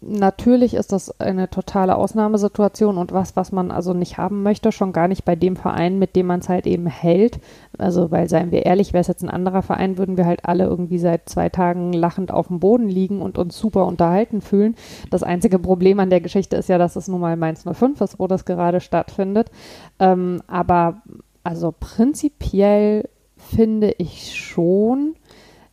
natürlich 0.00 0.74
ist 0.74 0.92
das 0.92 1.18
eine 1.20 1.48
totale 1.48 1.96
Ausnahmesituation 1.96 2.98
und 2.98 3.12
was, 3.12 3.36
was 3.36 3.52
man 3.52 3.70
also 3.70 3.94
nicht 3.94 4.18
haben 4.18 4.42
möchte, 4.42 4.70
schon 4.70 4.92
gar 4.92 5.08
nicht 5.08 5.24
bei 5.24 5.36
dem 5.36 5.56
Verein, 5.56 5.98
mit 5.98 6.14
dem 6.14 6.26
man 6.26 6.40
es 6.40 6.48
halt 6.48 6.66
eben 6.66 6.86
hält. 6.86 7.40
Also, 7.78 8.10
weil, 8.10 8.28
seien 8.28 8.50
wir 8.50 8.66
ehrlich, 8.66 8.92
wäre 8.92 9.00
es 9.00 9.06
jetzt 9.08 9.22
ein 9.22 9.30
anderer 9.30 9.62
Verein, 9.62 9.96
würden 9.96 10.16
wir 10.16 10.26
halt 10.26 10.44
alle 10.44 10.64
irgendwie 10.64 10.98
seit 10.98 11.28
zwei 11.28 11.48
Tagen 11.48 11.92
lachend 11.92 12.30
auf 12.30 12.48
dem 12.48 12.60
Boden 12.60 12.88
liegen 12.88 13.22
und 13.22 13.38
uns 13.38 13.58
super 13.58 13.86
unterhalten 13.86 14.42
fühlen. 14.42 14.76
Das 15.10 15.22
einzige 15.22 15.58
Problem 15.58 16.00
an 16.00 16.10
der 16.10 16.20
Geschichte 16.20 16.56
ist 16.56 16.68
ja, 16.68 16.78
dass 16.78 16.96
es 16.96 17.08
nun 17.08 17.20
mal 17.20 17.36
Mainz 17.36 17.64
05 17.64 18.00
ist, 18.00 18.18
wo 18.18 18.26
das 18.26 18.44
gerade 18.44 18.80
stattfindet. 18.80 19.50
Ähm, 19.98 20.42
aber 20.46 21.02
also 21.44 21.74
prinzipiell 21.78 23.08
finde 23.36 23.94
ich 23.98 24.36
schon, 24.38 25.16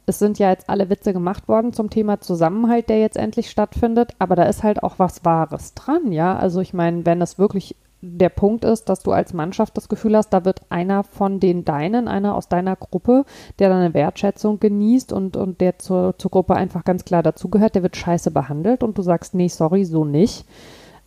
es 0.09 0.19
sind 0.19 0.39
ja 0.39 0.49
jetzt 0.49 0.69
alle 0.69 0.89
Witze 0.89 1.13
gemacht 1.13 1.47
worden 1.47 1.71
zum 1.71 1.89
Thema 1.89 2.19
Zusammenhalt, 2.19 2.89
der 2.89 2.99
jetzt 2.99 3.17
endlich 3.17 3.49
stattfindet, 3.49 4.15
aber 4.19 4.35
da 4.35 4.43
ist 4.43 4.63
halt 4.63 4.83
auch 4.83 4.97
was 4.97 5.23
Wahres 5.23 5.75
dran, 5.75 6.11
ja. 6.11 6.35
Also 6.35 6.59
ich 6.59 6.73
meine, 6.73 7.05
wenn 7.05 7.21
es 7.21 7.37
wirklich 7.39 7.75
der 8.01 8.29
Punkt 8.29 8.63
ist, 8.63 8.87
dass 8.87 9.01
du 9.01 9.11
als 9.11 9.33
Mannschaft 9.33 9.75
das 9.75 9.89
Gefühl 9.89 10.15
hast, 10.15 10.29
da 10.29 10.45
wird 10.45 10.61
einer 10.69 11.03
von 11.03 11.39
den 11.39 11.65
Deinen, 11.65 12.07
einer 12.07 12.35
aus 12.35 12.47
deiner 12.47 12.75
Gruppe, 12.75 13.25
der 13.59 13.69
deine 13.69 13.93
Wertschätzung 13.93 14.59
genießt 14.59 15.11
und, 15.11 15.35
und 15.37 15.59
der 15.61 15.79
zur, 15.79 16.17
zur 16.17 16.31
Gruppe 16.31 16.55
einfach 16.55 16.85
ganz 16.85 17.03
klar 17.03 17.23
dazugehört, 17.23 17.75
der 17.75 17.83
wird 17.83 17.97
scheiße 17.97 18.31
behandelt 18.31 18.83
und 18.83 18.97
du 18.97 19.01
sagst, 19.01 19.33
nee, 19.35 19.49
sorry, 19.49 19.83
so 19.83 20.05
nicht. 20.05 20.45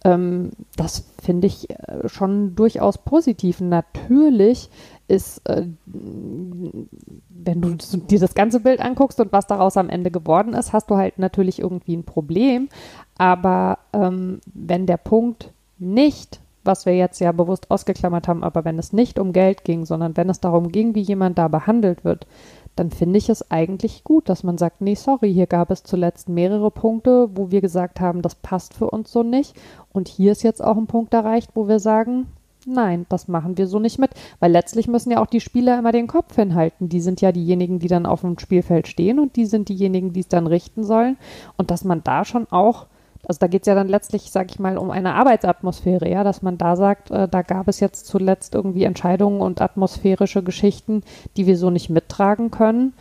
Ähm, 0.05 0.51
das 0.77 1.05
finde 1.23 1.47
ich 1.47 1.71
äh, 1.71 2.09
schon 2.09 2.55
durchaus 2.57 2.99
positiv. 2.99 3.61
Natürlich 3.61 4.69
ist, 5.13 5.47
äh, 5.47 5.67
wenn 5.85 7.61
du 7.61 7.77
dir 7.77 8.19
das 8.19 8.35
ganze 8.35 8.61
Bild 8.61 8.81
anguckst 8.81 9.21
und 9.21 9.31
was 9.31 9.47
daraus 9.47 9.77
am 9.77 9.91
Ende 9.91 10.11
geworden 10.11 10.55
ist, 10.55 10.73
hast 10.73 10.91
du 10.91 10.97
halt 10.97 11.19
natürlich 11.19 11.61
irgendwie 11.61 11.95
ein 11.95 12.05
Problem. 12.05 12.71
Aber 13.19 13.79
ähm, 13.93 14.41
wenn 14.55 14.87
der 14.87 14.97
Punkt 14.97 15.53
nicht, 15.79 16.41
was 16.65 16.87
wir 16.87 16.97
jetzt 16.97 17.21
ja 17.21 17.31
bewusst 17.33 17.71
ausgeklammert 17.71 18.27
haben, 18.27 18.43
aber 18.43 18.65
wenn 18.65 18.79
es 18.79 18.95
nicht 18.95 19.19
um 19.19 19.35
Geld 19.35 19.65
ging, 19.65 19.85
sondern 19.85 20.17
wenn 20.17 20.31
es 20.31 20.41
darum 20.41 20.73
ging, 20.73 20.95
wie 20.95 21.03
jemand 21.03 21.37
da 21.37 21.49
behandelt 21.49 22.05
wird, 22.05 22.27
dann 22.75 22.91
finde 22.91 23.19
ich 23.19 23.29
es 23.29 23.51
eigentlich 23.51 24.05
gut, 24.05 24.31
dass 24.31 24.45
man 24.45 24.57
sagt, 24.57 24.81
nee, 24.81 24.95
sorry, 24.95 25.31
hier 25.31 25.47
gab 25.47 25.71
es 25.71 25.83
zuletzt 25.83 26.31
mehrere 26.31 26.71
Punkte, 26.71 27.29
wo 27.35 27.51
wir 27.51 27.61
gesagt 27.61 28.01
haben, 28.01 28.23
das 28.23 28.37
passt 28.37 28.73
für 28.73 28.89
uns 28.89 29.13
so 29.13 29.23
nicht. 29.23 29.55
Und 29.93 30.09
hier 30.09 30.33
ist 30.33 30.43
jetzt 30.43 30.65
auch 30.65 30.79
ein 30.79 30.87
Punkt 30.87 31.13
erreicht, 31.13 31.51
wo 31.53 31.69
wir 31.69 31.81
sagen, 31.81 32.29
nein, 32.67 33.07
das 33.09 33.29
machen 33.29 33.59
wir 33.59 33.67
so 33.67 33.79
nicht 33.79 33.99
mit. 33.99 34.11
Weil 34.41 34.53
letztlich 34.53 34.89
müssen 34.89 35.11
ja 35.11 35.21
auch 35.21 35.27
die 35.27 35.41
Spieler 35.41 35.79
immer 35.79 35.93
den 35.93 36.07
Kopf 36.07 36.35
hinhalten. 36.37 36.89
Die 36.89 37.01
sind 37.01 37.21
ja 37.21 37.33
diejenigen, 37.33 37.79
die 37.79 37.89
dann 37.89 38.07
auf 38.07 38.21
dem 38.23 38.39
Spielfeld 38.39 38.89
stehen 38.89 39.19
und 39.19 39.37
die 39.37 39.47
sind 39.47 39.69
diejenigen, 39.69 40.13
die 40.13 40.21
es 40.21 40.29
dann 40.29 40.47
richten 40.47 40.85
sollen. 40.85 41.17
Und 41.57 41.71
dass 41.71 41.85
man 41.85 42.03
da 42.03 42.25
schon 42.25 42.47
auch, 42.51 42.87
also 43.27 43.39
da 43.39 43.47
geht 43.47 43.63
es 43.63 43.67
ja 43.67 43.75
dann 43.75 43.89
letztlich, 43.89 44.31
sag 44.31 44.51
ich 44.51 44.59
mal, 44.59 44.79
um 44.79 44.91
eine 44.91 45.15
Arbeitsatmosphäre, 45.15 46.09
ja, 46.09 46.25
dass 46.25 46.43
man 46.43 46.59
da 46.59 46.77
sagt, 46.77 47.11
äh, 47.11 47.29
da 47.29 47.43
gab 47.43 47.69
es 47.69 47.81
jetzt 47.81 48.07
zuletzt 48.07 48.55
irgendwie 48.55 48.85
Entscheidungen 48.85 49.41
und 49.41 49.61
atmosphärische 49.61 50.43
Geschichten, 50.43 51.03
die 51.37 51.47
wir 51.47 51.57
so 51.57 51.71
nicht 51.71 51.91
mittragen 51.91 52.51
können. 52.51 52.95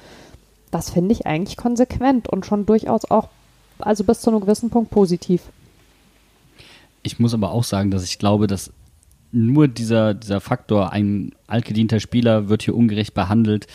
Das 0.69 0.89
finde 0.89 1.11
ich 1.11 1.25
eigentlich 1.25 1.57
konsequent 1.57 2.29
und 2.29 2.45
schon 2.45 2.65
durchaus 2.65 3.09
auch, 3.09 3.27
also 3.79 4.03
bis 4.03 4.21
zu 4.21 4.29
einem 4.29 4.41
gewissen 4.41 4.69
Punkt 4.69 4.91
positiv. 4.91 5.43
Ich 7.03 7.19
muss 7.19 7.33
aber 7.33 7.51
auch 7.51 7.63
sagen, 7.63 7.91
dass 7.91 8.03
ich 8.03 8.19
glaube, 8.19 8.47
dass 8.47 8.71
nur 9.31 9.67
dieser, 9.67 10.13
dieser 10.13 10.41
Faktor, 10.41 10.91
ein 10.91 11.31
altgedienter 11.47 11.99
Spieler 11.99 12.49
wird 12.49 12.63
hier 12.63 12.75
ungerecht 12.75 13.13
behandelt, 13.13 13.67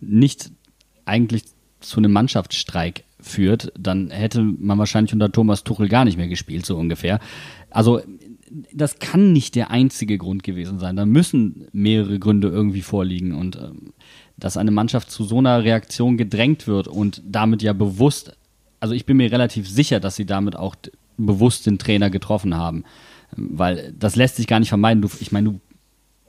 nicht 0.00 0.50
eigentlich 1.04 1.44
zu 1.80 1.98
einem 1.98 2.12
Mannschaftsstreik 2.12 3.04
führt, 3.20 3.72
dann 3.78 4.10
hätte 4.10 4.42
man 4.42 4.78
wahrscheinlich 4.78 5.12
unter 5.12 5.32
Thomas 5.32 5.64
Tuchel 5.64 5.88
gar 5.88 6.04
nicht 6.04 6.16
mehr 6.16 6.28
gespielt, 6.28 6.66
so 6.66 6.76
ungefähr. 6.76 7.20
Also 7.70 8.00
das 8.72 8.98
kann 8.98 9.32
nicht 9.32 9.54
der 9.54 9.70
einzige 9.70 10.18
Grund 10.18 10.42
gewesen 10.42 10.78
sein. 10.78 10.96
Da 10.96 11.06
müssen 11.06 11.66
mehrere 11.72 12.18
Gründe 12.18 12.48
irgendwie 12.48 12.82
vorliegen 12.82 13.34
und 13.34 13.56
ähm, 13.56 13.92
dass 14.36 14.56
eine 14.56 14.70
Mannschaft 14.70 15.10
zu 15.10 15.24
so 15.24 15.38
einer 15.38 15.64
Reaktion 15.64 16.16
gedrängt 16.16 16.66
wird 16.66 16.88
und 16.88 17.22
damit 17.24 17.62
ja 17.62 17.72
bewusst, 17.72 18.36
also 18.80 18.94
ich 18.94 19.06
bin 19.06 19.16
mir 19.16 19.32
relativ 19.32 19.68
sicher, 19.68 20.00
dass 20.00 20.16
sie 20.16 20.26
damit 20.26 20.56
auch 20.56 20.74
bewusst 21.16 21.66
den 21.66 21.78
Trainer 21.78 22.10
getroffen 22.10 22.56
haben 22.56 22.84
weil 23.36 23.92
das 23.98 24.16
lässt 24.16 24.36
sich 24.36 24.46
gar 24.46 24.60
nicht 24.60 24.68
vermeiden. 24.68 25.02
Du, 25.02 25.08
ich 25.20 25.32
meine, 25.32 25.50
du 25.50 25.60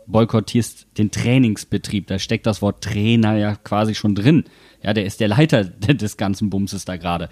boykottierst 0.08 0.88
den 0.98 1.12
Trainingsbetrieb. 1.12 2.08
Da 2.08 2.20
steckt 2.20 2.46
das 2.46 2.62
Wort 2.62 2.84
Trainer 2.84 3.36
ja 3.38 3.56
quasi 3.56 3.96
schon 3.96 4.16
drin. 4.16 4.46
Ja, 4.84 4.94
der 4.94 5.06
ist 5.06 5.20
der 5.20 5.28
Leiter 5.28 5.64
des 5.94 6.18
ganzen 6.18 6.50
Bumses 6.50 6.86
da 6.86 6.98
gerade. 6.98 7.30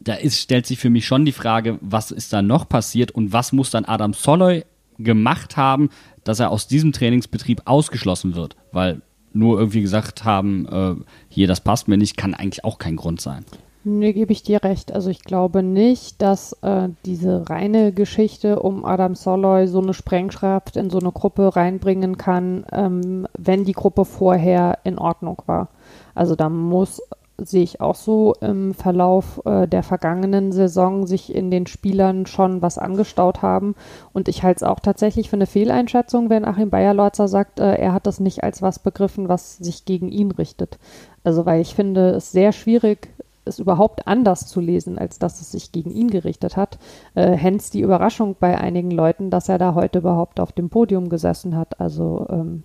Da 0.00 0.14
ist, 0.14 0.40
stellt 0.40 0.66
sich 0.66 0.78
für 0.78 0.90
mich 0.90 1.06
schon 1.06 1.24
die 1.24 1.32
Frage, 1.32 1.78
was 1.80 2.10
ist 2.10 2.32
da 2.32 2.42
noch 2.42 2.68
passiert 2.68 3.10
und 3.10 3.32
was 3.32 3.52
muss 3.52 3.70
dann 3.70 3.84
Adam 3.84 4.12
Soloy 4.12 4.64
gemacht 4.98 5.56
haben, 5.56 5.88
dass 6.24 6.40
er 6.40 6.50
aus 6.50 6.68
diesem 6.68 6.92
Trainingsbetrieb 6.92 7.62
ausgeschlossen 7.64 8.34
wird? 8.34 8.56
Weil 8.72 9.00
nur 9.32 9.58
irgendwie 9.58 9.80
gesagt 9.80 10.24
haben, 10.24 10.66
äh, 10.66 10.94
hier, 11.28 11.46
das 11.46 11.60
passt 11.60 11.88
mir 11.88 11.96
nicht, 11.96 12.16
kann 12.16 12.34
eigentlich 12.34 12.64
auch 12.64 12.78
kein 12.78 12.96
Grund 12.96 13.20
sein. 13.20 13.44
Nee, 13.86 14.14
gebe 14.14 14.32
ich 14.32 14.42
dir 14.42 14.64
recht. 14.64 14.92
Also 14.94 15.10
ich 15.10 15.22
glaube 15.22 15.62
nicht, 15.62 16.22
dass 16.22 16.54
äh, 16.62 16.88
diese 17.04 17.50
reine 17.50 17.92
Geschichte 17.92 18.60
um 18.60 18.82
Adam 18.86 19.14
Soloy 19.14 19.66
so 19.68 19.78
eine 19.80 19.92
Sprengkraft 19.92 20.78
in 20.78 20.88
so 20.88 20.98
eine 20.98 21.12
Gruppe 21.12 21.54
reinbringen 21.54 22.16
kann, 22.16 22.64
ähm, 22.72 23.26
wenn 23.36 23.64
die 23.64 23.74
Gruppe 23.74 24.06
vorher 24.06 24.78
in 24.84 24.98
Ordnung 24.98 25.42
war. 25.44 25.68
Also 26.14 26.34
da 26.34 26.48
muss, 26.48 27.02
sehe 27.36 27.62
ich 27.62 27.82
auch 27.82 27.94
so 27.94 28.32
im 28.40 28.72
Verlauf 28.72 29.42
äh, 29.44 29.68
der 29.68 29.82
vergangenen 29.82 30.50
Saison 30.50 31.06
sich 31.06 31.34
in 31.34 31.50
den 31.50 31.66
Spielern 31.66 32.24
schon 32.24 32.62
was 32.62 32.78
angestaut 32.78 33.42
haben. 33.42 33.74
Und 34.14 34.28
ich 34.28 34.42
halte 34.42 34.64
es 34.64 34.70
auch 34.70 34.80
tatsächlich 34.80 35.28
für 35.28 35.36
eine 35.36 35.46
Fehleinschätzung, 35.46 36.30
wenn 36.30 36.46
Achim 36.46 36.70
Bayerlorzer 36.70 37.28
sagt, 37.28 37.60
äh, 37.60 37.74
er 37.74 37.92
hat 37.92 38.06
das 38.06 38.18
nicht 38.18 38.44
als 38.44 38.62
was 38.62 38.78
begriffen, 38.78 39.28
was 39.28 39.58
sich 39.58 39.84
gegen 39.84 40.08
ihn 40.08 40.30
richtet. 40.30 40.78
Also 41.22 41.44
weil 41.44 41.60
ich 41.60 41.74
finde 41.74 42.10
es 42.10 42.32
sehr 42.32 42.52
schwierig, 42.52 43.08
es 43.44 43.58
überhaupt 43.58 44.06
anders 44.06 44.46
zu 44.46 44.60
lesen, 44.60 44.98
als 44.98 45.18
dass 45.18 45.40
es 45.40 45.52
sich 45.52 45.72
gegen 45.72 45.90
ihn 45.90 46.10
gerichtet 46.10 46.56
hat. 46.56 46.78
Äh, 47.14 47.32
hence 47.32 47.70
die 47.70 47.80
Überraschung 47.80 48.36
bei 48.38 48.58
einigen 48.58 48.90
Leuten, 48.90 49.30
dass 49.30 49.48
er 49.48 49.58
da 49.58 49.74
heute 49.74 49.98
überhaupt 49.98 50.40
auf 50.40 50.52
dem 50.52 50.70
Podium 50.70 51.08
gesessen 51.08 51.56
hat. 51.56 51.80
Also 51.80 52.26
ähm, 52.30 52.62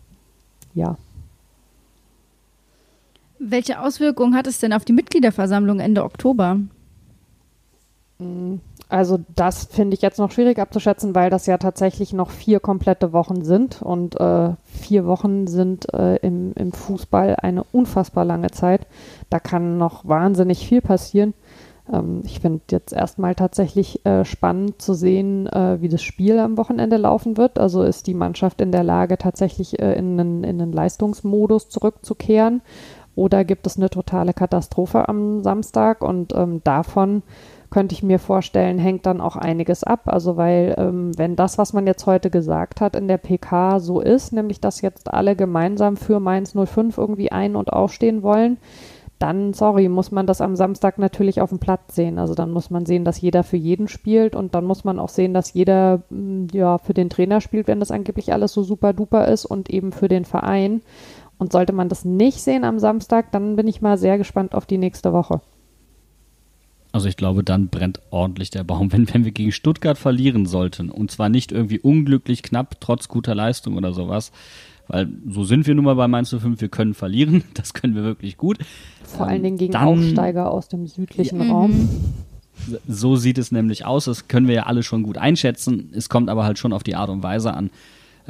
ja. 0.73 0.97
Welche 3.39 3.81
Auswirkungen 3.81 4.35
hat 4.35 4.47
es 4.47 4.59
denn 4.59 4.73
auf 4.73 4.85
die 4.85 4.93
Mitgliederversammlung 4.93 5.79
Ende 5.79 6.03
Oktober? 6.03 6.59
Also 8.89 9.19
das 9.35 9.65
finde 9.65 9.93
ich 9.93 10.01
jetzt 10.01 10.17
noch 10.17 10.31
schwierig 10.31 10.57
abzuschätzen, 10.57 11.13
weil 11.13 11.29
das 11.29 11.45
ja 11.45 11.59
tatsächlich 11.59 12.11
noch 12.11 12.31
vier 12.31 12.59
komplette 12.59 13.13
Wochen 13.13 13.43
sind 13.43 13.83
und 13.83 14.19
äh, 14.19 14.53
vier 14.63 15.05
Wochen 15.05 15.45
sind 15.45 15.93
äh, 15.93 16.15
im, 16.17 16.53
im 16.55 16.71
Fußball 16.71 17.35
eine 17.35 17.63
unfassbar 17.71 18.25
lange 18.25 18.49
Zeit. 18.49 18.87
Da 19.29 19.39
kann 19.39 19.77
noch 19.77 20.07
wahnsinnig 20.07 20.67
viel 20.67 20.81
passieren. 20.81 21.35
Ähm, 21.93 22.23
ich 22.25 22.39
finde 22.39 22.61
jetzt 22.71 22.91
erstmal 22.91 23.35
tatsächlich 23.35 24.03
äh, 24.07 24.25
spannend 24.25 24.81
zu 24.81 24.95
sehen, 24.95 25.45
äh, 25.45 25.79
wie 25.81 25.89
das 25.89 26.01
Spiel 26.01 26.39
am 26.39 26.57
Wochenende 26.57 26.97
laufen 26.97 27.37
wird. 27.37 27.59
Also 27.59 27.83
ist 27.83 28.07
die 28.07 28.15
Mannschaft 28.15 28.59
in 28.59 28.71
der 28.71 28.83
Lage, 28.83 29.19
tatsächlich 29.19 29.79
äh, 29.79 29.93
in, 29.93 30.19
einen, 30.19 30.43
in 30.43 30.59
einen 30.59 30.73
Leistungsmodus 30.73 31.69
zurückzukehren 31.69 32.63
oder 33.15 33.43
gibt 33.43 33.67
es 33.67 33.77
eine 33.77 33.89
totale 33.89 34.33
Katastrophe 34.33 35.09
am 35.09 35.43
Samstag 35.43 36.01
und 36.01 36.33
ähm, 36.33 36.61
davon 36.63 37.21
könnte 37.69 37.93
ich 37.93 38.03
mir 38.03 38.19
vorstellen, 38.19 38.79
hängt 38.79 39.05
dann 39.05 39.21
auch 39.21 39.35
einiges 39.35 39.83
ab. 39.83 40.01
Also 40.05 40.37
weil 40.37 40.75
ähm, 40.77 41.17
wenn 41.17 41.35
das, 41.35 41.57
was 41.57 41.73
man 41.73 41.87
jetzt 41.87 42.05
heute 42.05 42.29
gesagt 42.29 42.81
hat 42.81 42.95
in 42.95 43.07
der 43.07 43.17
PK 43.17 43.79
so 43.79 44.01
ist, 44.01 44.33
nämlich 44.33 44.59
dass 44.59 44.81
jetzt 44.81 45.13
alle 45.13 45.35
gemeinsam 45.35 45.97
für 45.97 46.19
Mainz 46.19 46.53
05 46.53 46.97
irgendwie 46.97 47.31
ein- 47.31 47.55
und 47.55 47.71
aufstehen 47.71 48.23
wollen, 48.23 48.57
dann, 49.19 49.53
sorry, 49.53 49.89
muss 49.89 50.11
man 50.11 50.27
das 50.27 50.39
am 50.39 50.55
Samstag 50.55 50.97
natürlich 50.97 51.41
auf 51.41 51.49
dem 51.49 51.59
Platz 51.59 51.95
sehen. 51.95 52.17
Also 52.17 52.35
dann 52.35 52.51
muss 52.51 52.69
man 52.69 52.85
sehen, 52.85 53.03
dass 53.03 53.19
jeder 53.19 53.43
für 53.43 53.57
jeden 53.57 53.89
spielt 53.89 54.33
und 54.33 54.55
dann 54.55 54.63
muss 54.63 54.85
man 54.85 54.97
auch 54.97 55.09
sehen, 55.09 55.33
dass 55.33 55.53
jeder 55.53 56.03
mm, 56.09 56.47
ja 56.53 56.77
für 56.77 56.93
den 56.93 57.09
Trainer 57.09 57.41
spielt, 57.41 57.67
wenn 57.67 57.81
das 57.81 57.91
angeblich 57.91 58.31
alles 58.31 58.53
so 58.53 58.63
super 58.63 58.93
duper 58.93 59.27
ist 59.27 59.45
und 59.45 59.69
eben 59.69 59.91
für 59.91 60.07
den 60.07 60.23
Verein. 60.23 60.81
Und 61.37 61.51
sollte 61.51 61.73
man 61.73 61.89
das 61.89 62.05
nicht 62.05 62.41
sehen 62.41 62.63
am 62.63 62.79
Samstag, 62.79 63.31
dann 63.31 63.55
bin 63.55 63.67
ich 63.67 63.81
mal 63.81 63.97
sehr 63.97 64.17
gespannt 64.17 64.55
auf 64.55 64.65
die 64.65 64.77
nächste 64.77 65.13
Woche. 65.13 65.41
Also 66.91 67.07
ich 67.07 67.17
glaube, 67.17 67.43
dann 67.43 67.67
brennt 67.67 67.99
ordentlich 68.09 68.49
der 68.49 68.63
Baum, 68.63 68.91
wenn, 68.91 69.11
wenn 69.13 69.25
wir 69.25 69.31
gegen 69.31 69.51
Stuttgart 69.51 69.97
verlieren 69.97 70.45
sollten. 70.45 70.89
Und 70.89 71.11
zwar 71.11 71.29
nicht 71.29 71.51
irgendwie 71.51 71.79
unglücklich 71.79 72.43
knapp, 72.43 72.77
trotz 72.79 73.07
guter 73.07 73.35
Leistung 73.35 73.75
oder 73.77 73.93
sowas. 73.93 74.31
Weil 74.87 75.07
so 75.29 75.43
sind 75.43 75.67
wir 75.67 75.75
nun 75.75 75.85
mal 75.85 75.93
bei 75.95 76.07
Mainz 76.07 76.29
05, 76.35 76.59
wir 76.61 76.69
können 76.69 76.93
verlieren. 76.95 77.43
Das 77.53 77.73
können 77.75 77.93
wir 77.95 78.03
wirklich 78.03 78.37
gut. 78.37 78.57
Vor 79.03 79.27
Ähm, 79.27 79.31
allen 79.33 79.43
Dingen 79.43 79.57
gegen 79.57 79.73
dann- 79.73 79.87
Aufsteiger 79.87 80.49
aus 80.51 80.67
dem 80.67 80.87
südlichen 80.87 81.41
Ja. 81.41 81.51
Raum. 81.51 81.89
So 82.87 83.15
sieht 83.15 83.37
es 83.37 83.51
nämlich 83.51 83.85
aus. 83.85 84.05
Das 84.05 84.27
können 84.27 84.47
wir 84.47 84.55
ja 84.55 84.63
alle 84.63 84.83
schon 84.83 85.03
gut 85.03 85.17
einschätzen. 85.17 85.91
Es 85.93 86.09
kommt 86.09 86.29
aber 86.29 86.43
halt 86.43 86.57
schon 86.59 86.73
auf 86.73 86.83
die 86.83 86.95
Art 86.95 87.09
und 87.09 87.23
Weise 87.23 87.53
an. 87.53 87.69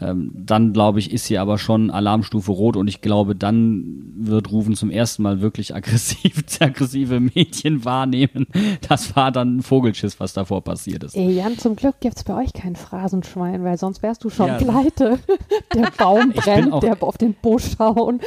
Ähm, 0.01 0.31
dann 0.33 0.71
glaube 0.71 0.99
ich, 0.99 1.11
ist 1.11 1.25
hier 1.25 1.41
aber 1.41 1.57
schon 1.57 1.91
Alarmstufe 1.91 2.51
rot 2.51 2.77
und 2.77 2.87
ich 2.87 3.01
glaube, 3.01 3.35
dann 3.35 4.13
wird 4.15 4.49
Rufen 4.51 4.75
zum 4.75 4.89
ersten 4.91 5.23
Mal 5.23 5.41
wirklich 5.41 5.75
aggressiv, 5.75 6.43
aggressive 6.59 7.19
Mädchen 7.19 7.83
wahrnehmen. 7.83 8.47
Das 8.87 9.15
war 9.15 9.31
dann 9.31 9.57
ein 9.57 9.61
Vogelschiss, 9.61 10.19
was 10.19 10.33
davor 10.33 10.63
passiert 10.63 11.03
ist. 11.03 11.15
Ey, 11.15 11.31
Jan, 11.35 11.57
zum 11.57 11.75
Glück 11.75 11.95
gibt's 11.99 12.23
bei 12.23 12.35
euch 12.41 12.53
kein 12.53 12.75
Phrasenschwein, 12.75 13.63
weil 13.63 13.77
sonst 13.77 14.01
wärst 14.01 14.23
du 14.23 14.29
schon 14.29 14.47
Ja. 14.47 14.57
pleite. 14.57 15.19
Der 15.75 15.91
Baum 15.97 16.31
brennt, 16.31 16.71
auch- 16.73 16.79
der 16.79 17.01
auf 17.03 17.17
den 17.17 17.33
Busch 17.33 17.77
hauen. 17.79 18.19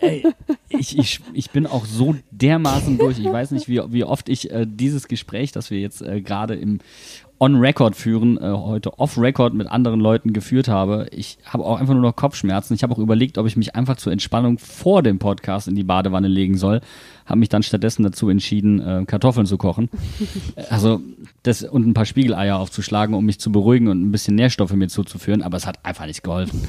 Ey, 0.00 0.24
ich, 0.68 0.98
ich, 0.98 1.20
ich 1.32 1.50
bin 1.50 1.66
auch 1.66 1.84
so 1.86 2.14
dermaßen 2.30 2.98
durch. 2.98 3.18
Ich 3.18 3.30
weiß 3.30 3.50
nicht, 3.50 3.68
wie, 3.68 3.80
wie 3.88 4.04
oft 4.04 4.28
ich 4.28 4.50
äh, 4.50 4.66
dieses 4.68 5.08
Gespräch, 5.08 5.52
das 5.52 5.70
wir 5.70 5.80
jetzt 5.80 6.02
äh, 6.02 6.20
gerade 6.20 6.54
im 6.54 6.78
On-Record 7.38 7.96
führen, 7.96 8.38
äh, 8.38 8.50
heute 8.52 8.98
off-Record 8.98 9.54
mit 9.54 9.66
anderen 9.66 10.00
Leuten 10.00 10.32
geführt 10.32 10.68
habe. 10.68 11.08
Ich 11.10 11.38
habe 11.44 11.64
auch 11.64 11.80
einfach 11.80 11.94
nur 11.94 12.02
noch 12.02 12.16
Kopfschmerzen. 12.16 12.74
Ich 12.74 12.82
habe 12.82 12.94
auch 12.94 12.98
überlegt, 12.98 13.38
ob 13.38 13.46
ich 13.46 13.56
mich 13.56 13.74
einfach 13.74 13.96
zur 13.96 14.12
Entspannung 14.12 14.58
vor 14.58 15.02
dem 15.02 15.18
Podcast 15.18 15.66
in 15.68 15.74
die 15.74 15.82
Badewanne 15.84 16.28
legen 16.28 16.56
soll. 16.56 16.80
Habe 17.26 17.40
mich 17.40 17.48
dann 17.48 17.62
stattdessen 17.62 18.02
dazu 18.02 18.28
entschieden, 18.28 18.80
äh, 18.80 19.04
Kartoffeln 19.06 19.46
zu 19.46 19.58
kochen. 19.58 19.90
Äh, 20.56 20.64
Also 20.70 21.00
das 21.42 21.62
und 21.62 21.86
ein 21.86 21.94
paar 21.94 22.06
Spiegeleier 22.06 22.58
aufzuschlagen, 22.58 23.14
um 23.14 23.24
mich 23.24 23.40
zu 23.40 23.50
beruhigen 23.50 23.88
und 23.88 24.00
ein 24.02 24.12
bisschen 24.12 24.36
Nährstoffe 24.36 24.72
mir 24.72 24.88
zuzuführen. 24.88 25.42
Aber 25.42 25.56
es 25.56 25.66
hat 25.66 25.84
einfach 25.84 26.06
nicht 26.06 26.22
geholfen. 26.22 26.62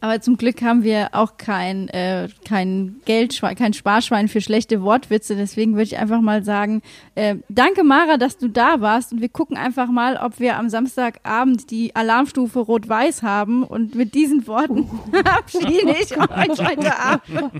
Aber 0.00 0.20
zum 0.20 0.36
Glück 0.36 0.62
haben 0.62 0.82
wir 0.82 1.10
auch 1.12 1.36
kein, 1.36 1.88
äh, 1.88 2.28
kein 2.48 2.96
Geldschwein, 3.04 3.54
kein 3.56 3.74
Sparschwein 3.74 4.28
für 4.28 4.40
schlechte 4.40 4.82
Wortwitze. 4.82 5.36
Deswegen 5.36 5.72
würde 5.72 5.84
ich 5.84 5.98
einfach 5.98 6.20
mal 6.20 6.42
sagen, 6.42 6.82
äh, 7.14 7.36
danke 7.48 7.84
Mara, 7.84 8.16
dass 8.16 8.38
du 8.38 8.48
da 8.48 8.80
warst. 8.80 9.12
Und 9.12 9.20
wir 9.20 9.28
gucken 9.28 9.56
einfach 9.56 9.88
mal, 9.88 10.16
ob 10.16 10.40
wir 10.40 10.56
am 10.56 10.70
Samstagabend 10.70 11.70
die 11.70 11.94
Alarmstufe 11.94 12.60
Rot-Weiß 12.60 13.22
haben. 13.22 13.62
Und 13.62 13.94
mit 13.94 14.14
diesen 14.14 14.46
Worten 14.46 14.88
verabschiede 15.10 15.94
ich 16.00 16.16
euch 16.18 16.66
heute 16.66 16.98
Abend. 16.98 17.52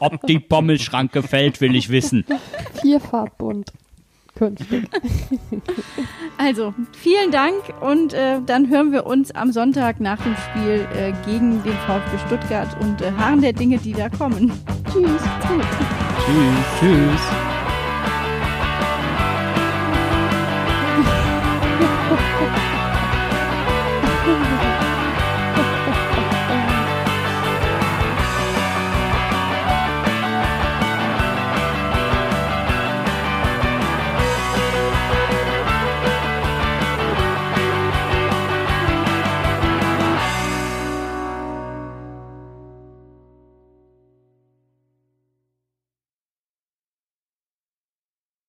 Ob 0.00 0.26
die 0.26 0.38
Bommelschranke 0.38 1.22
fällt, 1.22 1.60
will 1.60 1.74
ich 1.74 1.88
wissen. 1.88 2.24
Vierfarbbunt. 2.82 3.72
Künftig. 4.38 4.88
Also, 6.40 6.72
vielen 6.92 7.32
Dank 7.32 7.56
und 7.80 8.12
äh, 8.12 8.40
dann 8.46 8.68
hören 8.70 8.92
wir 8.92 9.06
uns 9.06 9.32
am 9.32 9.50
Sonntag 9.50 9.98
nach 9.98 10.22
dem 10.22 10.36
Spiel 10.36 10.86
äh, 10.96 11.12
gegen 11.26 11.64
den 11.64 11.72
VfB 11.72 12.16
Stuttgart 12.26 12.68
und 12.80 13.02
äh, 13.02 13.10
harren 13.10 13.42
der 13.42 13.52
Dinge, 13.52 13.78
die 13.78 13.92
da 13.92 14.08
kommen. 14.08 14.52
Tschüss. 14.92 15.20
Tschüss. 15.42 15.66
Tschüss. 16.78 17.20